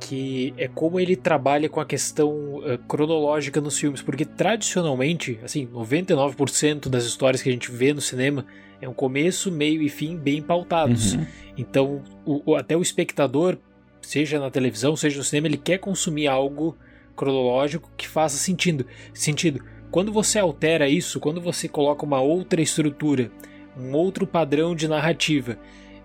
[0.00, 5.66] que é como ele trabalha com a questão uh, cronológica nos filmes, porque tradicionalmente, assim,
[5.66, 8.44] 99% das histórias que a gente vê no cinema
[8.80, 11.14] é um começo, meio e fim bem pautados.
[11.14, 11.26] Uhum.
[11.56, 13.56] Então, o, o, até o espectador,
[14.02, 16.76] seja na televisão, seja no cinema, ele quer consumir algo
[17.16, 18.84] cronológico que faça sentido.
[19.14, 19.64] sentido.
[19.94, 23.30] Quando você altera isso, quando você coloca uma outra estrutura,
[23.78, 25.56] um outro padrão de narrativa,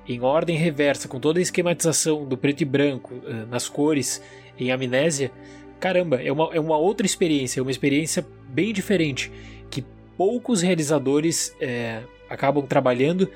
[0.08, 4.22] em ordem reversa, com toda a esquematização do preto e branco, uh, nas cores,
[4.60, 5.32] em amnésia,
[5.80, 9.32] caramba, é uma, é uma outra experiência, é uma experiência bem diferente,
[9.72, 9.84] que
[10.16, 13.28] poucos realizadores é, acabam trabalhando,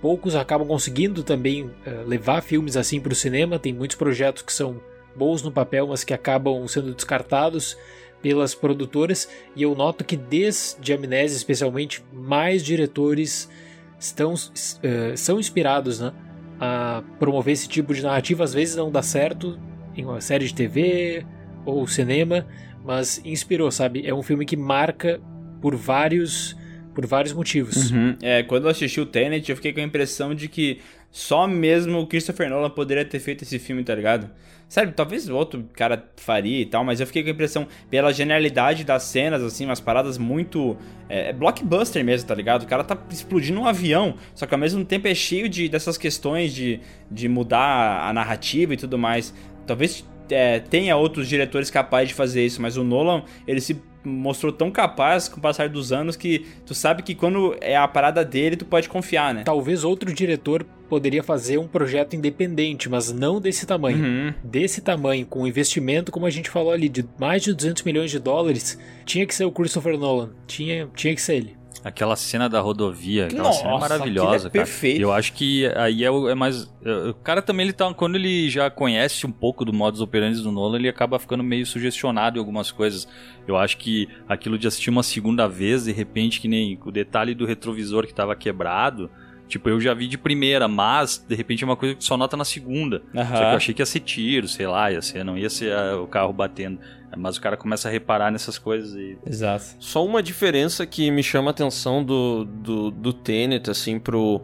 [0.00, 1.70] poucos acabam conseguindo também uh,
[2.06, 4.80] levar filmes assim para o cinema, tem muitos projetos que são
[5.14, 7.76] bons no papel, mas que acabam sendo descartados
[8.22, 13.50] pelas produtoras, e eu noto que desde Amnésia, especialmente, mais diretores
[13.98, 16.12] estão, uh, são inspirados né,
[16.60, 18.44] a promover esse tipo de narrativa.
[18.44, 19.58] Às vezes não dá certo
[19.96, 21.26] em uma série de TV
[21.66, 22.46] ou cinema,
[22.84, 24.06] mas inspirou, sabe?
[24.06, 25.20] É um filme que marca
[25.60, 26.56] por vários
[26.94, 27.90] por vários motivos.
[27.90, 28.16] Uhum.
[28.20, 30.78] É, quando eu assisti o Tenet, eu fiquei com a impressão de que
[31.12, 34.30] só mesmo o Christopher Nolan poderia ter feito esse filme, tá ligado?
[34.66, 38.82] Sabe, talvez outro cara faria e tal, mas eu fiquei com a impressão, pela genialidade
[38.82, 40.78] das cenas, assim, umas paradas muito.
[41.10, 42.62] É, é blockbuster mesmo, tá ligado?
[42.62, 45.98] O cara tá explodindo um avião, só que ao mesmo tempo é cheio de, dessas
[45.98, 46.80] questões de,
[47.10, 49.34] de mudar a narrativa e tudo mais.
[49.66, 54.52] Talvez é, tenha outros diretores capazes de fazer isso, mas o Nolan, ele se mostrou
[54.52, 58.24] tão capaz com o passar dos anos que tu sabe que quando é a parada
[58.24, 59.42] dele, tu pode confiar, né?
[59.44, 64.04] Talvez outro diretor poderia fazer um projeto independente, mas não desse tamanho.
[64.04, 64.34] Uhum.
[64.44, 68.18] Desse tamanho, com investimento, como a gente falou ali, de mais de 200 milhões de
[68.18, 70.30] dólares, tinha que ser o Christopher Nolan.
[70.46, 71.61] Tinha, tinha que ser ele.
[71.84, 74.64] Aquela cena da rodovia, aquela Nossa, cena é maravilhosa, é cara.
[74.64, 75.00] perfeito.
[75.00, 76.72] Eu acho que aí é, o- é mais.
[76.84, 77.92] é, O cara também, ele tá.
[77.92, 81.66] Quando ele já conhece um pouco do modus operandi do Nolan, ele acaba ficando meio
[81.66, 83.08] sugestionado em algumas coisas.
[83.48, 87.34] Eu acho que aquilo de assistir uma segunda vez, de repente, que nem o detalhe
[87.34, 89.10] do retrovisor que tava quebrado.
[89.48, 92.36] Tipo, eu já vi de primeira, mas de repente é uma coisa que só nota
[92.38, 93.02] na segunda.
[93.14, 93.26] Aham.
[93.36, 95.72] Só que eu achei que ia ser tiro, sei lá, ia ser, não ia ser
[95.76, 96.78] ah, o carro batendo.
[97.16, 99.18] Mas o cara começa a reparar nessas coisas e.
[99.26, 99.64] Exato.
[99.78, 104.42] Só uma diferença que me chama a atenção do, do, do Tenet, assim, pro,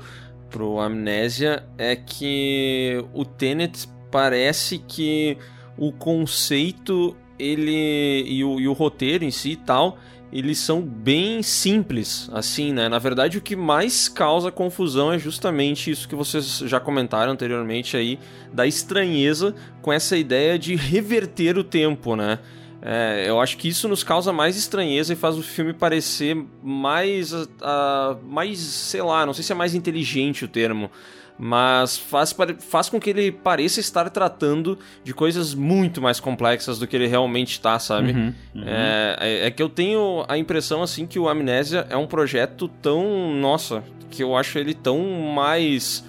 [0.51, 5.39] pro Amnésia, é que o Tenet parece que
[5.77, 9.99] o conceito, ele e o, e o roteiro em si e tal,
[10.33, 12.89] eles são bem simples, assim, né?
[12.89, 17.97] Na verdade, o que mais causa confusão é justamente isso que vocês já comentaram anteriormente
[17.97, 18.19] aí,
[18.53, 22.39] da estranheza com essa ideia de reverter o tempo, né?
[22.81, 27.33] É, eu acho que isso nos causa mais estranheza e faz o filme parecer mais,
[27.61, 30.89] ah, mais, sei lá, não sei se é mais inteligente o termo,
[31.37, 36.87] mas faz, faz com que ele pareça estar tratando de coisas muito mais complexas do
[36.87, 38.13] que ele realmente está, sabe?
[38.13, 38.35] Uhum,
[38.67, 42.69] É, é- é que eu tenho a impressão, assim, que o Amnésia é um projeto
[42.81, 45.01] tão, nossa, que eu acho ele tão
[45.35, 46.05] mais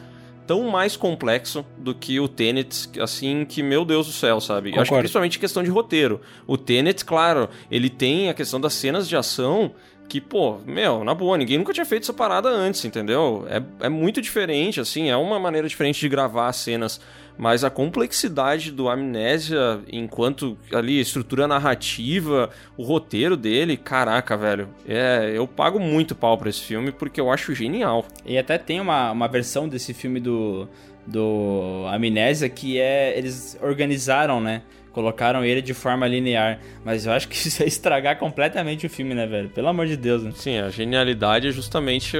[0.50, 4.70] tão mais complexo do que o Tenet, assim, que, meu Deus do céu, sabe?
[4.70, 5.02] Eu acho que Concordo.
[5.04, 6.22] principalmente questão de roteiro.
[6.48, 9.76] O Tenet, claro, ele tem a questão das cenas de ação
[10.08, 13.46] que, pô, meu, na boa, ninguém nunca tinha feito essa parada antes, entendeu?
[13.48, 17.00] É, é muito diferente, assim, é uma maneira diferente de gravar as cenas.
[17.40, 24.68] Mas a complexidade do Amnésia, enquanto ali, estrutura narrativa, o roteiro dele, caraca, velho.
[24.86, 28.06] É, eu pago muito pau pra esse filme porque eu acho genial.
[28.26, 30.68] E até tem uma, uma versão desse filme do,
[31.08, 33.18] do Amnésia que é.
[33.18, 34.64] Eles organizaram, né?
[34.92, 36.60] Colocaram ele de forma linear.
[36.84, 39.48] Mas eu acho que isso ia estragar completamente o filme, né, velho?
[39.48, 40.34] Pelo amor de Deus, né?
[40.36, 42.18] Sim, a genialidade é justamente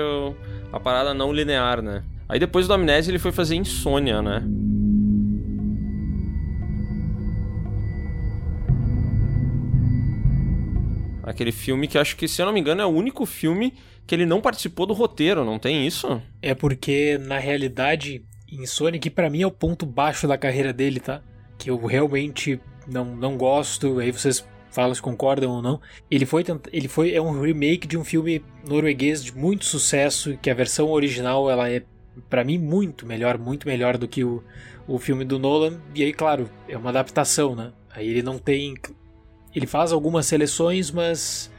[0.72, 2.04] a parada não linear, né?
[2.30, 4.44] Aí depois do Amnésia ele foi fazer Insônia, né?
[11.30, 13.74] Aquele filme que acho que, se eu não me engano, é o único filme
[14.08, 16.20] que ele não participou do roteiro, não tem isso?
[16.42, 21.00] É porque, na realidade, Insônia, que pra mim é o ponto baixo da carreira dele,
[21.00, 21.22] tá?
[21.60, 25.80] Que eu realmente não, não gosto, aí vocês falam se concordam ou não.
[26.10, 26.44] Ele foi,
[26.74, 30.90] ele foi é um remake de um filme norueguês de muito sucesso, que a versão
[30.90, 31.84] original ela é,
[32.28, 34.44] pra mim, muito melhor, muito melhor do que o,
[34.88, 35.80] o filme do Nolan.
[35.94, 37.72] E aí, claro, é uma adaptação, né?
[37.92, 38.76] Aí ele não tem.
[39.56, 41.52] Ele faz algumas seleções, mas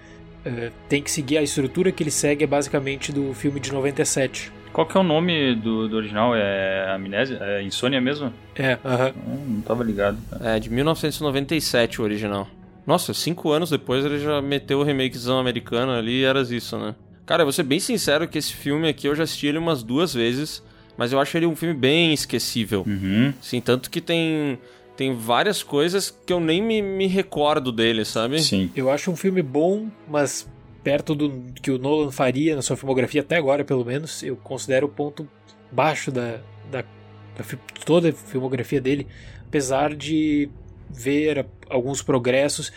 [0.44, 4.52] eh, tem que seguir a estrutura que ele segue, é basicamente do filme de 97.
[4.72, 6.34] Qual que é o nome do, do original?
[6.34, 7.38] É Amnésia?
[7.40, 8.32] É Insônia mesmo?
[8.54, 9.12] É, aham.
[9.26, 10.18] Hum, não tava ligado.
[10.40, 12.46] É, de 1997 o original.
[12.86, 16.94] Nossa, cinco anos depois ele já meteu o remakezão americano ali e era isso, né?
[17.26, 19.82] Cara, eu vou ser bem sincero que esse filme aqui eu já assisti ele umas
[19.82, 20.62] duas vezes,
[20.96, 22.84] mas eu acho ele um filme bem esquecível.
[22.86, 23.32] Uhum.
[23.40, 24.58] Sim, tanto que tem
[25.00, 28.38] Tem várias coisas que eu nem me, me recordo dele, sabe?
[28.42, 28.70] Sim.
[28.76, 30.46] Eu acho um filme bom, mas
[30.84, 34.88] perto do que o Nolan faria na sua filmografia, até agora pelo menos, eu considero
[34.88, 35.26] o ponto
[35.72, 36.40] baixo da,
[36.70, 37.44] da, da
[37.86, 39.06] toda a filmografia dele,
[39.46, 40.50] apesar de
[40.90, 42.70] ver alguns progressos.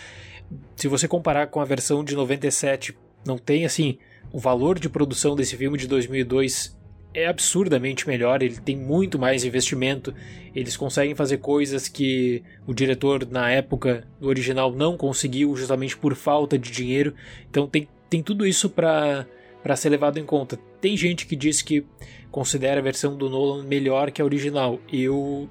[0.77, 3.97] Se você comparar com a versão de 97, não tem assim,
[4.31, 6.73] o valor de produção desse filme de 2002
[7.13, 10.13] é absurdamente melhor, ele tem muito mais investimento,
[10.55, 16.15] eles conseguem fazer coisas que o diretor na época do original não conseguiu justamente por
[16.15, 17.13] falta de dinheiro.
[17.49, 19.25] Então tem, tem tudo isso para
[19.61, 20.59] para ser levado em conta.
[20.81, 21.85] Tem gente que diz que
[22.29, 24.77] considera a versão do Nolan melhor que a original.
[24.91, 25.47] Eu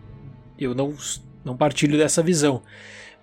[0.59, 0.95] eu não
[1.43, 2.63] não partilho dessa visão,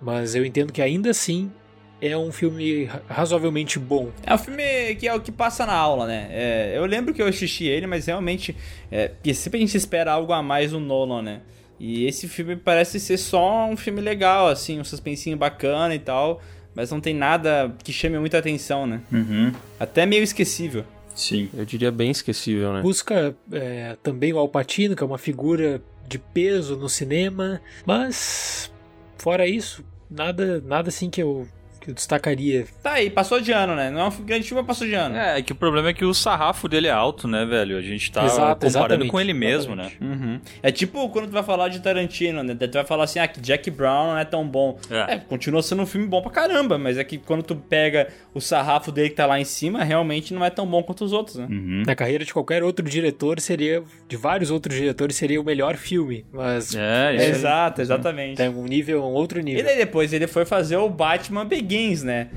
[0.01, 1.51] mas eu entendo que ainda assim
[2.01, 4.09] é um filme ra- razoavelmente bom.
[4.23, 6.27] É um filme que é o que passa na aula, né?
[6.31, 8.55] É, eu lembro que eu assisti ele, mas realmente.
[8.91, 11.41] É, porque sempre a gente espera algo a mais do Nolan, né?
[11.79, 16.41] E esse filme parece ser só um filme legal, assim, um suspensinho bacana e tal.
[16.75, 19.01] Mas não tem nada que chame muita atenção, né?
[19.11, 19.51] Uhum.
[19.79, 20.85] Até meio esquecível.
[21.15, 21.49] Sim.
[21.53, 22.81] Eu diria bem esquecível, né?
[22.81, 28.71] Busca é, também o Al Pacino, que é uma figura de peso no cinema, mas
[29.17, 31.47] fora isso, nada, nada assim que eu,
[31.89, 32.65] que eu destacaria.
[32.83, 33.89] Tá aí, passou de ano, né?
[33.89, 35.15] Não é um grande filme, mas passou de ano.
[35.15, 37.77] É, é que o problema é que o sarrafo dele é alto, né, velho?
[37.77, 39.91] A gente tá Exato, comparando exatamente, com ele mesmo, né?
[39.99, 40.39] Uhum.
[40.61, 42.55] É tipo quando tu vai falar de Tarantino, né?
[42.55, 44.77] Tu vai falar assim, ah, que Jack Brown não é tão bom.
[44.89, 45.13] É.
[45.13, 48.39] É, continua sendo um filme bom pra caramba, mas é que quando tu pega o
[48.39, 51.37] sarrafo dele que tá lá em cima, realmente não é tão bom quanto os outros,
[51.37, 51.47] né?
[51.49, 51.83] Uhum.
[51.85, 56.25] Na carreira de qualquer outro diretor seria, de vários outros diretores, seria o melhor filme,
[56.31, 57.29] mas É, isso aí.
[57.31, 58.37] Exato, exatamente.
[58.37, 59.63] tem um nível, um outro E nível.
[59.63, 61.69] daí depois ele foi fazer o Batman Begins,
[62.03, 62.27] né?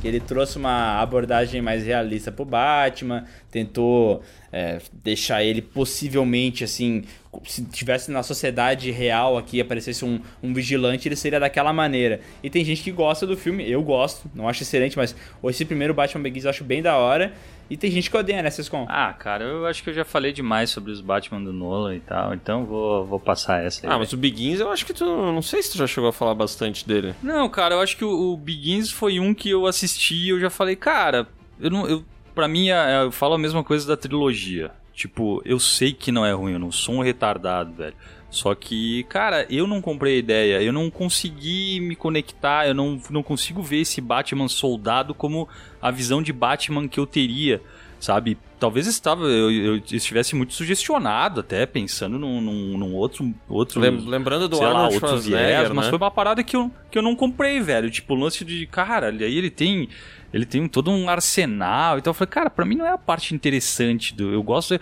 [0.00, 7.04] Que ele trouxe uma abordagem mais realista pro Batman, tentou é, deixar ele possivelmente assim.
[7.44, 12.20] Se tivesse na sociedade real aqui, aparecesse um, um vigilante, ele seria daquela maneira.
[12.42, 15.14] E tem gente que gosta do filme, eu gosto, não acho excelente, mas
[15.44, 17.32] esse primeiro Batman Begins eu acho bem da hora.
[17.70, 18.84] E tem gente que odeia, né, Sescon?
[18.88, 22.00] Ah, cara, eu acho que eu já falei demais sobre os Batman do Nolan e
[22.00, 23.92] tal, então vou, vou passar essa aí.
[23.92, 25.04] Ah, mas o Begins eu acho que tu.
[25.06, 27.14] Não sei se tu já chegou a falar bastante dele.
[27.22, 30.40] Não, cara, eu acho que o, o Begins foi um que eu assisti e eu
[30.40, 31.28] já falei, cara,
[31.60, 31.88] eu não.
[31.88, 34.72] Eu, pra mim, é- eu falo a mesma coisa da trilogia.
[34.92, 37.94] Tipo, eu sei que não é ruim, eu não sou um retardado, velho.
[38.30, 43.00] Só que, cara, eu não comprei a ideia, eu não consegui me conectar, eu não,
[43.10, 45.48] não consigo ver esse Batman soldado como
[45.82, 47.60] a visão de Batman que eu teria,
[47.98, 48.38] sabe?
[48.60, 53.80] Talvez estava, eu, eu estivesse muito sugestionado até, pensando num, num, num outro, outro.
[53.80, 55.90] Lem- lembrando do sei lá, Arnold outro Schwarzenegger, viés, mas né?
[55.90, 57.90] foi uma parada que eu, que eu não comprei, velho.
[57.90, 59.88] Tipo, o lance de, cara, aí ele tem.
[60.32, 62.10] Ele tem todo um arsenal e tal.
[62.10, 64.32] Eu falei, cara, pra mim não é a parte interessante do.
[64.32, 64.74] Eu gosto.
[64.78, 64.80] de-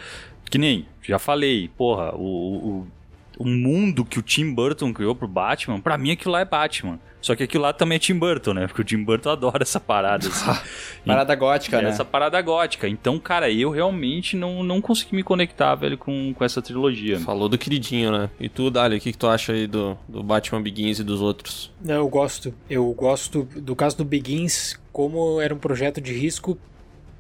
[0.51, 2.21] Que nem, já falei, porra, o,
[2.83, 2.87] o,
[3.39, 6.99] o mundo que o Tim Burton criou pro Batman, pra mim aquilo lá é Batman.
[7.21, 8.67] Só que aquilo lá também é Tim Burton, né?
[8.67, 10.27] Porque o Tim Burton adora essa parada.
[10.27, 10.61] Assim.
[11.07, 11.89] Parada gótica, né?
[11.89, 12.89] Essa parada gótica.
[12.89, 17.19] Então, cara, eu realmente não, não consegui me conectar, velho, com, com essa trilogia.
[17.19, 18.31] Falou do queridinho, né?
[18.39, 21.21] E tu, Dali, o que, que tu acha aí do, do Batman Begins e dos
[21.21, 21.73] outros?
[21.83, 22.55] Não, eu gosto.
[22.69, 26.59] Eu gosto do caso do Begins, como era um projeto de risco,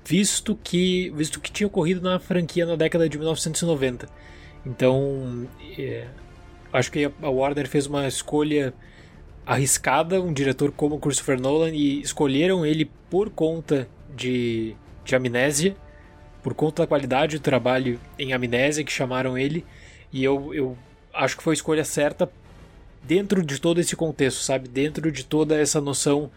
[0.04, 4.08] visto que visto que tinha ocorrido na franquia na década de 1990.
[4.68, 6.06] Então, é,
[6.70, 8.74] acho que a Warner fez uma escolha
[9.46, 14.76] arriscada, um diretor como Christopher Nolan, e escolheram ele por conta de,
[15.06, 15.74] de Amnésia,
[16.42, 19.64] por conta da qualidade do trabalho em Amnésia que chamaram ele,
[20.12, 20.76] e eu, eu
[21.14, 22.30] acho que foi a escolha certa
[23.02, 24.68] dentro de todo esse contexto, sabe?
[24.68, 26.30] Dentro de toda essa noção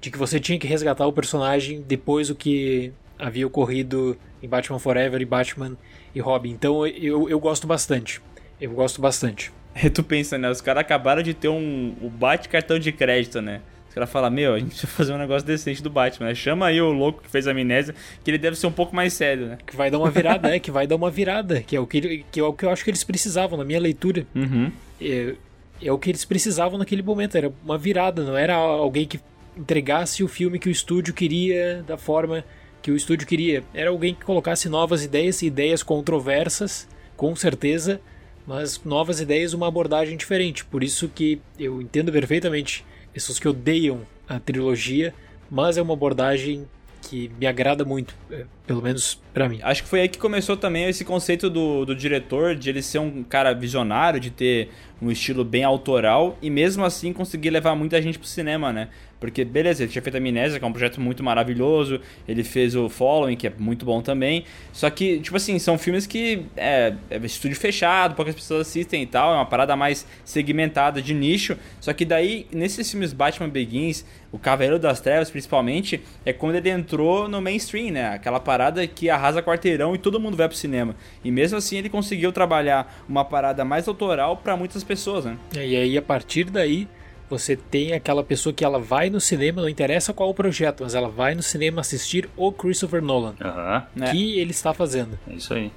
[0.00, 4.78] de que você tinha que resgatar o personagem depois do que havia ocorrido em Batman
[4.78, 5.76] Forever e Batman
[6.14, 6.50] e Robin.
[6.50, 8.20] Então eu, eu gosto bastante.
[8.60, 9.52] Eu gosto bastante.
[9.74, 10.48] Aí tu pensa, né?
[10.48, 13.60] Os caras acabaram de ter um, o bate cartão de crédito, né?
[13.88, 16.34] Os caras falam, meu, a gente precisa fazer um negócio decente do Batman, né?
[16.34, 19.12] Chama aí o louco que fez a amnésia, que ele deve ser um pouco mais
[19.12, 19.58] sério, né?
[19.66, 22.24] Que vai dar uma virada, é, que vai dar uma virada, que é o que,
[22.30, 24.26] que é o que eu acho que eles precisavam na minha leitura.
[24.34, 24.70] Uhum.
[25.00, 25.34] É,
[25.82, 29.20] é o que eles precisavam naquele momento, era uma virada, não era alguém que
[29.56, 32.44] entregasse o filme que o estúdio queria da forma
[32.84, 33.64] que o estúdio queria.
[33.72, 36.86] Era alguém que colocasse novas ideias, ideias controversas,
[37.16, 37.98] com certeza,
[38.46, 40.66] mas novas ideias, uma abordagem diferente.
[40.66, 45.14] Por isso que eu entendo perfeitamente pessoas que odeiam a trilogia,
[45.50, 46.68] mas é uma abordagem
[47.00, 49.60] que me agrada muito, é, pelo menos pra mim.
[49.62, 52.98] Acho que foi aí que começou também esse conceito do, do diretor, de ele ser
[52.98, 54.68] um cara visionário, de ter
[55.00, 58.90] um estilo bem autoral e mesmo assim conseguir levar muita gente pro cinema, né?
[59.24, 61.98] Porque, beleza, ele tinha feito Amnésia, que é um projeto muito maravilhoso,
[62.28, 64.44] ele fez o Following, que é muito bom também.
[64.70, 69.06] Só que, tipo assim, são filmes que é, é estúdio fechado, poucas pessoas assistem e
[69.06, 71.56] tal, é uma parada mais segmentada de nicho.
[71.80, 76.68] Só que daí, nesses filmes Batman Begins, o Cavaleiro das Trevas, principalmente, é quando ele
[76.68, 78.08] entrou no mainstream, né?
[78.08, 80.94] Aquela parada que arrasa quarteirão e todo mundo vai pro cinema.
[81.24, 85.38] E mesmo assim ele conseguiu trabalhar uma parada mais autoral para muitas pessoas, né?
[85.54, 86.86] E aí, a partir daí,
[87.28, 90.94] você tem aquela pessoa que ela vai no cinema, não interessa qual o projeto, mas
[90.94, 93.34] ela vai no cinema assistir o Christopher Nolan.
[93.40, 93.86] Aham.
[94.10, 95.18] Que ele está fazendo.
[95.28, 95.70] É isso aí.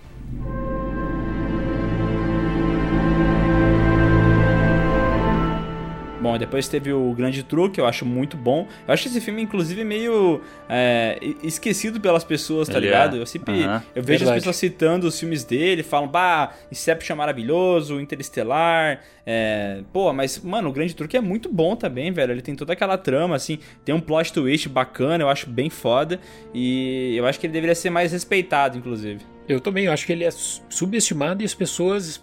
[6.28, 8.68] Bom, depois teve o Grande Truque, eu acho muito bom.
[8.88, 13.16] Eu acho esse filme, inclusive, meio é, esquecido pelas pessoas, tá Ele ligado?
[13.16, 13.20] é.
[13.22, 13.84] Eu sempre Aham.
[13.96, 14.30] eu vejo Verdade.
[14.32, 19.00] as pessoas citando os filmes dele, falam, bah, Inception é maravilhoso, Interestelar.
[19.26, 19.82] É...
[19.94, 22.32] Pô, mas, mano, o Grande Truque é muito bom também, velho.
[22.34, 26.20] Ele tem toda aquela trama, assim, tem um plot twist bacana, eu acho bem foda.
[26.54, 29.22] E eu acho que ele deveria ser mais respeitado, inclusive.
[29.48, 32.22] Eu também, eu acho que ele é su- subestimado e as pessoas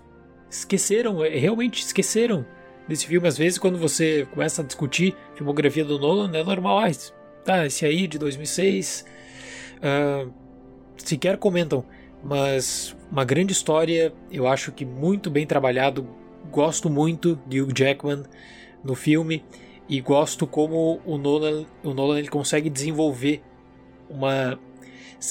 [0.50, 2.44] esqueceram, é, realmente esqueceram
[2.88, 3.26] desse filme.
[3.28, 7.12] Às vezes, quando você começa a discutir a filmografia do Nolan, é normal, ah, esse-
[7.44, 9.04] tá, esse aí de 2006,
[9.82, 10.26] ah,
[10.96, 11.84] sequer comentam.
[12.22, 16.08] Mas uma grande história, eu acho que muito bem trabalhado.
[16.50, 18.22] Gosto muito de Hugh Jackman
[18.82, 19.44] no filme
[19.88, 23.42] e gosto como o Nolan, o Nolan ele consegue desenvolver
[24.08, 24.58] uma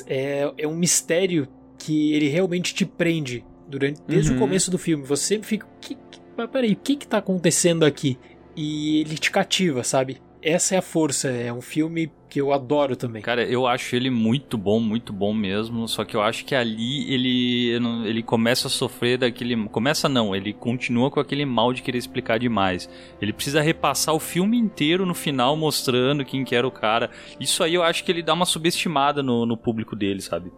[0.07, 1.47] é, é um mistério
[1.77, 4.37] que ele realmente te prende durante desde Uhum.
[4.37, 5.03] o começo do filme.
[5.05, 8.17] Você sempre fica, que, que, mas peraí, o que que tá acontecendo aqui?
[8.55, 10.21] E ele te cativa, sabe?
[10.41, 11.29] Essa é a força.
[11.29, 13.21] É um filme que eu adoro também.
[13.21, 15.87] Cara, eu acho ele muito bom, muito bom mesmo.
[15.87, 19.55] Só que eu acho que ali ele, ele começa a sofrer daquele.
[19.69, 22.89] Começa não, ele continua com aquele mal de querer explicar demais.
[23.21, 27.09] Ele precisa repassar o filme inteiro no final mostrando quem que era o cara.
[27.39, 30.51] Isso aí eu acho que ele dá uma subestimada no, no público dele, sabe?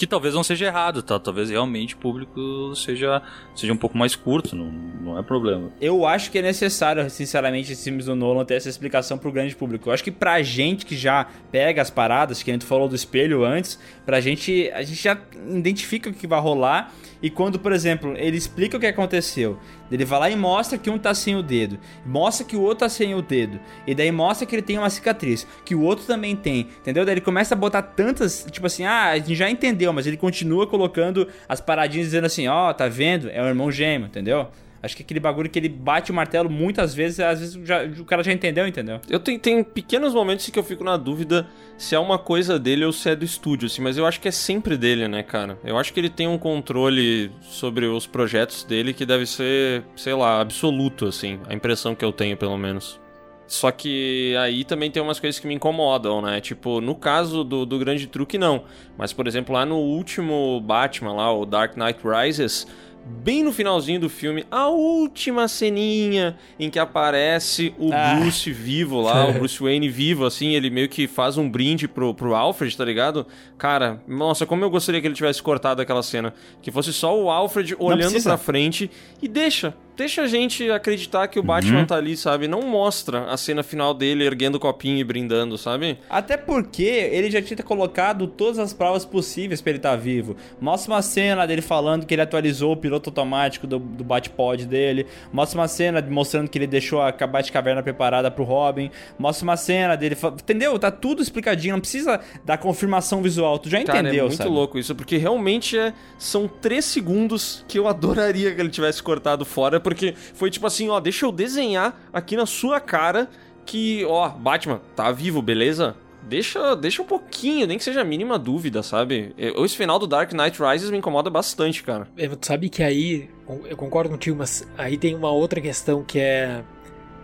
[0.00, 1.20] Que talvez não seja errado, tá?
[1.20, 3.20] Talvez realmente o público seja,
[3.54, 5.70] seja um pouco mais curto, não, não é problema.
[5.78, 9.54] Eu acho que é necessário, sinceramente, esses filmes do Nolan ter essa explicação pro grande
[9.54, 9.90] público.
[9.90, 12.94] Eu acho que pra gente que já pega as paradas, que a gente falou do
[12.94, 16.94] espelho antes, pra gente, a gente já identifica o que vai rolar.
[17.22, 19.58] E quando, por exemplo, ele explica o que aconteceu,
[19.90, 22.80] ele vai lá e mostra que um tá sem o dedo, mostra que o outro
[22.80, 26.04] tá sem o dedo, e daí mostra que ele tem uma cicatriz, que o outro
[26.06, 27.04] também tem, entendeu?
[27.04, 30.16] Daí ele começa a botar tantas, tipo assim, ah, a gente já entendeu, mas ele
[30.16, 33.28] continua colocando as paradinhas dizendo assim, ó, tá vendo?
[33.30, 34.48] É o irmão gêmeo, entendeu?
[34.82, 38.04] Acho que aquele bagulho que ele bate o martelo muitas vezes, às vezes já- o
[38.04, 38.98] cara já entendeu, entendeu?
[39.10, 41.46] Eu tenho, tem pequenos momentos que eu fico na dúvida
[41.76, 44.28] se é uma coisa dele ou se é do estúdio, assim, mas eu acho que
[44.28, 45.58] é sempre dele, né, cara?
[45.64, 50.14] Eu acho que ele tem um controle sobre os projetos dele que deve ser, sei
[50.14, 52.98] lá, absoluto, assim, a impressão que eu tenho, pelo menos.
[53.46, 56.40] Só que aí também tem umas coisas que me incomodam, né?
[56.40, 58.62] Tipo, no caso do, do Grande Truque, não.
[58.96, 62.64] Mas, por exemplo, lá no último Batman, lá, o Dark Knight Rises,
[63.04, 68.14] bem no finalzinho do filme, a última ceninha em que aparece o Ah.
[68.14, 72.14] Bruce vivo lá, o Bruce Wayne vivo, assim, ele meio que faz um brinde pro,
[72.14, 73.26] pro Alfred, tá ligado?
[73.58, 76.32] Cara, nossa, como eu gostaria que ele tivesse cortado aquela cena.
[76.62, 78.90] Que fosse só o Alfred olhando pra frente
[79.20, 79.74] e deixa.
[80.00, 82.48] Deixa a gente acreditar que o Batman tá ali, sabe?
[82.48, 85.98] Não mostra a cena final dele erguendo o copinho e brindando, sabe?
[86.08, 90.36] Até porque ele já tinha colocado todas as provas possíveis pra ele estar vivo.
[90.58, 95.06] Mostra uma cena dele falando que ele atualizou o piloto automático do, do Batpod dele.
[95.30, 98.90] Mostra uma cena mostrando que ele deixou a Batcaverna preparada pro Robin.
[99.18, 100.16] Mostra uma cena dele.
[100.32, 100.78] Entendeu?
[100.78, 101.74] Tá tudo explicadinho.
[101.74, 103.58] Não precisa da confirmação visual.
[103.58, 104.48] Tu já Cara, entendeu, é muito sabe?
[104.48, 109.44] louco isso, porque realmente é, são três segundos que eu adoraria que ele tivesse cortado
[109.44, 113.28] fora, porque foi tipo assim, ó, deixa eu desenhar aqui na sua cara
[113.66, 115.94] que, ó, Batman, tá vivo, beleza?
[116.22, 119.34] Deixa, deixa um pouquinho, nem que seja a mínima dúvida, sabe?
[119.38, 122.06] Eu- Esse final do Dark Knight Rises me incomoda bastante, cara.
[122.16, 123.30] É, Tu sabe que aí,
[123.68, 126.62] eu concordo contigo, mas aí tem uma outra questão que é.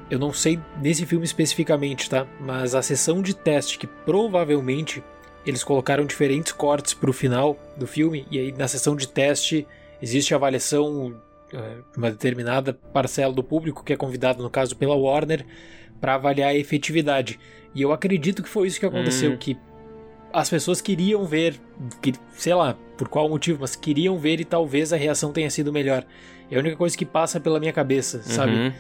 [0.09, 2.27] Eu não sei nesse filme especificamente, tá?
[2.41, 5.03] Mas a sessão de teste que provavelmente
[5.45, 9.67] eles colocaram diferentes cortes pro final do filme, e aí na sessão de teste
[10.03, 11.15] existe a avaliação
[11.97, 15.45] uma determinada parcela do público que é convidado, no caso, pela Warner,
[16.01, 17.39] para avaliar a efetividade.
[17.75, 19.37] E eu acredito que foi isso que aconteceu, Hum.
[19.37, 19.57] que
[20.33, 21.55] as pessoas queriam ver,
[22.03, 25.73] que, sei lá, por qual motivo, mas queriam ver e talvez a reação tenha sido
[25.73, 26.05] melhor.
[26.51, 28.53] É a única coisa que passa pela minha cabeça, sabe?
[28.53, 28.73] Uhum.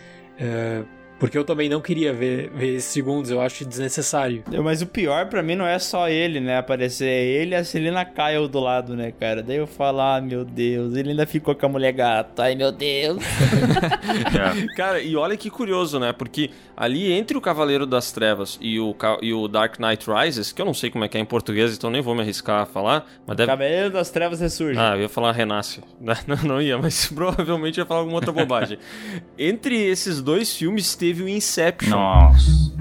[1.17, 4.45] É, Porque eu também não queria ver, ver esses segundos, eu acho desnecessário.
[4.63, 6.59] Mas o pior pra mim não é só ele, né?
[6.59, 9.43] Aparecer é ele e a Selena Kyle do lado, né, cara?
[9.43, 12.45] Daí eu falo, ah, meu Deus, ele ainda ficou com a mulher gata.
[12.45, 13.23] Ai, meu Deus.
[14.77, 16.13] Cara, e olha que curioso, né?
[16.13, 20.61] Porque ali entre o Cavaleiro das Trevas e o, e o Dark Knight Rises, que
[20.61, 22.67] eu não sei como é que é em português, então nem vou me arriscar a
[22.67, 23.51] falar, mas deve...
[23.51, 24.79] Cavaleiro das Trevas ressurge.
[24.79, 25.81] Ah, eu ia falar Renasce.
[26.27, 28.79] Não, não ia, mas provavelmente ia falar alguma outra bobagem.
[29.39, 31.91] Entre esses dois filmes teve o Inception.
[31.91, 32.74] Nossa.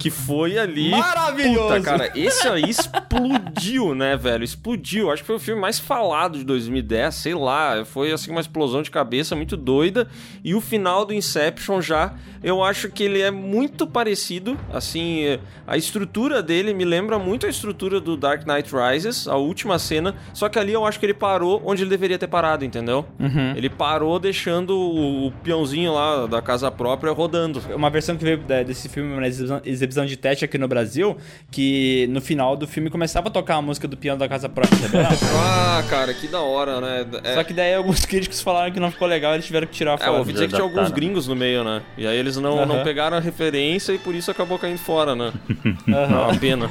[0.00, 0.90] Que foi ali.
[0.90, 1.68] Maravilhoso!
[1.68, 4.42] Puta, cara, esse aí explodiu, né, velho?
[4.42, 5.10] Explodiu.
[5.10, 7.84] Acho que foi o filme mais falado de 2010, sei lá.
[7.84, 10.08] Foi assim uma explosão de cabeça muito doida.
[10.42, 14.58] E o final do Inception já, eu acho que ele é muito parecido.
[14.72, 19.36] Assim, eh, a estrutura dele me lembra muito a estrutura do Dark Knight Rises, a
[19.36, 20.14] última cena.
[20.32, 23.04] Só que ali eu acho que ele parou onde ele deveria ter parado, entendeu?
[23.18, 23.54] Uhum.
[23.54, 27.60] Ele parou deixando o, peãozinho lá da casa própria rodando.
[27.74, 29.60] Uma versão que veio da- desse filme, uma exibição,
[29.90, 31.16] exibição de teste aqui no Brasil,
[31.50, 34.78] que no final do filme começava a tocar a música do piano da casa própria,
[34.78, 35.08] sabia?
[35.42, 37.06] Ah, cara, que da hora, né?
[37.24, 39.92] É- Só que daí alguns críticos falaram que não ficou legal, eles tiveram que tirar
[39.92, 40.12] É, eu fora.
[40.18, 41.82] ouvi dizer que tinha alguns gringos no meio, né?
[41.96, 45.32] E aí eles não, não pegaram a referência e por isso acabou caindo fora, né?
[45.88, 46.20] Aham.
[46.20, 46.70] É uma pena.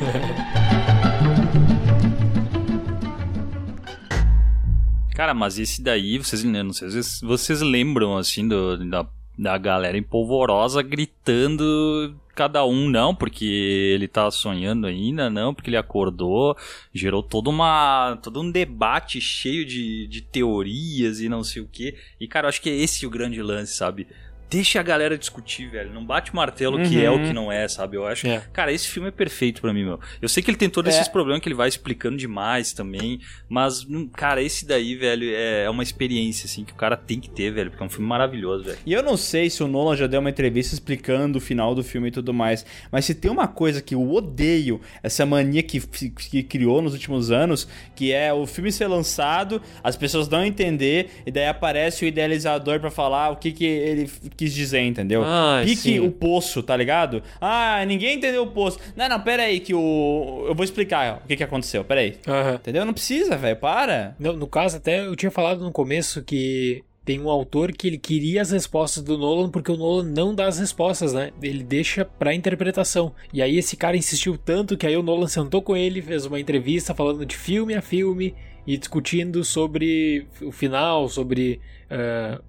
[5.15, 9.05] Cara, mas esse daí, vocês, eu não sei se vocês lembram, assim, do, da,
[9.37, 15.75] da galera empolvorosa gritando, cada um não, porque ele tá sonhando ainda, não, porque ele
[15.75, 16.55] acordou,
[16.93, 21.97] gerou toda uma, todo um debate cheio de, de teorias e não sei o que.
[22.17, 24.07] E, cara, eu acho que é esse o grande lance, sabe?
[24.49, 25.93] Deixa a galera discutir, velho.
[25.93, 27.27] Não bate o martelo que é o Uhum.
[27.27, 27.97] que não é, sabe?
[27.97, 28.25] Eu acho.
[28.27, 28.41] É.
[28.51, 29.99] Cara, esse filme é perfeito pra mim, meu.
[30.21, 30.97] Eu sei que ele tem todos É.
[30.97, 35.59] esses problemas que ele vai explicando demais também, mas, hum, cara, esse daí, velho, é
[35.65, 38.07] é uma experiência, assim, que o cara tem que ter, velho, porque é um filme
[38.07, 38.77] maravilhoso, velho.
[38.85, 41.83] E eu não sei se o Nolan já deu uma entrevista explicando o final do
[41.83, 45.79] filme e tudo mais, mas se tem uma coisa que eu odeio, essa mania que,
[45.79, 51.09] que criou nos últimos anos, que é o filme ser lançado, as pessoas não entender,
[51.25, 54.09] e daí aparece o idealizador pra falar o que, que ele
[54.39, 55.21] quis dizer, entendeu?
[55.25, 55.99] Ai, Pique sim.
[55.99, 57.21] o poço, tá ligado?
[57.41, 58.79] Ah, ninguém entendeu o poço.
[58.95, 60.45] Não, não, pera aí que o...
[60.47, 62.15] Eu vou explicar ó, o que, que aconteceu, pera aí.
[62.27, 62.55] Aham.
[62.55, 62.85] Entendeu?
[62.85, 64.15] Não precisa, velho, para.
[64.19, 67.97] No, no caso, até eu tinha falado no começo que tem um autor que ele
[67.97, 71.31] queria as respostas do Nolan porque o Nolan não dá as respostas, né?
[71.41, 73.13] Ele deixa pra interpretação.
[73.33, 76.39] E aí esse cara insistiu tanto que aí o Nolan sentou com ele, fez uma
[76.39, 78.35] entrevista falando de filme a filme
[78.67, 81.59] e discutindo sobre o final, sobre,
[81.89, 82.39] so-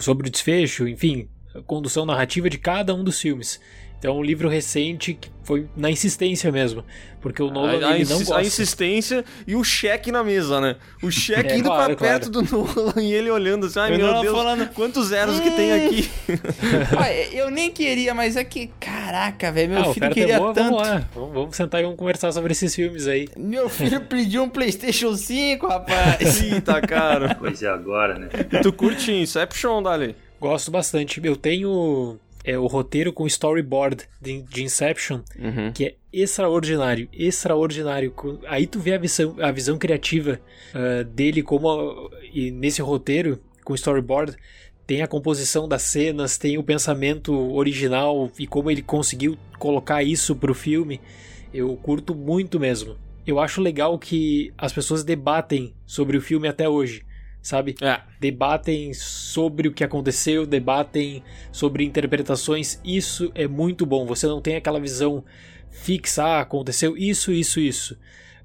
[0.00, 3.60] sobre o desfecho, enfim, a condução narrativa de cada um dos filmes.
[4.02, 6.84] Então, é um livro recente que foi na insistência mesmo,
[7.20, 8.36] porque o Nolan A, a ele não gosta.
[8.38, 10.74] a insistência e o cheque na mesa, né?
[11.00, 13.96] O cheque É, indo claro, pra perto do Nolan e ele olhando assim, ai O
[13.98, 16.10] meu Deus, falando, quantos zeros que tem aqui?
[16.98, 20.52] Ah, eu nem queria, mas é que, caraca, velho, meu Ah, filho queria é boa,
[20.52, 20.70] tanto.
[20.72, 23.28] Vamos lá, vamos, vamos sentar e vamos conversar sobre esses filmes aí.
[23.36, 26.42] Meu filho pediu um PlayStation 5, rapaz.
[26.42, 27.36] Eita, cara.
[27.36, 28.28] Pois é, agora, né?
[28.64, 30.16] tu curte Inception, Dali?
[30.40, 31.20] Gosto bastante.
[31.22, 35.72] Eu tenho é, o roteiro com storyboard de, de Inception, Uhum.
[35.72, 38.12] que é extraordinário, extraordinário.
[38.46, 40.40] Aí tu vê a visão, a visão criativa
[40.74, 44.34] ah, dele como a- e nesse roteiro com storyboard
[44.86, 50.34] tem a composição das cenas, tem o pensamento original e como ele conseguiu colocar isso
[50.34, 51.00] pro filme.
[51.54, 52.96] Eu curto muito mesmo.
[53.26, 57.02] Eu acho legal que as pessoas debatem sobre o filme até hoje,
[57.42, 57.74] sabe?
[57.82, 58.00] É.
[58.20, 62.80] Debatem sobre o que aconteceu, debatem sobre interpretações.
[62.84, 64.06] Isso é muito bom.
[64.06, 65.24] Você não tem aquela visão
[65.70, 67.98] fixa, ah, aconteceu isso, isso, isso.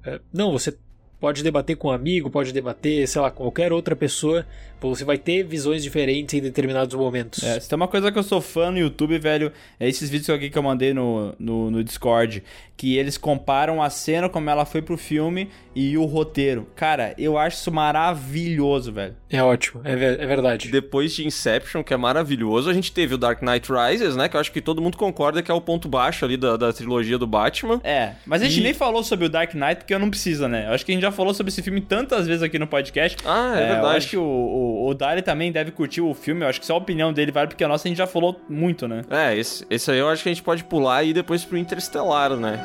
[0.04, 0.76] Eh, Não, você
[1.20, 4.46] pode debater com um amigo, pode debater, sei lá, qualquer outra pessoa.
[4.80, 7.42] Você vai ter visões diferentes em determinados momentos.
[7.42, 10.30] É, se tem uma coisa que eu sou fã no YouTube, velho, é esses vídeos
[10.30, 12.42] aqui que eu mandei no, no, no Discord,
[12.76, 16.68] que eles comparam a cena como ela foi pro filme e o roteiro.
[16.76, 19.16] Cara, eu acho isso maravilhoso, velho.
[19.30, 20.68] É ótimo, é, ver- é verdade.
[20.70, 24.28] Depois de Inception, que é maravilhoso, a gente teve o Dark Knight Rises, né?
[24.28, 26.72] Que eu acho que todo mundo concorda que é o ponto baixo ali da, da
[26.72, 27.80] trilogia do Batman.
[27.84, 30.48] É, mas a gente E- nem falou sobre o Dark Knight porque eu não precisa,
[30.48, 30.66] né?
[30.68, 33.16] Eu acho que a gente já falou sobre esse filme tantas vezes aqui no podcast.
[33.24, 33.96] Ah, é Eu verdade.
[33.96, 36.42] acho que o, o, o Dari também deve curtir o filme.
[36.42, 38.40] Eu acho que só a opinião dele vale porque a nossa a gente já falou
[38.48, 39.02] muito, né?
[39.10, 41.58] É, esse, esse aí eu acho que a gente pode pular e ir depois pro
[41.58, 42.58] Interestelar, né?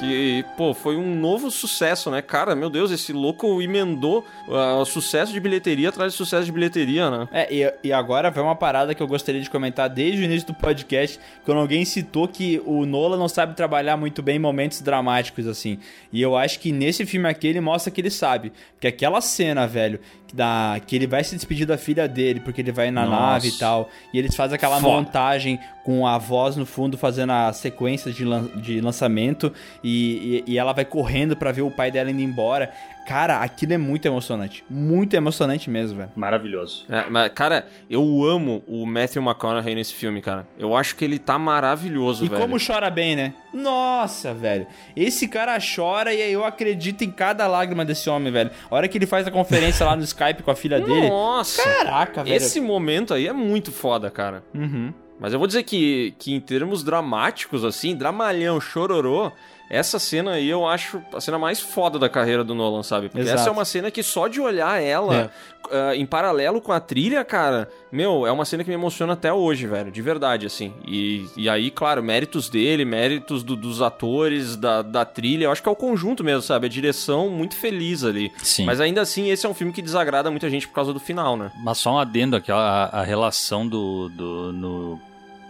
[0.00, 2.22] Que, pô, foi um novo sucesso, né?
[2.22, 7.10] Cara, meu Deus, esse louco emendou uh, sucesso de bilheteria atrás de sucesso de bilheteria,
[7.10, 7.28] né?
[7.30, 10.46] É, e, e agora vai uma parada que eu gostaria de comentar desde o início
[10.46, 14.80] do podcast, quando alguém citou que o Nola não sabe trabalhar muito bem em momentos
[14.80, 15.78] dramáticos, assim.
[16.10, 18.54] E eu acho que nesse filme aqui ele mostra que ele sabe.
[18.72, 20.00] Porque aquela cena, velho,
[20.34, 23.20] da, que ele vai se despedir da filha dele, porque ele vai na Nossa.
[23.22, 24.94] nave e tal, e eles fazem aquela Foda.
[24.96, 29.52] montagem com a voz no fundo fazendo a sequência de, lan- de lançamento,
[29.82, 32.70] e, e, e ela vai correndo pra ver o pai dela indo embora.
[33.10, 34.62] Cara, aquilo é muito emocionante.
[34.70, 36.12] Muito emocionante mesmo, velho.
[36.14, 36.86] Maravilhoso.
[36.88, 40.46] É, mas, cara, eu amo o Matthew McConaughey nesse filme, cara.
[40.56, 42.40] Eu acho que ele tá maravilhoso, E velho.
[42.40, 43.34] como chora bem, né?
[43.52, 44.64] Nossa, velho.
[44.94, 48.52] Esse cara chora e eu acredito em cada lágrima desse homem, velho.
[48.70, 51.08] A hora que ele faz a conferência lá no Skype com a filha dele.
[51.08, 51.64] Nossa!
[51.64, 52.36] Caraca, velho.
[52.36, 54.44] Esse momento aí é muito foda, cara.
[54.54, 54.94] Uhum.
[55.18, 59.32] Mas eu vou dizer que, que em termos dramáticos, assim, dramalhão, chororô,
[59.70, 63.08] essa cena aí eu acho a cena mais foda da carreira do Nolan, sabe?
[63.08, 63.38] Porque Exato.
[63.40, 65.30] essa é uma cena que só de olhar ela
[65.70, 69.32] ah, em paralelo com a trilha, cara, meu, é uma cena que me emociona até
[69.32, 70.74] hoje, velho, de verdade, assim.
[70.86, 75.62] E, e aí, claro, méritos dele, méritos do- dos atores, da, da trilha, eu acho
[75.62, 76.66] que é o conjunto mesmo, sabe?
[76.66, 78.32] A direção muito feliz ali.
[78.42, 78.64] Sim.
[78.64, 81.36] Mas ainda assim, esse é um filme que desagrada muita gente por causa do final,
[81.36, 81.52] né?
[81.62, 85.00] Mas só um adendo aqui, ó, a, a relação do, do no,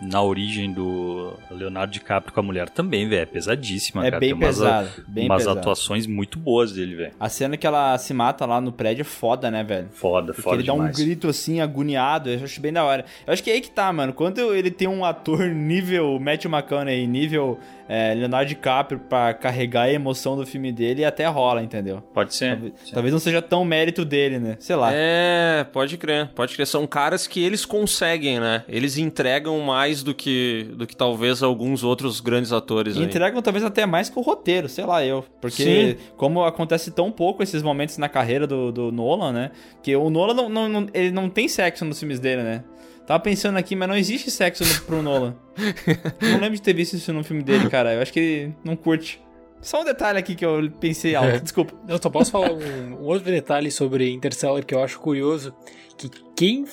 [0.01, 4.21] na origem do Leonardo DiCaprio com a mulher também, velho, é pesadíssima, É cara.
[4.21, 5.59] bem Tem umas, pesado, bem umas pesado.
[5.61, 7.13] atuações muito boas dele, velho.
[7.21, 9.89] A cena que ela se mata lá no prédio é foda, né, velho?
[9.93, 10.97] Foda, Porque foda ele dá um demais.
[10.97, 13.05] grito assim, agoniado, eu acho bem da hora.
[13.27, 14.13] Eu acho que é aí que tá, mano.
[14.13, 17.59] Quando ele tem um ator nível Matthew McConaughey, nível
[17.89, 22.01] é, Leonardo DiCaprio pra carregar a emoção do filme dele, até rola, entendeu?
[22.15, 22.53] Pode ser.
[22.53, 24.57] Talvez, talvez não seja tão mérito dele, né?
[24.61, 24.91] Sei lá.
[24.93, 26.67] É, pode crer, pode crer.
[26.67, 28.63] São caras que eles conseguem, né?
[28.69, 33.05] Eles entregam mais do que, do que talvez alguns outros grandes atores E aí.
[33.05, 35.25] entregam talvez até mais que o roteiro, sei lá eu.
[35.41, 36.05] Porque Sim.
[36.17, 39.51] como acontece tão pouco esses momentos na carreira do, do Nolan, né?
[39.83, 42.65] Que o Nolan não, não- não- ele não tem sexo nos filmes dele, né?
[43.07, 45.35] Tava pensando aqui, mas não existe sexo no, pro Nolan.
[46.23, 47.93] não lembro de ter visto isso no filme dele, cara.
[47.95, 49.21] Eu acho que ele não curte.
[49.61, 51.75] Só um detalhe aqui que eu pensei alto, desculpa.
[51.89, 55.53] Eu só posso falar um, um outro detalhe sobre Interstellar que eu acho curioso,
[55.99, 56.65] que quem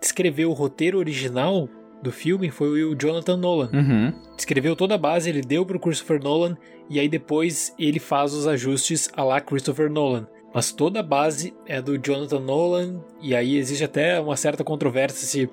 [0.00, 1.68] escreveu o roteiro original
[2.02, 3.70] do filme foi o Jonathan Nolan.
[3.72, 4.12] Uhum.
[4.36, 6.56] Escreveu toda a base, ele deu pro Christopher Nolan
[6.88, 10.26] e aí depois ele faz os ajustes a lá Christopher Nolan.
[10.52, 15.26] Mas toda a base é do Jonathan Nolan e aí existe até uma certa controvérsia
[15.26, 15.48] se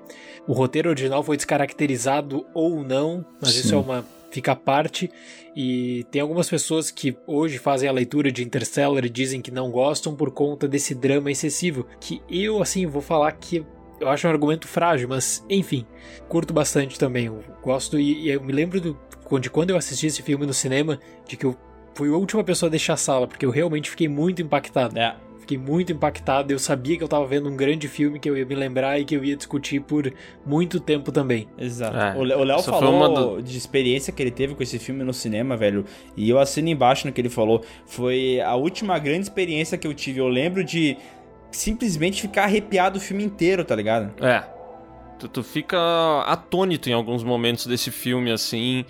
[0.46, 3.74] o roteiro original foi descaracterizado ou não, mas isso Sim.
[3.74, 5.10] é uma fica à parte
[5.56, 9.70] e tem algumas pessoas que hoje fazem a leitura de Interstellar e dizem que não
[9.70, 13.64] gostam por conta desse drama excessivo, que eu assim vou falar que
[14.00, 15.84] eu acho um argumento frágil, mas enfim,
[16.28, 17.26] curto bastante também.
[17.26, 18.98] Eu gosto e, e eu me lembro do,
[19.40, 21.56] de quando eu assisti esse filme no cinema, de que eu
[21.94, 24.98] fui a última pessoa a deixar a sala, porque eu realmente fiquei muito impactado.
[24.98, 25.16] É.
[25.40, 28.44] Fiquei muito impactado, eu sabia que eu tava vendo um grande filme que eu ia
[28.44, 30.12] me lembrar e que eu ia discutir por
[30.44, 31.48] muito tempo também.
[31.56, 31.96] Exato.
[31.96, 35.14] É, o Léo falou uma do- de experiência que ele teve com esse filme no
[35.14, 35.86] cinema, velho.
[36.14, 37.64] E eu assino embaixo no que ele falou.
[37.86, 40.20] Foi a última grande experiência que eu tive.
[40.20, 40.98] Eu lembro de
[41.50, 44.12] simplesmente ficar arrepiado o filme inteiro, tá ligado?
[44.24, 44.42] É.
[45.18, 45.78] Tu, tu fica
[46.26, 48.84] atônito em alguns momentos desse filme, assim.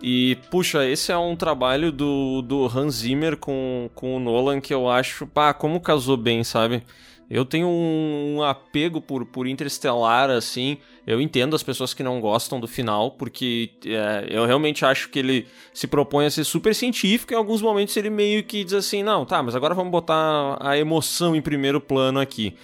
[0.00, 4.74] E, puxa, esse é um trabalho do, do Hans Zimmer com, com o Nolan que
[4.74, 6.82] eu acho, pá, como casou bem, sabe?
[7.30, 10.78] Eu tenho um, um apego por, por Interestelar, assim.
[11.06, 15.18] Eu entendo as pessoas que não gostam do final, porque é, eu realmente acho que
[15.18, 17.32] ele se propõe a ser super científico.
[17.32, 20.78] Em alguns momentos ele meio que diz assim: não, tá, mas agora vamos botar a
[20.78, 22.54] emoção em primeiro plano aqui.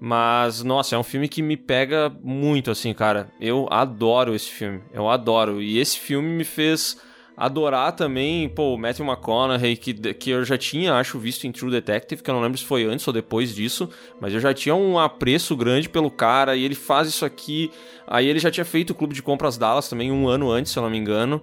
[0.00, 3.30] Mas, nossa, é um filme que me pega muito, assim, cara.
[3.40, 4.82] Eu adoro esse filme.
[4.92, 5.62] Eu adoro.
[5.62, 7.00] E esse filme me fez
[7.36, 11.70] adorar também, pô, o Matthew McConaughey, que, que eu já tinha, acho, visto em True
[11.70, 13.88] Detective, que eu não lembro se foi antes ou depois disso,
[14.20, 17.70] mas eu já tinha um apreço grande pelo cara, e ele faz isso aqui.
[18.06, 20.78] Aí ele já tinha feito o Clube de Compras Dallas também um ano antes, se
[20.78, 21.42] eu não me engano.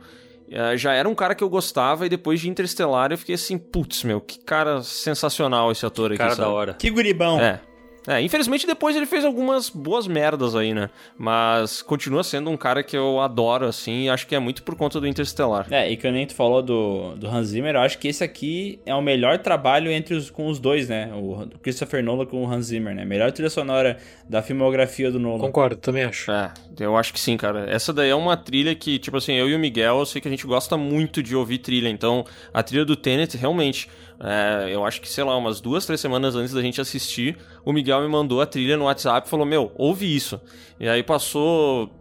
[0.50, 3.58] Eh, já era um cara que eu gostava, e depois de Interstellar eu fiquei assim,
[3.58, 6.42] putz, meu, que cara sensacional esse ator aqui, Cara sabe?
[6.42, 6.74] da hora.
[6.74, 7.40] Que guribão.
[7.40, 7.62] É.
[8.08, 10.90] É, infelizmente depois ele fez algumas boas merdas aí, né?
[11.18, 14.76] Mas continua sendo um cara que eu adoro, assim, e acho que é muito por
[14.76, 15.68] conta do Interstellar.
[15.70, 18.80] É, e que nem tu falou do, do Hans Zimmer, eu acho que esse aqui
[18.86, 21.12] é o melhor trabalho entre os, com os dois, né?
[21.14, 23.06] O Christopher Nolan com o Hans Zimmer, né?
[23.06, 23.98] Melhor trilha sonora
[24.28, 25.40] da filmografia do Nolan.
[25.40, 26.32] Concordo, também acho.
[26.32, 27.70] É, eu acho que sim, cara.
[27.70, 30.28] Essa daí é uma trilha que, tipo assim, eu e o Miguel, eu sei que
[30.28, 31.90] a gente gosta muito de ouvir trilha.
[31.90, 33.88] Então, a trilha do Tenet, realmente,
[34.24, 37.74] É, eu acho que, sei lá, umas duas, três semanas antes da gente assistir, o
[37.74, 40.40] Miguel me mandou a trilha no WhatsApp e falou: Meu, ouve isso.
[40.80, 41.92] E aí passou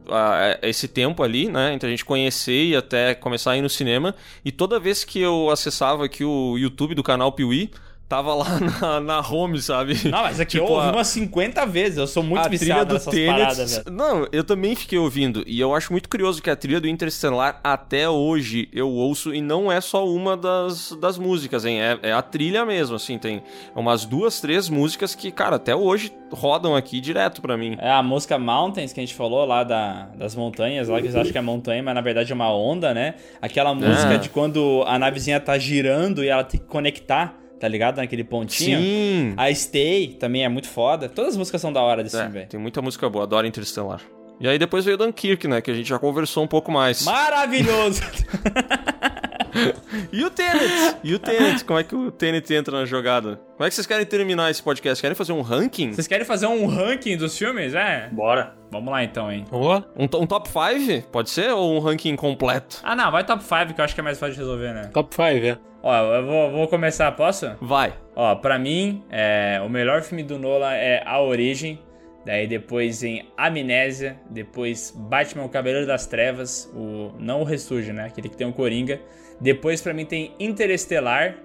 [0.63, 4.15] esse tempo ali, né, entre a gente conhecer e até começar a ir no cinema.
[4.45, 7.71] E toda vez que eu acessava aqui o YouTube do canal Piuí,
[8.11, 8.45] tava lá
[8.83, 9.95] na, na home, sabe?
[10.11, 11.97] Não, mas aqui Tipo, eu ouvi a- umas 50 vezes.
[11.97, 13.31] Eu sou muito a viciado do nessas Tenet.
[13.39, 13.97] paradas, velho.
[13.97, 15.45] Não, eu também fiquei ouvindo.
[15.47, 19.33] E eu acho muito curioso que a trilha do Interstellar, até hoje, eu ouço.
[19.33, 21.81] E não é só uma das, das músicas, hein?
[21.81, 23.17] É, é a trilha mesmo, assim.
[23.17, 23.43] Tem
[23.77, 27.77] umas duas, três músicas que, cara, até hoje rodam aqui direto pra mim.
[27.79, 31.15] É a música Mountains que a gente falou lá da, das montanhas, lá que eles
[31.17, 33.15] acham que é montanha, mas na verdade é uma onda, né?
[33.41, 34.19] Aquela música É.
[34.19, 37.99] de quando a navezinha tá girando e ela tem que conectar, tá ligado?
[37.99, 38.81] Naquele pontinho.
[38.81, 39.35] Sim.
[39.37, 41.09] A Stay também é muito foda.
[41.09, 42.49] Todas as músicas são da hora desse É, filme, velho.
[42.49, 44.01] tem muita música boa, adoro Interstellar.
[44.41, 45.61] E aí depois veio Dunkirk, né?
[45.61, 47.03] Que a gente já conversou um pouco mais.
[47.05, 48.01] Maravilhoso!
[50.13, 50.97] E o Tenet?
[51.05, 51.65] E o Tenet?
[51.65, 53.41] Como é que o Tenet entra na jogada?
[53.57, 55.01] Como é que vocês querem terminar esse podcast?
[55.01, 55.93] Querem fazer um ranking?
[55.93, 57.75] Vocês querem fazer um ranking dos filmes?
[57.75, 58.09] É?
[58.11, 58.55] Bora.
[58.71, 59.45] Vamos lá então, hein?
[59.51, 59.85] Lá?
[59.97, 61.09] Um, um top 5?
[61.09, 61.51] Pode ser?
[61.51, 62.79] Ou um ranking completo?
[62.83, 64.91] Ah, não, vai top 5 que eu acho que é mais fácil de resolver, né?
[64.93, 65.59] Top 5, é.
[65.83, 67.51] Ó, eu vou, vou começar, posso?
[67.61, 67.95] Vai.
[68.15, 71.81] Ó, pra mim, é, o melhor filme do Nolan é A Origem.
[72.25, 74.17] Daí depois em Amnésia.
[74.29, 76.71] Depois Batman, o Cavaleiro das Trevas.
[76.75, 78.05] O, não o Ressurge, né?
[78.07, 79.01] Aquele que tem o Coringa.
[79.41, 81.37] Depois pra mim tem Interestelar.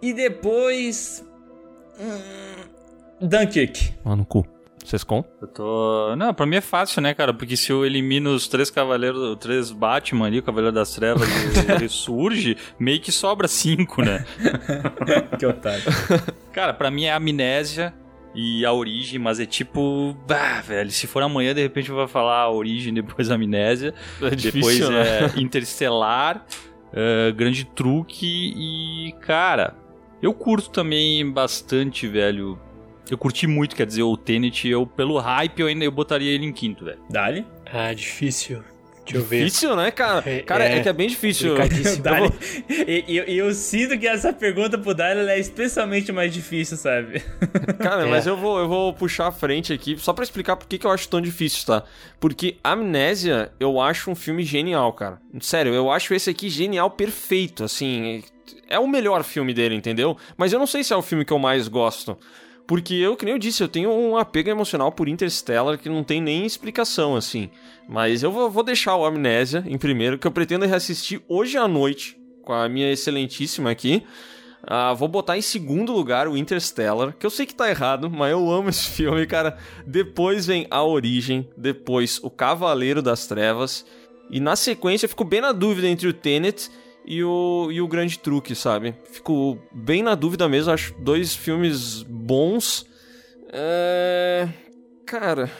[0.00, 1.24] E depois...
[2.00, 2.64] Hum,
[3.20, 3.94] Dunkirk.
[4.04, 4.46] Mano, no cu.
[4.84, 5.24] Vocês com?
[5.40, 6.14] Eu tô.
[6.14, 7.32] Não, pra mim é fácil, né, cara?
[7.32, 11.26] Porque se eu elimino os três cavaleiros, os três Batman ali, o Cavaleiro das Trevas
[11.26, 14.26] e o Ressurge, meio que sobra cinco, né?
[15.38, 15.82] que otário.
[16.52, 17.94] Cara, pra mim é Amnésia
[18.34, 20.14] e a Origem, mas é tipo.
[20.28, 23.94] Bah, velho, se for amanhã, de repente eu vou falar a Origem, depois a Amnésia.
[24.20, 25.32] É depois difícil, né?
[25.34, 26.44] é Interestelar,
[26.94, 29.12] é, Grande Truque e.
[29.20, 29.74] Cara,
[30.22, 32.58] eu curto também bastante, velho.
[33.10, 36.46] Eu curti muito, quer dizer, o Tenet, eu, pelo hype, eu ainda eu botaria ele
[36.46, 36.98] em quinto, velho.
[37.10, 37.44] Dali?
[37.70, 38.62] Ah, difícil.
[39.04, 39.44] Deixa eu ver.
[39.44, 40.22] Difícil, né, cara?
[40.28, 41.54] É- cara, é, é que é bem difícil.
[42.02, 42.32] Dali.
[42.68, 46.76] E, e- e eu sinto que essa pergunta pro Dali ela é especialmente mais difícil,
[46.76, 47.20] sabe?
[47.80, 48.06] Cara, É.
[48.10, 50.86] mas eu vou, eu vou puxar a frente aqui, só pra explicar por que que
[50.86, 51.84] eu acho tão difícil, tá?
[52.18, 55.18] Porque Amnésia, eu acho um filme genial, cara.
[55.40, 58.22] Sério, eu acho esse aqui genial, perfeito, assim.
[58.68, 60.16] É o melhor filme dele, entendeu?
[60.36, 62.16] Mas eu não sei se é o filme que eu mais gosto.
[62.66, 66.02] Porque eu, que nem eu disse, eu tenho um apego emocional por Interstellar que não
[66.02, 67.50] tem nem explicação, assim.
[67.86, 72.18] Mas eu vou, deixar o Amnésia em primeiro, que eu pretendo reassistir hoje à noite,
[72.42, 74.02] com a minha excelentíssima aqui.
[74.66, 78.32] Ah, vou botar em segundo lugar o Interstellar, que eu sei que tá errado, mas
[78.32, 79.58] eu amo esse filme, cara.
[79.86, 83.84] Depois vem A Origem, depois O Cavaleiro das Trevas.
[84.30, 86.70] E na sequência eu fico bem na dúvida entre o Tenet
[87.04, 88.94] e o, e o Grande Truque, sabe?
[89.10, 92.86] Fico bem na dúvida mesmo, acho dois filmes bons.
[93.52, 94.48] É...
[95.06, 95.50] Cara,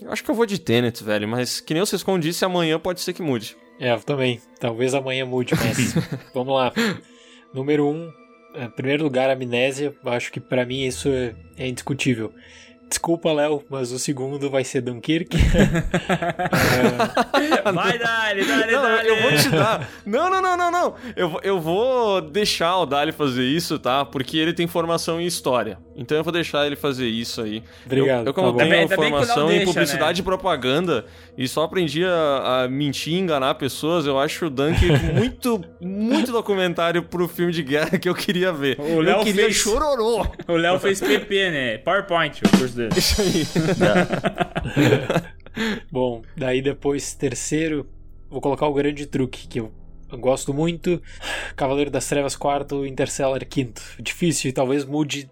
[0.00, 2.78] eu acho que eu vou de Tenet, velho, mas que nem o Sescon disse, amanhã
[2.78, 3.56] pode ser que mude.
[3.78, 4.40] É, eu também.
[4.60, 5.94] Talvez amanhã mude, mas
[6.32, 6.72] vamos lá.
[7.52, 8.12] Número 1, um,
[8.54, 9.94] em primeiro lugar, Amnésia.
[10.06, 12.32] Acho que pra mim isso é, é indiscutível.
[12.94, 15.36] Desculpa, Léo, mas o segundo vai ser Dunkirk.
[17.74, 19.08] Vai, Dali, Dali, Não, Dali.
[19.08, 19.90] eu vou te dar.
[20.06, 20.94] Não, não, não, não, não.
[21.16, 24.04] Eu, vou- eu vou deixar o Dali fazer isso, tá?
[24.04, 25.76] Porque ele tem formação em história.
[25.96, 27.62] Então eu vou deixar ele fazer isso aí.
[27.84, 30.22] Obrigado, Eu, eu como tá tenho formação em deixa, publicidade né?
[30.22, 31.04] e propaganda
[31.36, 34.78] e só aprendi a, a mentir e enganar pessoas, eu acho o Dunk
[35.14, 38.76] muito, muito documentário pro filme de guerra que eu queria ver.
[38.78, 40.24] O Léo eu queria fez- chororô.
[40.46, 41.78] O Léo fez PP, né?
[41.78, 42.83] PowerPoint, o curso dele.
[42.96, 43.46] Isso aí.
[45.90, 47.86] Bom, daí depois, terceiro,
[48.30, 49.70] vou colocar o Grande Truque, que eu
[50.18, 51.00] gosto muito.
[51.56, 52.84] Cavaleiro das Trevas, quarto.
[52.84, 53.82] Interstellar, quinto.
[54.00, 55.30] Difícil, e talvez mude.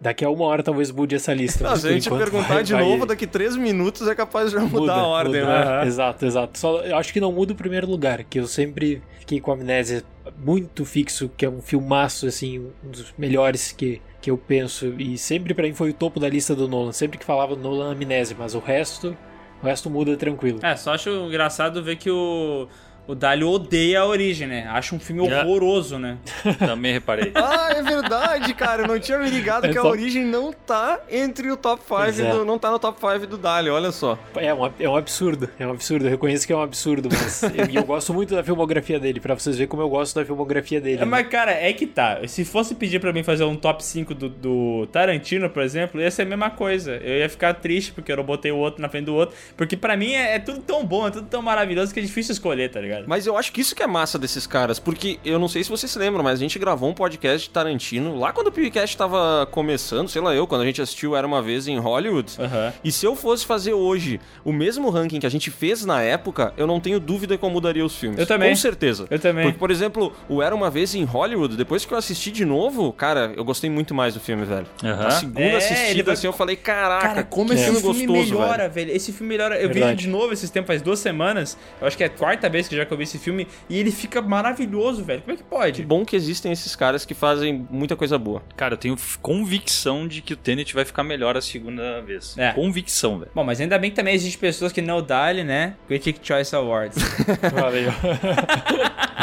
[0.00, 1.64] Daqui a uma hora talvez mude essa lista.
[1.66, 4.56] Não, se a gente perguntar vai- de vai- novo, daqui três minutos é capaz de
[4.56, 5.64] já mudar Muda, a ordem, muda.
[5.80, 5.86] né?
[5.86, 6.58] Exato, exato.
[6.58, 10.02] Só, eu acho que não muda o primeiro lugar, que eu sempre fiquei com Amnésia
[10.36, 14.94] muito fixo, que é um filmaço, assim, um dos melhores que, que eu penso.
[14.98, 16.92] E sempre pra mim foi o topo da lista do Nolan.
[16.92, 19.14] Sempre que falava Nolan Amnésia, mas o resto,
[19.62, 20.60] o resto muda tranquilo.
[20.62, 22.66] É, só acho engraçado ver que o,
[23.06, 24.66] o Dali odeia a origem, né?
[24.70, 26.16] Acha um filme horroroso, né?
[26.58, 27.32] Também reparei.
[27.34, 28.82] Ah, é verdade, cara.
[28.82, 31.82] Eu não tinha me ligado É que a só- origem não tá entre o top
[31.82, 32.30] 5 Pois é.
[32.30, 32.44] do.
[32.44, 34.18] Não tá no top 5 do Dali, olha só.
[34.36, 36.06] É um, é um absurdo, é um absurdo.
[36.06, 39.20] Eu reconheço que é um absurdo, mas eu, e eu gosto muito da filmografia dele,
[39.20, 40.96] pra vocês verem como eu gosto da filmografia dele.
[40.96, 41.04] É, né?
[41.04, 42.20] mas, cara, é que tá.
[42.26, 46.10] Se fosse pedir pra mim fazer um top 5 do, do Tarantino, por exemplo, ia
[46.10, 46.96] ser a mesma coisa.
[46.96, 49.36] Eu ia ficar triste porque eu não botei o outro na frente do outro.
[49.56, 52.32] Porque pra mim é, é tudo tão bom, é tudo tão maravilhoso que é difícil
[52.32, 52.93] escolher, tá ligado?
[52.96, 53.08] Ligado?
[53.08, 55.70] Mas eu acho que isso que é massa desses caras, porque eu não sei se
[55.70, 58.96] vocês se lembram, mas a gente gravou um podcast de Tarantino lá quando o PewCast
[58.96, 62.32] tava começando, sei lá eu, quando a gente assistiu Era Uma Vez em Hollywood.
[62.38, 62.72] Aham.
[62.82, 66.52] E se eu fosse fazer hoje o mesmo ranking que a gente fez na época,
[66.56, 68.18] eu não tenho dúvida que eu mudaria os filmes.
[68.18, 68.50] Eu também.
[68.50, 69.06] Com certeza.
[69.10, 69.44] Eu também.
[69.44, 72.92] Porque, por exemplo, o Era Uma Vez em Hollywood, depois que eu assisti de novo,
[72.92, 74.66] cara, eu gostei muito mais do filme, velho.
[74.82, 75.02] Aham.
[75.04, 78.68] Na segunda É, assistida, vai- assim, eu falei, caraca, Cara, como esse filme, gostoso, melhora,
[78.68, 78.72] velho.
[78.88, 78.96] velho.
[78.96, 79.56] Esse filme melhora.
[79.56, 79.92] Eu vi Verdade.
[79.92, 81.56] ele de novo esses tempos, faz duas semanas.
[81.80, 83.46] Eu acho que é a quarta vez que já que eu vi esse filme.
[83.68, 85.22] E ele fica maravilhoso, velho.
[85.22, 85.80] Como é que pode?
[85.80, 88.42] Que bom que existem esses caras que fazem muita coisa boa.
[88.56, 92.36] Cara, eu tenho convicção de que o Tenet vai ficar melhor a segunda vez.
[92.38, 92.52] É.
[92.52, 93.30] Convicção, velho.
[93.34, 95.74] Bom, mas ainda bem que também existem pessoas que não dali, né?
[95.86, 96.96] Critic Choice Awards.
[97.54, 97.92] Valeu.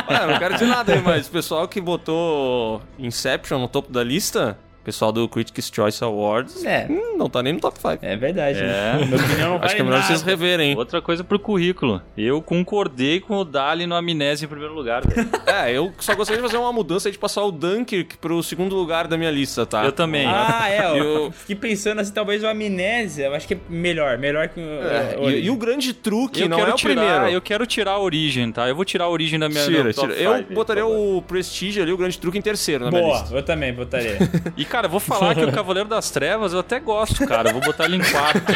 [0.08, 4.04] Olha, não quero dizer nada aí, mas o pessoal que botou Inception no topo da
[4.04, 6.88] lista, pessoal do Critics' Choice Awards, É.
[6.90, 8.00] hum, não tá nem no top 5.
[8.02, 8.60] É verdade.
[8.60, 8.64] É.
[8.64, 8.94] Né?
[9.00, 10.08] Na minha opinião, não Acho que é melhor nada.
[10.08, 10.76] vocês reverem.
[10.78, 12.02] Outra coisa pro currículo.
[12.18, 15.02] Eu concordei com o Dali no Amnésia em primeiro lugar.
[15.52, 18.74] É, eu só gostaria de fazer uma mudança aí de passar o Dunkirk pro segundo
[18.74, 19.84] lugar da minha lista, tá?
[19.84, 20.26] Eu também.
[20.26, 20.96] Ah, é, ó.
[20.96, 23.26] Eu- Fiquei pensando assim, talvez o Amnésia.
[23.26, 24.18] Eu acho que é melhor.
[24.18, 24.64] Melhor que o.
[24.64, 27.30] É, o- e, e o grande truque eu não quero é o tirar, primeiro.
[27.36, 28.68] eu quero tirar a origem, tá?
[28.70, 30.14] Eu vou tirar a origem da minha Tira, tira.
[30.14, 33.36] Eu botaria o Prestige ali, o grande truque, em terceiro na minha Boa, lista.
[33.36, 34.18] eu também botaria.
[34.56, 37.50] E cara, eu vou falar que o Cavaleiro das Trevas eu até gosto, cara.
[37.50, 38.54] Eu vou botar ele em quarto.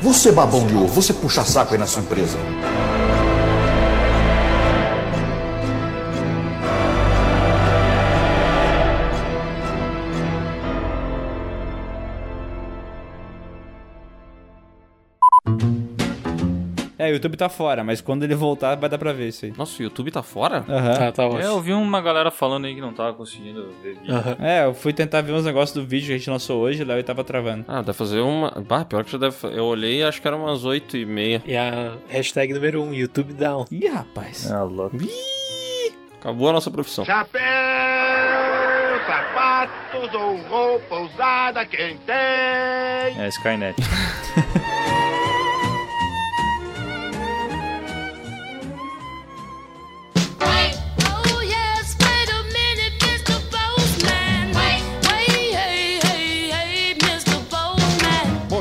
[0.00, 2.38] Você babão de ovo, você puxa saco aí na sua empresa.
[17.04, 19.52] É, o YouTube tá fora, mas quando ele voltar vai dar pra ver isso aí.
[19.56, 20.64] Nossa, o YouTube tá fora?
[20.68, 20.94] Aham.
[20.94, 24.14] Tá, tá É, eu vi uma galera falando aí que não tava conseguindo ver vídeo.
[24.14, 24.36] Aham.
[24.40, 26.98] É, eu fui tentar ver uns negócios do vídeo que a gente lançou hoje, lá
[26.98, 27.64] e tava travando.
[27.68, 28.50] Ah, deve fazer uma...
[28.66, 29.36] Bah, pior que já deve...
[29.44, 31.42] Eu olhei e acho que era umas oito e meia.
[31.46, 33.66] E a hashtag número 1, um, YouTube Down.
[33.70, 34.50] Ih, rapaz.
[34.50, 34.96] Ah, louco.
[36.20, 37.04] Acabou a nossa profissão.
[37.04, 37.42] Chapéu,
[39.06, 42.14] sapatos ou roupa usada, quem tem?
[42.16, 43.76] É, Skynet.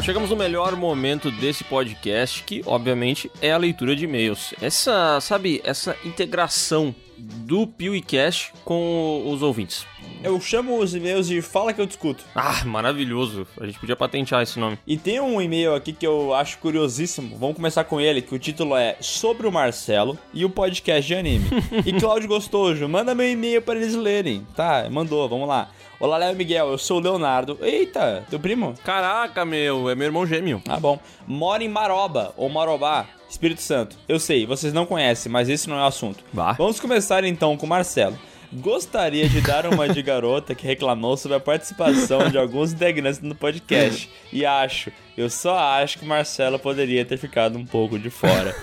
[0.04, 4.54] chegamos no melhor momento desse podcast, que obviamente é a leitura de e-mails.
[4.62, 9.86] Essa, sabe, essa integração do PewCast com os ouvintes.
[10.24, 12.24] Eu chamo os e-mails de Fala que eu discuto.
[12.34, 13.46] Ah, maravilhoso.
[13.60, 14.80] A gente podia patentear esse nome.
[14.88, 17.38] E tem um e-mail aqui que eu acho curiosíssimo.
[17.38, 21.14] Vamos começar com ele, que o título é Sobre o Marcelo e o podcast de
[21.14, 21.46] anime.
[21.86, 24.48] e Cláudio Gostoso, manda meu e-mail para eles lerem.
[24.56, 25.70] Tá, mandou, vamos lá.
[26.00, 27.58] Olá, Léo Miguel, eu sou o Leonardo.
[27.62, 28.76] Eita, teu primo?
[28.82, 30.62] Caraca, meu, é meu irmão gêmeo.
[30.70, 31.00] Ah, bom.
[31.28, 33.98] Mora em Maroba, ou Marobá, Espírito Santo.
[34.08, 36.24] Eu sei, vocês não conhecem, mas esse não é o assunto.
[36.32, 36.54] Bah.
[36.54, 38.18] Vamos começar então com o Marcelo.
[38.56, 43.34] Gostaria de dar uma de garota que reclamou sobre a participação de alguns integrantes no
[43.34, 44.10] podcast.
[44.32, 48.56] E acho, eu só acho que o Marcelo poderia ter ficado um pouco de fora.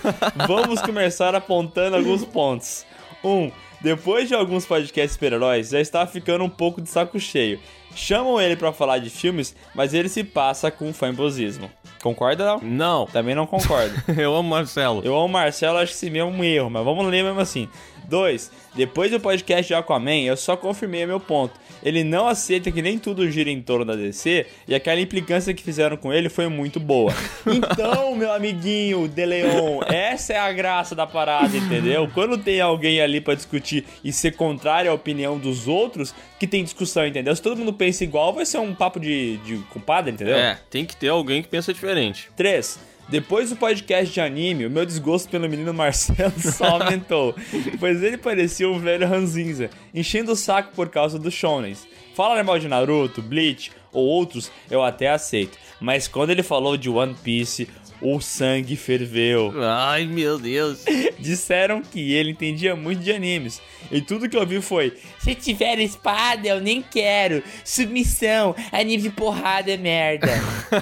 [0.47, 2.85] Vamos começar apontando alguns pontos.
[3.23, 3.29] 1.
[3.29, 3.51] Um,
[3.81, 7.59] depois de alguns podcasts super-heróis, já está ficando um pouco de saco cheio.
[7.95, 11.69] Chamam ele pra falar de filmes, mas ele se passa com fanbosismo.
[12.01, 12.59] Concorda não?
[12.61, 13.93] Não, Também não concordo.
[14.17, 15.01] eu amo Marcelo.
[15.03, 17.69] Eu amo Marcelo, acho que esse meu é um erro, mas vamos ler mesmo assim.
[18.11, 18.51] 2.
[18.75, 21.53] Depois do podcast de Aquaman, eu só confirmei meu ponto.
[21.83, 25.63] Ele não aceita que nem tudo gira em torno da DC e aquela implicância que
[25.63, 27.13] fizeram com ele foi muito boa.
[27.71, 32.09] Então, meu amiguinho De Leon, essa é a graça da parada, entendeu?
[32.13, 36.63] Quando tem alguém ali pra discutir e ser contrário à opinião dos outros, que tem
[36.63, 37.35] discussão, entendeu?
[37.35, 40.35] Se todo mundo pensa igual, vai ser um papo de, de compadre, entendeu?
[40.35, 42.29] É, tem que ter alguém que pensa diferente.
[42.37, 42.79] 3.
[43.09, 47.33] Depois do podcast de anime, o meu desgosto pelo menino Marcelo só aumentou,
[47.79, 51.87] pois ele parecia um velho ranzinza, enchendo o saco por causa dos shonens.
[52.15, 56.87] Falar mal de Naruto, Bleach ou outros, eu até aceito, mas quando ele falou de
[56.87, 57.67] One Piece,
[58.01, 59.53] o sangue ferveu.
[59.63, 60.83] Ai, meu Deus.
[61.19, 63.61] Disseram que ele entendia muito de animes.
[63.91, 67.43] E tudo que eu vi foi: Se tiver espada, eu nem quero.
[67.63, 70.27] Submissão, anime de porrada é merda.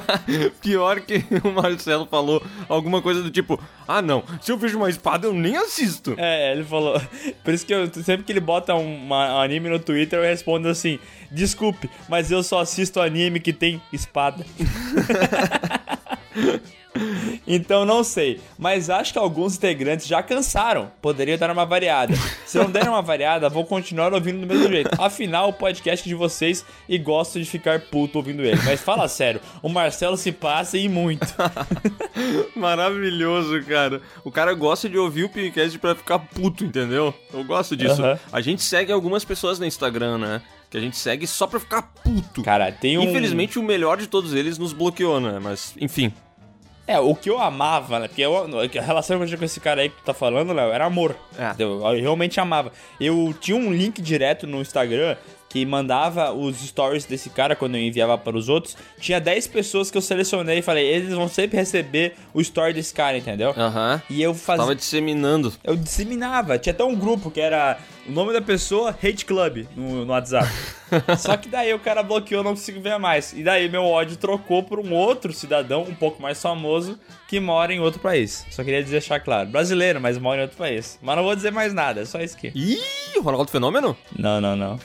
[0.61, 4.89] Pior que o Marcelo falou alguma coisa do tipo: Ah, não, se eu vejo uma
[4.89, 6.13] espada eu nem assisto.
[6.17, 7.01] É, ele falou.
[7.43, 10.23] Por isso que eu, sempre que ele bota um, uma- um anime no Twitter, eu
[10.25, 10.99] respondo assim:
[11.31, 14.45] Desculpe, mas eu só assisto anime que tem espada.
[17.47, 20.91] Então não sei, mas acho que alguns integrantes já cansaram.
[21.01, 22.13] Poderia dar uma variada.
[22.45, 24.89] Se não der uma variada, vou continuar ouvindo do mesmo jeito.
[25.01, 28.59] Afinal, o podcast é de vocês e gosto de ficar puto ouvindo ele.
[28.63, 31.26] Mas fala sério, o Marcelo se passa e muito.
[32.55, 34.01] Maravilhoso, cara.
[34.23, 37.13] O cara gosta de ouvir o podcast pra ficar puto, entendeu?
[37.34, 38.01] Eu gosto disso.
[38.01, 38.19] Aham.
[38.31, 40.41] A gente segue algumas pessoas no Instagram, né?
[40.69, 42.43] Que a gente segue só pra ficar puto.
[42.43, 43.03] Cara, tem um.
[43.03, 45.39] Infelizmente, o melhor de todos eles nos bloqueou, né?
[45.41, 46.13] Mas, enfim.
[46.90, 48.07] É, o que eu amava, né?
[48.07, 50.52] Porque eu, a relação que eu tinha com esse cara aí que tu tá falando,
[50.53, 51.16] Léo, era amor.
[51.38, 51.53] É.
[51.60, 52.72] Eu, eu realmente amava.
[52.99, 55.16] Eu tinha um link direto no Instagram
[55.49, 58.77] que mandava os stories desse cara quando eu enviava para os outros.
[58.99, 62.93] Tinha 10 pessoas que eu selecionei e falei, eles vão sempre receber o story desse
[62.93, 63.53] cara, entendeu?
[63.57, 64.01] Aham.
[64.09, 64.63] E eu fazia.
[64.63, 65.51] Tava disseminando.
[65.63, 66.59] Eu disseminava.
[66.59, 70.47] Tinha até um grupo que era o nome da pessoa, Hate Club, no, no WhatsApp.
[71.17, 73.34] Só que daí o cara bloqueou, eu não consigo ver mais.
[73.34, 77.73] E daí meu ódio trocou por um outro cidadão um pouco mais famoso que mora
[77.73, 78.45] em outro país.
[78.49, 79.49] Só queria deixar claro.
[79.49, 80.99] Brasileiro, mas mora em outro país.
[81.01, 82.51] Mas não vou dizer mais nada, é só isso aqui.
[82.55, 83.95] Ih, o Ronaldo Fenômeno?
[84.17, 84.80] Não, não, não.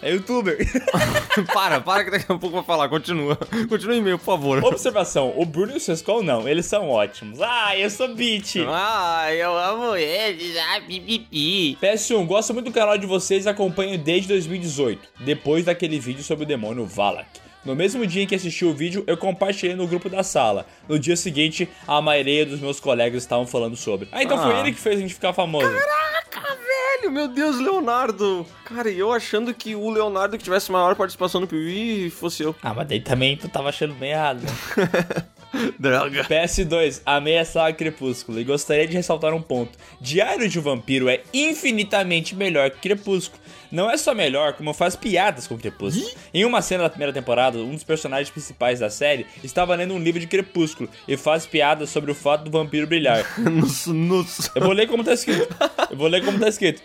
[0.00, 0.58] É youtuber.
[1.52, 2.88] para, para que daqui a pouco vai falar.
[2.88, 3.36] Continua.
[3.68, 4.64] Continua em e-mail, por favor.
[4.64, 7.40] Observação: o Bruno e o Sescol não, eles são ótimos.
[7.40, 8.56] Ah, eu sou beat.
[8.68, 10.56] Ah, eu amo eles.
[10.56, 11.76] Ah, pipipi.
[11.82, 16.44] PS1, gosto muito do canal de vocês e acompanho desde 2018, depois daquele vídeo sobre
[16.44, 17.47] o demônio Valak.
[17.64, 20.66] No mesmo dia em que assisti o vídeo, eu compartilhei no grupo da sala.
[20.88, 24.08] No dia seguinte, a maioria dos meus colegas estavam falando sobre.
[24.12, 24.60] Ah, então foi Ah.
[24.60, 25.68] ele que fez a gente ficar famoso.
[25.68, 26.56] Caraca,
[27.00, 28.46] velho, meu Deus, Leonardo.
[28.64, 32.54] Cara, e eu achando que o Leonardo que tivesse maior participação no Piuí fosse eu.
[32.62, 34.40] Ah, mas daí também tu tava achando bem errado.
[34.42, 34.48] Né?
[35.78, 36.24] Droga.
[36.24, 39.78] PS2, amei a saga Crepúsculo e gostaria de ressaltar um ponto.
[40.00, 43.42] Diário de um Vampiro é infinitamente melhor que Crepúsculo.
[43.70, 46.08] Não é só melhor, como faz piadas com Crepúsculo.
[46.32, 49.98] Em uma cena da primeira temporada, um dos personagens principais da série estava lendo um
[49.98, 53.24] livro de Crepúsculo e faz piadas sobre o fato do vampiro brilhar.
[53.38, 54.50] Nossa, nossa.
[54.54, 55.48] Eu vou ler como tá escrito.
[55.90, 56.80] Eu vou ler como tá escrito.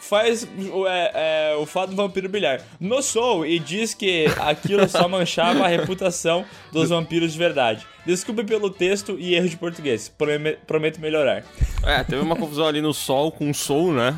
[0.00, 1.10] Faz o- é,
[1.52, 2.60] é, o fato do vampiro brilhar.
[2.80, 7.86] No Soul e diz que aquilo só manchava a reputação dos vampiros de verdade.
[8.04, 10.08] Desculpe pelo texto e erro de português.
[10.08, 11.44] Prome- prometo melhorar.
[11.84, 14.14] É, teve uma confusão ali no Sol com o Soul, né?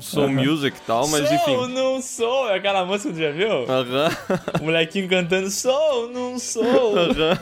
[0.00, 0.32] Soul Aham.
[0.44, 1.34] Music e tal, mas Soul,
[1.64, 1.72] enfim.
[1.74, 2.50] não sou.
[2.50, 3.64] É aquela música que tu já viu?
[3.70, 4.10] Aham.
[4.60, 6.96] O molequinho cantando Sou, não sou.
[6.98, 7.38] Aham.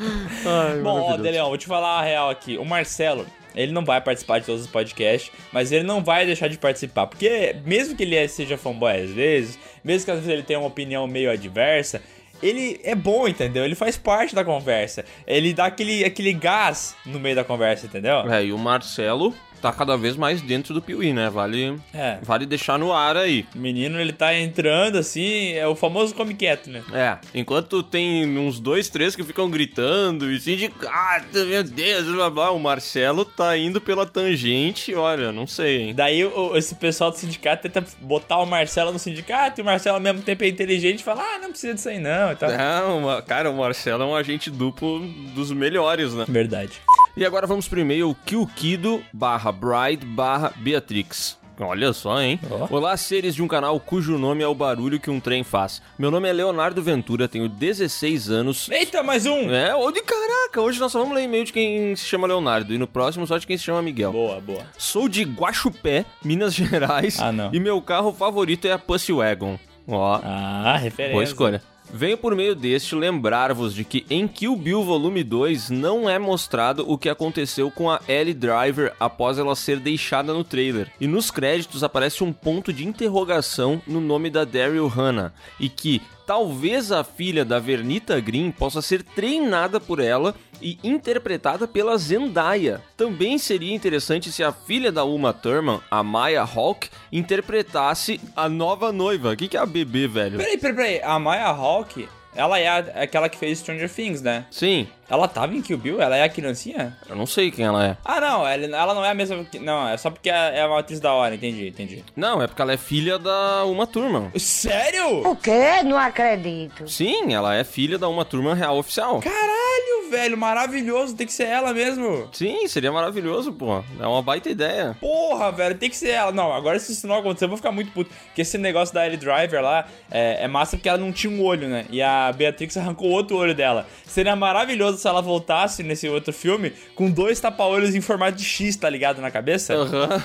[0.00, 1.16] Ai, Bom, ó.
[1.16, 2.56] Deleão, vou te falar a real aqui.
[2.56, 6.48] O Marcelo, ele não vai participar de todos os podcasts, mas ele não vai deixar
[6.48, 7.06] de participar.
[7.06, 10.68] Porque mesmo que ele seja fanboy às vezes, mesmo que às vezes ele tenha uma
[10.68, 12.00] opinião meio adversa,
[12.42, 13.64] ele é bom, entendeu?
[13.64, 15.04] Ele faz parte da conversa.
[15.26, 18.30] Ele dá aquele, aquele gás no meio da conversa, entendeu?
[18.32, 21.28] É, e o Marcelo tá cada vez mais dentro do Piuí, né?
[21.28, 22.18] Vale, É.
[22.22, 23.44] vale deixar no ar aí.
[23.56, 26.80] O menino, ele tá entrando assim, é o famoso come quieto, né?
[26.92, 32.50] É, enquanto tem uns dois, três que ficam gritando e sindicato, meu Deus, blá, blá,
[32.52, 35.92] o Marcelo tá indo pela tangente, olha, não sei, hein?
[35.94, 39.96] Daí o- esse pessoal do sindicato tenta botar o Marcelo no sindicato e o Marcelo
[39.96, 42.50] ao mesmo tempo é inteligente e fala, ah, não precisa disso aí não e tal.
[42.50, 45.00] Não, cara, o Marcelo é um agente duplo
[45.34, 46.24] dos melhores, né?
[46.28, 46.80] Verdade.
[47.16, 51.36] E agora vamos pro e-mail Kilkido barra Bride barra Beatrix.
[51.60, 52.38] Olha só, hein?
[52.70, 55.82] Olá, seres de um canal cujo nome é o barulho que um trem faz.
[55.98, 58.68] Meu nome é Leonardo Ventura, tenho 16 anos.
[58.70, 59.50] Eita, mais um!
[59.52, 62.72] É, ô de caraca, hoje nós só vamos ler e-mail de quem se chama Leonardo
[62.72, 64.12] e no próximo só de quem se chama Miguel.
[64.12, 64.62] Boa, boa.
[64.78, 67.18] Sou de Guaxupé, Minas Gerais.
[67.18, 67.50] Ah, não.
[67.52, 69.58] E meu carro favorito é a Pussy Wagon.
[69.88, 70.20] Ó.
[70.22, 71.12] Ah, referência.
[71.14, 71.62] Boa escolha.
[71.92, 76.84] Venho por meio deste lembrar-vos de que em Kill Bill Volume 2 não é mostrado
[76.86, 80.92] o que aconteceu com a Ellie Driver após ela ser deixada no trailer.
[81.00, 85.32] E nos créditos aparece um ponto de interrogação no nome da Daryl Hannah.
[85.58, 91.66] E que talvez a filha da Vernita Green possa ser treinada por ela e interpretada
[91.66, 92.82] pela Zendaya.
[92.98, 98.92] Também seria interessante se a filha da Uma Thurman, a Maya Hawke, interpretasse a nova
[98.92, 99.32] noiva.
[99.32, 100.36] O que, que é a bebê, velho?
[100.36, 101.00] Peraí, peraí, peraí.
[101.02, 102.06] A Maya Hawke,
[102.36, 104.44] ela é a- aquela que fez Stranger Things, né?
[104.50, 104.86] Sim.
[105.10, 106.00] Ela tava em Kill Bill?
[106.02, 106.96] Ela é a criancinha?
[107.08, 107.96] Eu não sei quem ela é.
[108.04, 109.42] Ah, não, ela, ela não é a mesma.
[109.44, 112.04] que- Não, é só porque é é uma atriz da hora, entendi, entendi.
[112.16, 114.30] Não, é porque ela é filha da Uma Turma.
[114.36, 115.26] Sério?
[115.28, 115.82] O quê?
[115.84, 116.88] Não acredito.
[116.88, 119.20] Sim, ela é filha da Uma Turma Real Oficial.
[119.20, 122.28] Caralho, velho, maravilhoso, tem que ser ela mesmo.
[122.32, 123.82] Sim, seria maravilhoso, pô.
[124.00, 124.96] É uma baita ideia.
[125.00, 126.32] Porra, velho, tem que ser ela.
[126.32, 128.10] Não, agora se isso não acontecer, eu vou ficar muito puto.
[128.26, 131.42] Porque esse negócio da Ellie Driver lá é, é massa porque ela não tinha um
[131.44, 131.84] olho, né?
[131.90, 133.86] E a Beatrix arrancou outro olho dela.
[134.06, 138.76] Seria maravilhoso se ela voltasse nesse outro filme com dois tapa-olhos em formato de X,
[138.76, 139.20] tá ligado?
[139.20, 139.74] Na cabeça.
[139.74, 140.22] Aham.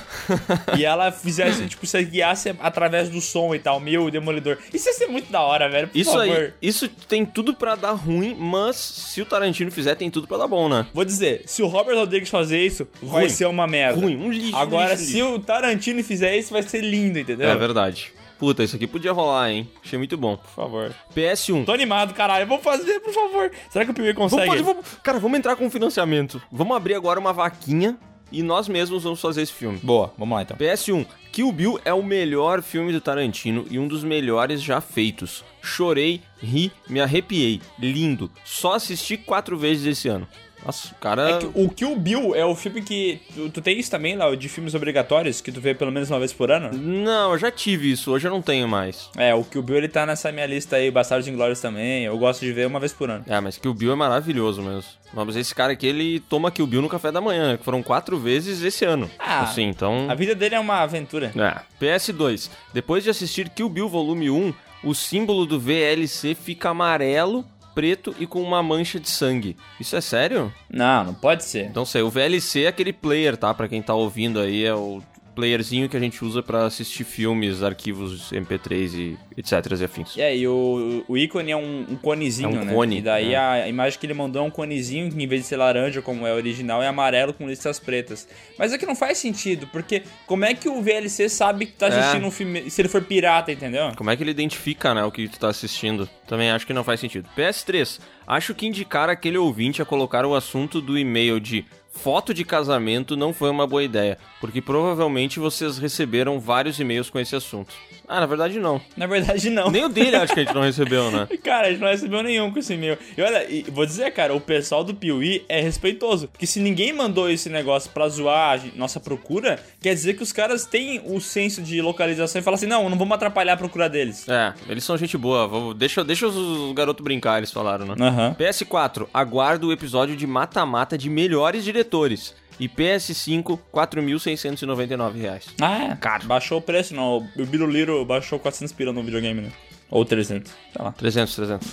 [0.77, 4.57] e ela fizesse, tipo, se guiasse através do som e tal, meio demolidor.
[4.73, 5.87] Isso ia ser muito da hora, velho.
[5.87, 6.37] Por Isso favor.
[6.37, 10.37] aí, isso tem tudo pra dar ruim, mas se o Tarantino fizer, tem tudo pra
[10.37, 10.85] dar bom, né?
[10.93, 13.29] Vou dizer, se o Robert Rodrigues fazer isso, vai Ruim.
[13.29, 13.99] ser uma merda.
[14.01, 17.49] Ruim, um lixo, Agora, lixo, se o Tarantino fizer isso, vai ser lindo, entendeu?
[17.49, 18.11] É verdade.
[18.43, 19.69] Puta, isso aqui podia rolar, hein?
[19.81, 20.35] Achei muito bom.
[20.35, 20.93] Por favor.
[21.15, 21.63] PS1.
[21.63, 22.45] Tô animado, caralho.
[22.45, 23.49] Vamos fazer, por favor.
[23.69, 24.41] Será que o Piuí consegue?
[24.41, 26.41] Vamos fazer, vamos- Cara, vamos entrar com financiamento.
[26.51, 27.97] Vamos abrir agora uma vaquinha
[28.29, 29.79] e nós mesmos vamos fazer esse filme.
[29.81, 30.57] Boa, vamos lá então.
[30.57, 31.05] PS1.
[31.31, 35.41] Kill Bill é o melhor filme do Tarantino e um dos melhores já feitos.
[35.61, 37.61] Chorei, ri, me arrepiei.
[37.79, 38.29] Lindo.
[38.43, 40.27] Só assisti quatro vezes esse ano.
[40.65, 41.30] Nossa, o cara.
[41.30, 43.22] É que o Kill Bill é o filme que.
[43.34, 46.19] Tu, tu tem isso também, Léo, de filmes obrigatórios que tu vê pelo menos uma
[46.19, 46.76] vez por ano?
[46.77, 49.10] Não, eu já tive isso, hoje eu não tenho mais.
[49.18, 52.06] É, o Kill Bill ele tá nessa minha lista aí, Bastardos Inglórios também.
[52.06, 53.26] Eu gosto de ver uma vez por ano.
[53.27, 54.90] É, mas Kill Bill é maravilhoso mesmo.
[55.14, 58.18] Mas esse cara aqui, ele toma Kill Bill no café da manhã, que foram quatro
[58.18, 59.10] vezes esse ano.
[59.19, 60.10] Ah, assim, então...
[60.10, 61.31] A vida dele é uma aventura.
[61.35, 61.61] É.
[61.84, 62.49] PS2.
[62.73, 64.53] Depois de assistir Kill Bill Volume 1,
[64.84, 69.57] o símbolo do VLC fica amarelo, preto e com uma mancha de sangue.
[69.79, 70.53] Isso é sério?
[70.69, 71.65] Não, não pode ser.
[71.65, 73.53] Então sei, o VLC é aquele player, tá?
[73.53, 75.01] Pra quem tá ouvindo aí, é o
[75.34, 80.15] playerzinho que a gente usa pra assistir filmes, arquivos MP3 e etc e afins.
[80.15, 82.73] E aí, o, o ícone é um, um conezinho, É um né?
[82.73, 83.35] cone, E daí né?
[83.35, 86.26] a imagem que ele mandou é um conezinho, que em vez de ser laranja, como
[86.27, 88.27] é original, é amarelo com listas pretas.
[88.57, 91.88] Mas é que não faz sentido, porque como é que o VLC sabe que tá
[91.88, 91.99] É.
[91.99, 93.91] assistindo um filme, se ele for pirata, entendeu?
[93.95, 96.07] Como é que ele identifica, né, o que tu tá assistindo?
[96.27, 97.27] Também acho que não faz sentido.
[97.38, 97.99] PS3.
[98.26, 103.15] Acho que indicar aquele ouvinte a colocar o assunto do e-mail de foto de casamento
[103.15, 107.73] não foi uma boa ideia, porque provavelmente vocês receberam vários e-mails com esse assunto.
[108.15, 108.80] Ah, na verdade não.
[108.95, 109.72] Na verdade, não.
[109.72, 111.27] Nem o dele acho que a gente não recebeu, né?
[111.44, 112.98] Cara, a gente não recebeu nenhum com esse e-mail.
[113.18, 116.27] E olha, e vou dizer, cara, o pessoal do Piuí é respeitoso.
[116.27, 120.31] Porque se ninguém mandou esse negócio pra zoar a nossa procura, quer dizer que os
[120.31, 123.90] caras têm o senso de localização e falam assim: não, não vamos atrapalhar a procura
[123.90, 124.27] deles.
[124.30, 125.48] É, eles são gente boa.
[125.48, 127.95] vou- deixa, deixa os, os garotos brincar, eles falaram, né?
[127.99, 128.35] Aham.
[128.40, 132.35] PS4, aguardo o episódio de mata-mata de melhores diretores.
[132.59, 135.45] E PS5, 4.699 reais.
[135.59, 135.95] Ah, é.
[135.95, 137.17] Cara, baixou o preço, não.
[137.17, 139.51] O Biruliro baixou 400 pila no videogame, né?
[139.89, 140.91] Ou 300, sei lá.
[140.91, 141.71] 300, 300.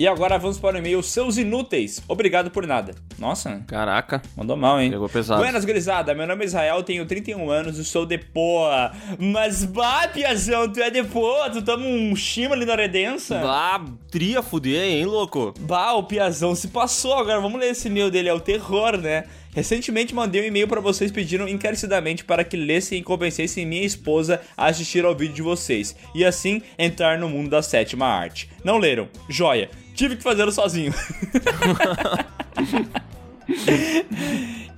[0.00, 2.02] E agora vamos para o e-mail Seus Inúteis.
[2.08, 2.94] Obrigado por nada.
[3.18, 4.90] Nossa, Caraca, mandou mal, hein?
[4.90, 5.42] pegou pesado.
[5.42, 6.14] Buenas, gurizada.
[6.14, 8.92] Meu nome é Israel, tenho 31 anos e sou de Poa.
[9.18, 11.50] Mas, bah, Piazão, tu é de Poa?
[11.50, 13.42] Tu toma um chima ali na Redença?
[13.44, 15.52] Ah, tria fuder, hein, louco?
[15.60, 17.12] Bah, o Piazão se passou.
[17.12, 18.30] Agora vamos ler esse e-mail dele.
[18.30, 19.24] É o terror, né?
[19.54, 24.40] Recentemente mandei um e-mail pra vocês pedindo encarecidamente para que lessem e convencessem minha esposa
[24.56, 28.48] a assistir ao vídeo de vocês e assim entrar no mundo da sétima arte.
[28.64, 29.06] Não leram?
[29.28, 29.68] Joia.
[30.00, 30.94] Tive que fazê-lo sozinho.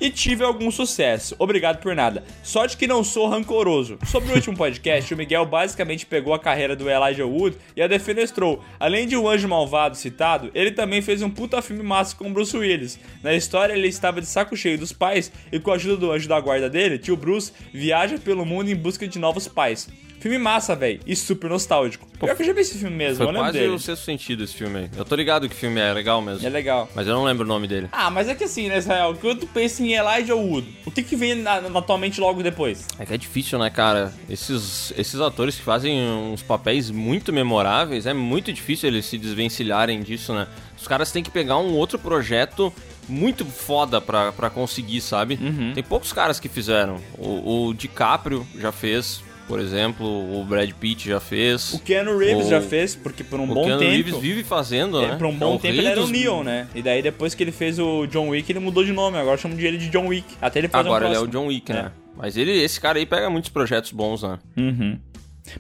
[0.00, 1.36] E tive algum sucesso.
[1.38, 2.24] Obrigado por nada.
[2.42, 3.98] Sorte que não sou rancoroso.
[4.04, 7.86] Sobre o último podcast, o Miguel basicamente pegou a carreira do Elijah Wood e a
[7.86, 8.64] defenestrou.
[8.80, 12.56] Além de O Anjo Malvado citado, ele também fez um puta filme massa com Bruce
[12.56, 12.98] Willis.
[13.22, 16.28] Na história, ele estava de saco cheio dos pais e com a ajuda do anjo
[16.28, 19.88] da guarda dele, tio Bruce viaja pelo mundo em busca de novos pais.
[20.22, 22.06] Filme massa, velho, e super nostálgico.
[22.16, 23.72] Pior que eu já vi esse filme mesmo, Foi eu lembro quase dele.
[23.72, 24.90] o sexto sentido esse filme aí.
[24.96, 26.46] Eu tô ligado que o filme é legal mesmo.
[26.46, 26.88] É legal.
[26.94, 27.88] Mas eu não lembro o nome dele.
[27.90, 29.16] Ah, mas é que assim, né, Israel?
[29.20, 32.40] Quando tu pensa em Elijah Wood, o que que vem na, na tua mente logo
[32.40, 32.86] depois?
[33.00, 34.14] É que é difícil, né, cara?
[34.30, 40.02] Esses, esses atores que fazem uns papéis muito memoráveis, é muito difícil eles se desvencilharem
[40.02, 40.46] disso, né?
[40.80, 42.72] Os caras têm que pegar um outro projeto
[43.08, 45.36] muito foda pra, pra conseguir, sabe?
[45.42, 45.72] Uhum.
[45.74, 47.00] Tem poucos caras que fizeram.
[47.18, 51.72] O, o DiCaprio já fez, por exemplo, o Brad Pitt já fez.
[51.74, 53.90] O Keanu Reeves O- já fez, porque por um o bom Keanu tempo...
[53.92, 55.16] Reeves vive fazendo, É, né?
[55.16, 56.68] por um É bom o tempo ele era o dos- Neon, né?
[56.74, 59.18] E daí depois que ele fez o John Wick, ele mudou de nome.
[59.18, 60.26] Agora chamam de ele de John Wick.
[60.40, 61.26] Até ele fazer Agora um ele é o.
[61.26, 61.74] John Wick, É.
[61.74, 61.92] né?
[62.16, 64.38] Mas ele, esse cara aí pega muitos projetos bons, né?
[64.56, 64.98] Uhum.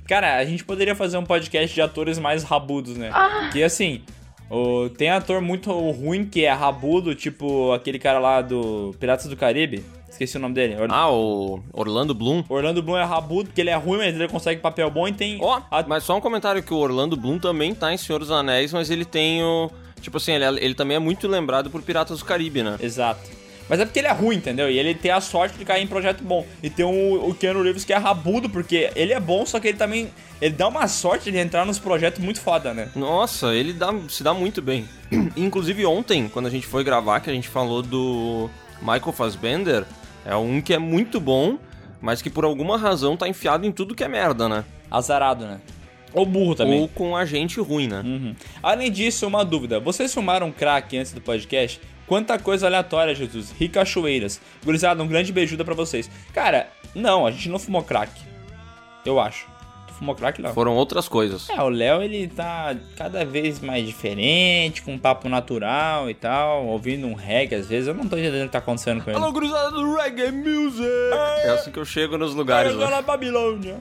[0.06, 3.10] Cara, a gente poderia fazer um podcast de atores mais rabudos, né?
[3.52, 4.02] Que assim,
[4.50, 9.36] o- tem ator muito ruim que é rabudo, tipo aquele cara lá do Piratas do
[9.36, 9.82] Caribe.
[10.12, 10.76] Esqueci o nome dele.
[10.80, 12.44] Or- Ah, o Orlando Bloom.
[12.48, 15.38] Orlando Bloom é rabudo, porque ele é ruim, mas ele consegue papel bom e tem.
[15.40, 18.72] Ó, mas só um comentário que o Orlando Bloom também tá em Senhor dos Anéis,
[18.72, 19.70] mas ele tem o...
[20.00, 22.76] Tipo assim, ele, é- ele também é muito lembrado por Piratas do Caribe, né?
[22.80, 23.20] Exato.
[23.68, 24.68] Mas é porque ele é ruim, entendeu?
[24.68, 26.44] E ele tem a sorte de cair em projeto bom.
[26.62, 29.68] E tem o, o Keanu Reeves que é rabudo, porque ele é bom, só que
[29.68, 30.10] ele também.
[30.42, 32.90] Ele dá uma sorte de entrar nos projetos muito foda, né?
[32.96, 34.86] Nossa, ele dá, se dá muito bem.
[35.36, 39.84] Inclusive ontem, quando a gente foi gravar, que a gente falou do Michael Fassbender,
[40.24, 41.58] é um que é muito bom,
[42.00, 44.64] mas que por alguma razão tá enfiado em tudo que é merda, né?
[44.90, 45.60] Azarado, né?
[46.12, 46.80] Ou burro também.
[46.80, 48.02] Ou com a gente ruim, né?
[48.04, 48.34] Uhum.
[48.62, 49.80] Além disso, uma dúvida.
[49.80, 51.80] Vocês filmaram crack antes do podcast?
[52.06, 53.52] Quanta coisa aleatória, Jesus.
[53.52, 54.40] Ricachoeiras.
[54.64, 56.10] Gurizada, um grande beijuda pra vocês.
[56.34, 58.12] Cara, não, a gente não fumou crack.
[59.06, 59.46] Eu acho.
[60.02, 60.52] Fumou crack, não.
[60.52, 61.48] Foram outras coisas.
[61.48, 66.66] É, o Léo, ele tá cada vez mais diferente, com um papo natural e tal,
[66.66, 67.86] ouvindo um reggae às vezes.
[67.86, 69.16] Eu não tô entendendo o que tá acontecendo com ele.
[69.16, 70.88] Alô, gurizada do Reggae Music!
[71.44, 72.90] É assim que eu chego nos lugares, né?
[72.90, 73.76] na Babilônia.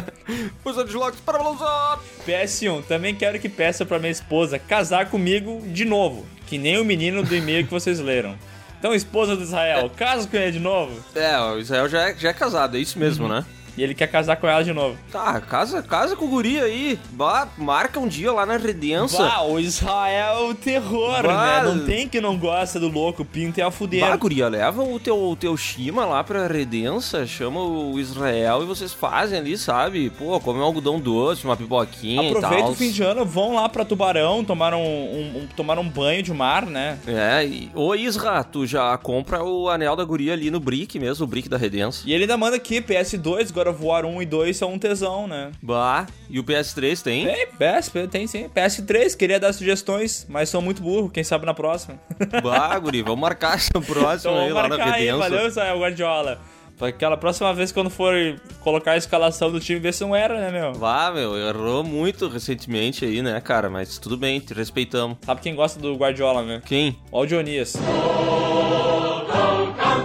[0.64, 0.96] Força de
[1.26, 2.00] para balançar!
[2.26, 6.84] PS1, também quero que peça pra minha esposa casar comigo de novo, que nem o
[6.86, 8.34] menino do e-mail que vocês leram.
[8.78, 11.04] Então, esposa do Israel, casa com ele de novo?
[11.14, 13.44] É, o Israel já é, já é casado, é isso mesmo, né?
[13.80, 14.98] E ele quer casar com ela de novo.
[15.10, 16.98] Tá, casa, casa com o guri aí.
[17.12, 19.22] Bah, marca um dia lá na Redença.
[19.22, 21.62] Bah, o Israel é o terror, Bah.
[21.62, 21.62] né?
[21.64, 24.00] Não tem que não gosta do louco, pinto e a fuder.
[24.06, 28.66] Bah, guria, leva o teu, o teu Shima lá pra Redença, chama o Israel e
[28.66, 30.10] vocês fazem ali, sabe?
[30.10, 33.82] Pô, come um algodão doce, uma pipoquinha Aproveita o fim de ano, vão lá pra
[33.82, 36.98] Tubarão, tomar um, um- um- tomar um banho de mar, né?
[37.06, 37.70] É, e...
[37.74, 41.48] Ô Isra, tu já compra o anel da guria ali no Brick mesmo, o Brick
[41.48, 42.02] da Redença.
[42.04, 45.26] E ele ainda manda aqui, PS2, God of War 1 e 2 são um tesão,
[45.26, 45.50] né?
[45.62, 47.26] Bah, e o PS3 tem?
[47.26, 48.48] Tem, PS, tem sim.
[48.54, 51.98] PS3, queria dar sugestões, mas sou muito burro, quem sabe na próxima.
[52.42, 56.40] Bah, guri, vamos marcar essa próxima Então aí lá na aí, valeu, Israel Guardiola.
[56.78, 58.14] Pra aquela próxima vez quando for
[58.60, 60.72] colocar a escalação do time, ver se não era, né, meu?
[60.72, 63.68] Vá, meu, errou muito recentemente aí, né, cara?
[63.68, 65.18] Mas tudo bem, te respeitamos.
[65.20, 66.62] Sabe quem gosta do Guardiola, né?
[66.64, 66.96] Quem?
[67.12, 67.26] O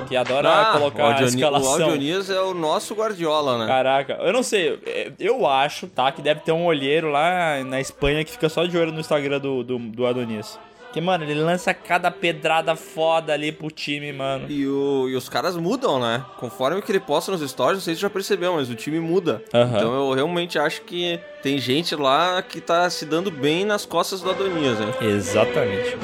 [0.08, 1.72] Que adora Ah, colocar o a escalação.
[1.72, 3.68] O Aldionias é o nosso Guardiola, né?
[3.68, 7.80] Caraca, eu não sei, é, eu acho, tá, que deve ter um olheiro lá na
[7.82, 10.58] Espanha que fica só de olho no Instagram do, do, do Adonis.
[10.94, 14.46] Que, mano, ele lança cada pedrada foda ali pro time, mano.
[14.50, 16.24] E, o- e os caras mudam, né?
[16.38, 18.98] Conforme o que ele posta nos stories, não sei se já percebeu, mas o time
[19.02, 19.44] muda.
[19.54, 19.76] Aham.
[19.76, 24.22] Então eu realmente acho que tem gente lá que tá se dando bem nas costas
[24.22, 24.88] do Adonias, hein?
[25.02, 25.98] Exatamente.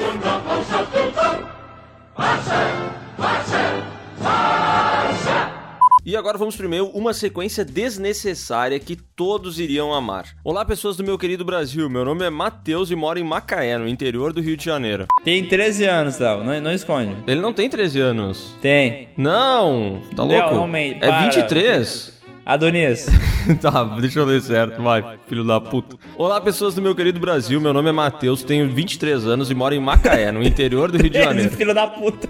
[6.04, 10.26] E agora vamos primeiro uma sequência desnecessária que todos iriam amar.
[10.42, 11.88] Olá, pessoas do meu querido Brasil.
[11.88, 15.06] Meu nome é Matheus e moro em Macaé, no interior do Rio de Janeiro.
[15.24, 17.16] Tem 13 anos, Léo, não, não esconde.
[17.26, 18.54] Ele não tem 13 anos.
[18.60, 19.10] Tem.
[19.16, 20.54] Não, tá Léo, louco?
[20.56, 21.22] não mente, é para.
[21.22, 22.21] 23.
[22.44, 23.06] Adonis.
[23.60, 25.96] tá, deixa eu ler certo, vai, filho da puta.
[26.16, 27.60] Olá, pessoas do meu querido Brasil.
[27.60, 31.10] Meu nome é Matheus, tenho 23 anos e moro em Macaé, no interior do Rio
[31.10, 31.50] de Janeiro.
[31.50, 32.28] Filho da puta.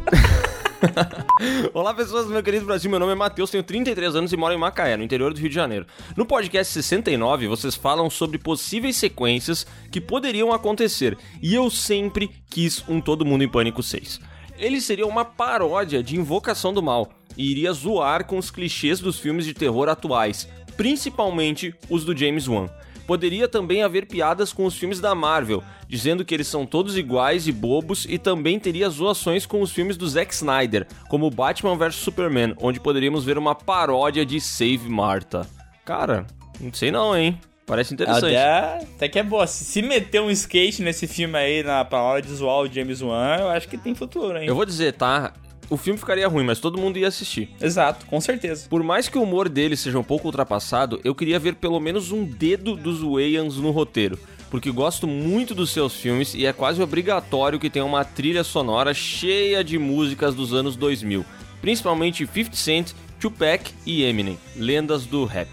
[1.72, 2.90] Olá, pessoas do meu querido Brasil.
[2.90, 5.48] Meu nome é Matheus, tenho 33 anos e moro em Macaé, no interior do Rio
[5.48, 5.86] de Janeiro.
[6.16, 12.84] No podcast 69, vocês falam sobre possíveis sequências que poderiam acontecer, e eu sempre quis
[12.88, 14.31] um Todo Mundo em Pânico 6.
[14.62, 19.18] Ele seria uma paródia de Invocação do Mal e iria zoar com os clichês dos
[19.18, 22.70] filmes de terror atuais, principalmente os do James Wan.
[23.04, 27.48] Poderia também haver piadas com os filmes da Marvel, dizendo que eles são todos iguais
[27.48, 31.96] e bobos, e também teria zoações com os filmes do Zack Snyder, como Batman vs
[31.96, 35.44] Superman, onde poderíamos ver uma paródia de Save Martha.
[35.84, 36.24] Cara,
[36.60, 37.36] não sei não, hein?
[37.66, 38.34] Parece interessante.
[38.34, 39.46] Até, até que é boa.
[39.46, 43.36] Se, se meter um skate nesse filme aí na hora de zoar o James Wan,
[43.38, 44.46] eu acho que tem futuro, hein?
[44.46, 45.32] Eu vou dizer, tá?
[45.70, 47.48] O filme ficaria ruim, mas todo mundo ia assistir.
[47.58, 48.68] Exato, com certeza.
[48.68, 52.12] Por mais que o humor dele seja um pouco ultrapassado, eu queria ver pelo menos
[52.12, 54.18] um dedo dos Wayans no roteiro,
[54.50, 58.92] porque gosto muito dos seus filmes e é quase obrigatório que tenha uma trilha sonora
[58.92, 61.24] cheia de músicas dos anos 2000,
[61.62, 65.48] principalmente 50 Cent, Tupac e Eminem, lendas do rap.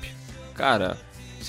[0.53, 0.97] Cara,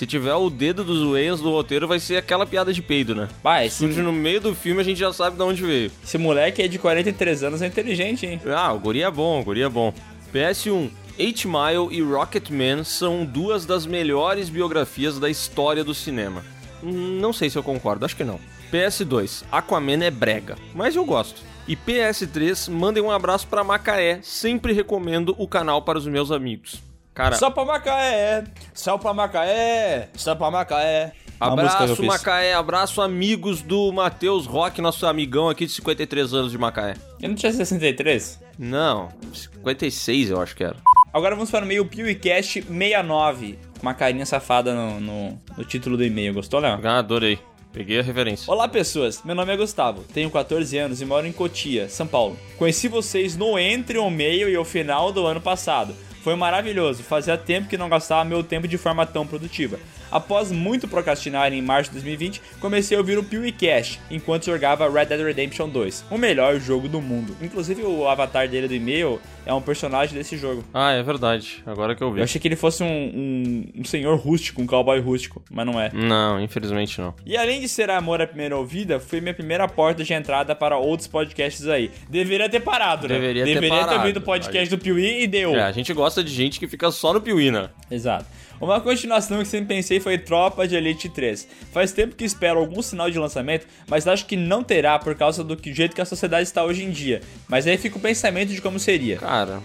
[0.01, 3.29] se tiver o dedo dos Wayans no roteiro, vai ser aquela piada de peido, né?
[3.43, 5.91] Vai, esse, Surge no meio do filme, a gente já sabe de onde veio.
[6.03, 8.41] esse moleque aí de 43 anos é inteligente, hein?
[8.47, 9.93] Ah, o guri é bom, o guri é bom.
[10.33, 16.43] PS1, 8 Mile e Rocketman são duas das melhores biografias da história do cinema.
[16.83, 18.39] Hum, Não sei se eu concordo, acho que não.
[18.73, 21.43] PS2, Aquaman é brega, mas eu gosto.
[21.67, 26.81] E PS3, mandem um abraço pra Macaé, sempre recomendo o canal para os meus amigos.
[27.13, 31.11] Cara, Só pra Macaé, só pra Macaé, só pra Macaé.
[31.37, 32.03] Abraço.
[32.05, 36.93] Macaé, abraço amigos do Matheus Rock, nosso amigão aqui de 53 anos de Macaé.
[37.19, 38.39] Eu não tinha 63?
[38.59, 40.77] Não, 56 eu acho que era.
[41.11, 43.59] Agora vamos para o e-mail PewCast 69.
[43.77, 46.33] Com uma carinha safada no, no, no título do e-mail.
[46.33, 46.79] Gostou, Léo?
[46.83, 47.39] Ah, adorei.
[47.73, 48.51] Peguei a referência.
[48.51, 52.37] Olá pessoas, meu nome é Gustavo, tenho 14 anos e moro em Cotia, São Paulo.
[52.57, 55.95] Conheci vocês no entre o meio e o final do ano passado.
[56.23, 59.79] Foi maravilhoso, fazia tempo que não gastava meu tempo de forma tão produtiva.
[60.11, 65.05] Após muito procrastinar em março de 2020, comecei a ouvir o PewCast enquanto jogava Red
[65.05, 67.35] Dead Redemption 2, o melhor jogo do mundo.
[67.41, 70.63] Inclusive o avatar dele do e-mail é um personagem desse jogo.
[70.73, 71.63] Ah, é verdade.
[71.65, 72.19] Agora que eu vi.
[72.19, 75.79] Eu achei que ele fosse um, um, um senhor rústico, um cowboy rústico, mas não
[75.79, 75.89] é.
[75.93, 77.13] Não, infelizmente não.
[77.25, 80.77] E além de ser amor à primeira ouvida, foi minha primeira porta de entrada para
[80.77, 81.89] outros podcasts aí.
[82.09, 83.15] Deveria ter parado, né?
[83.15, 83.99] Deveria ter Deveria ter parado.
[83.99, 85.55] ouvido o podcast do Piuí e deu.
[85.55, 87.69] É, a gente gosta de gente que fica só no Piuí, né?
[87.89, 88.25] Exato.
[88.61, 91.47] Uma continuação que sempre pensei foi Tropa de Elite 3.
[91.73, 95.43] Faz tempo que espero algum sinal de lançamento, mas acho que não terá por causa
[95.43, 97.21] do que- jeito que a sociedade está hoje em dia.
[97.49, 99.17] Mas aí fica o pensamento de como seria.
[99.17, 99.59] Cara,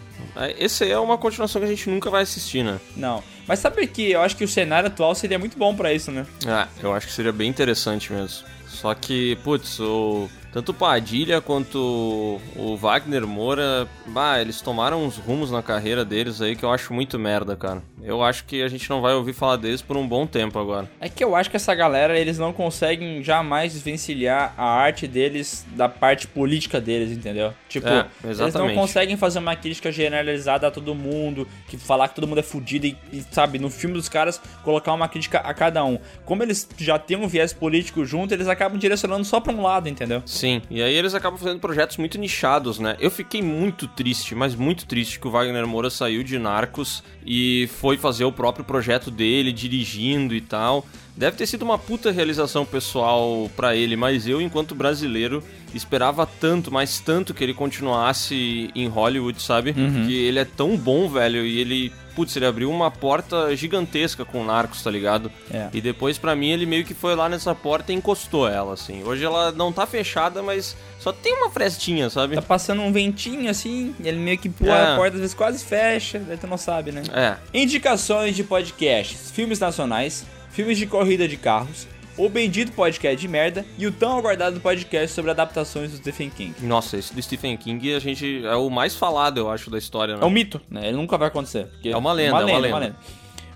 [0.58, 2.80] esse aí é uma continuação que a gente nunca vai assistir, né?
[2.96, 3.22] Não.
[3.46, 6.26] Mas sabe que eu acho que o cenário atual seria muito bom pra isso, né?
[6.46, 8.46] Ah, eu acho que seria bem interessante mesmo.
[8.66, 10.28] Só que, putz, o...
[10.56, 16.40] tanto o Padilha quanto o Wagner Moura, bah, eles tomaram uns rumos na carreira deles
[16.40, 17.82] aí que eu acho muito merda, cara.
[18.02, 20.88] Eu acho que a gente não vai ouvir falar deles por um bom tempo agora.
[20.98, 25.66] É que eu acho que essa galera, eles não conseguem jamais desvencilhar a arte deles
[25.74, 27.52] da parte política deles, entendeu?
[27.68, 32.14] Tipo, É, eles não conseguem fazer uma crítica generalizada a todo mundo, que falar que
[32.14, 35.52] todo mundo é fudido e, e, sabe, no filme dos caras, colocar uma crítica a
[35.52, 35.98] cada um.
[36.24, 39.88] Como eles já têm um viés político junto, eles acabam direcionando só pra um lado,
[39.88, 40.22] entendeu?
[40.24, 42.96] Sim, e aí eles acabam fazendo projetos muito nichados, né?
[43.00, 47.68] Eu fiquei muito triste, mas muito triste que o Wagner Moura saiu de Narcos e
[47.80, 50.86] foi fazer o próprio projeto dele, dirigindo e tal.
[51.16, 55.42] Deve ter sido uma puta realização pessoal pra ele, mas eu, enquanto brasileiro,
[55.74, 59.72] esperava tanto, mas tanto que ele continuasse em Hollywood, sabe?
[59.72, 64.42] Porque ele é tão bom, velho, e ele, putz, ele abriu uma porta gigantesca com
[64.42, 65.30] Narcos, tá ligado?
[65.52, 65.68] É.
[65.72, 69.04] E depois, pra mim, ele meio que foi lá nessa porta e encostou ela, assim.
[69.04, 72.34] Hoje ela não tá fechada, mas só tem uma frestinha, sabe?
[72.34, 74.92] Tá passando um ventinho assim, ele meio que pula É.
[74.94, 77.02] a porta, às vezes quase fecha, daí tu não sabe, né?
[77.12, 77.36] É.
[77.52, 81.86] Indicações de podcasts: filmes nacionais, filmes de corrida de carros,
[82.16, 86.54] o bendito podcast de merda e o tão aguardado podcast sobre adaptações do Stephen King.
[86.62, 90.14] Nossa, esse do Stephen King a gente é o mais falado, eu acho, da história,
[90.16, 90.22] né?
[90.22, 90.88] É um mito, né?
[90.88, 91.66] Ele nunca vai acontecer.
[91.66, 92.96] porque- É uma lenda, é uma lenda.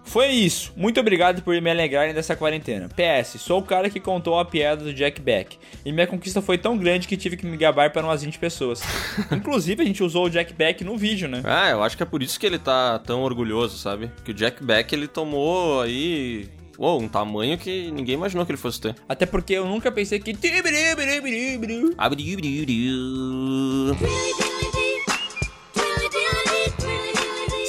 [0.02, 0.72] Foi isso.
[0.76, 2.88] Muito obrigado por me alegrarem dessa quarentena.
[2.88, 5.56] PS, sou o cara que contou a piada do Jack Beck.
[5.84, 8.82] E minha conquista foi tão grande que tive que me gabar para umas 20 pessoas.
[9.30, 11.42] Inclusive, a gente usou o Jack Beck no vídeo, né?
[11.44, 14.10] Ah, eu acho que é por isso que ele tá tão orgulhoso, sabe?
[14.24, 16.48] Que o Jack Beck, ele tomou aí...
[16.80, 18.96] Uou, um tamanho que ninguém imaginou que ele fosse ter.
[19.06, 20.32] Até porque eu nunca pensei que.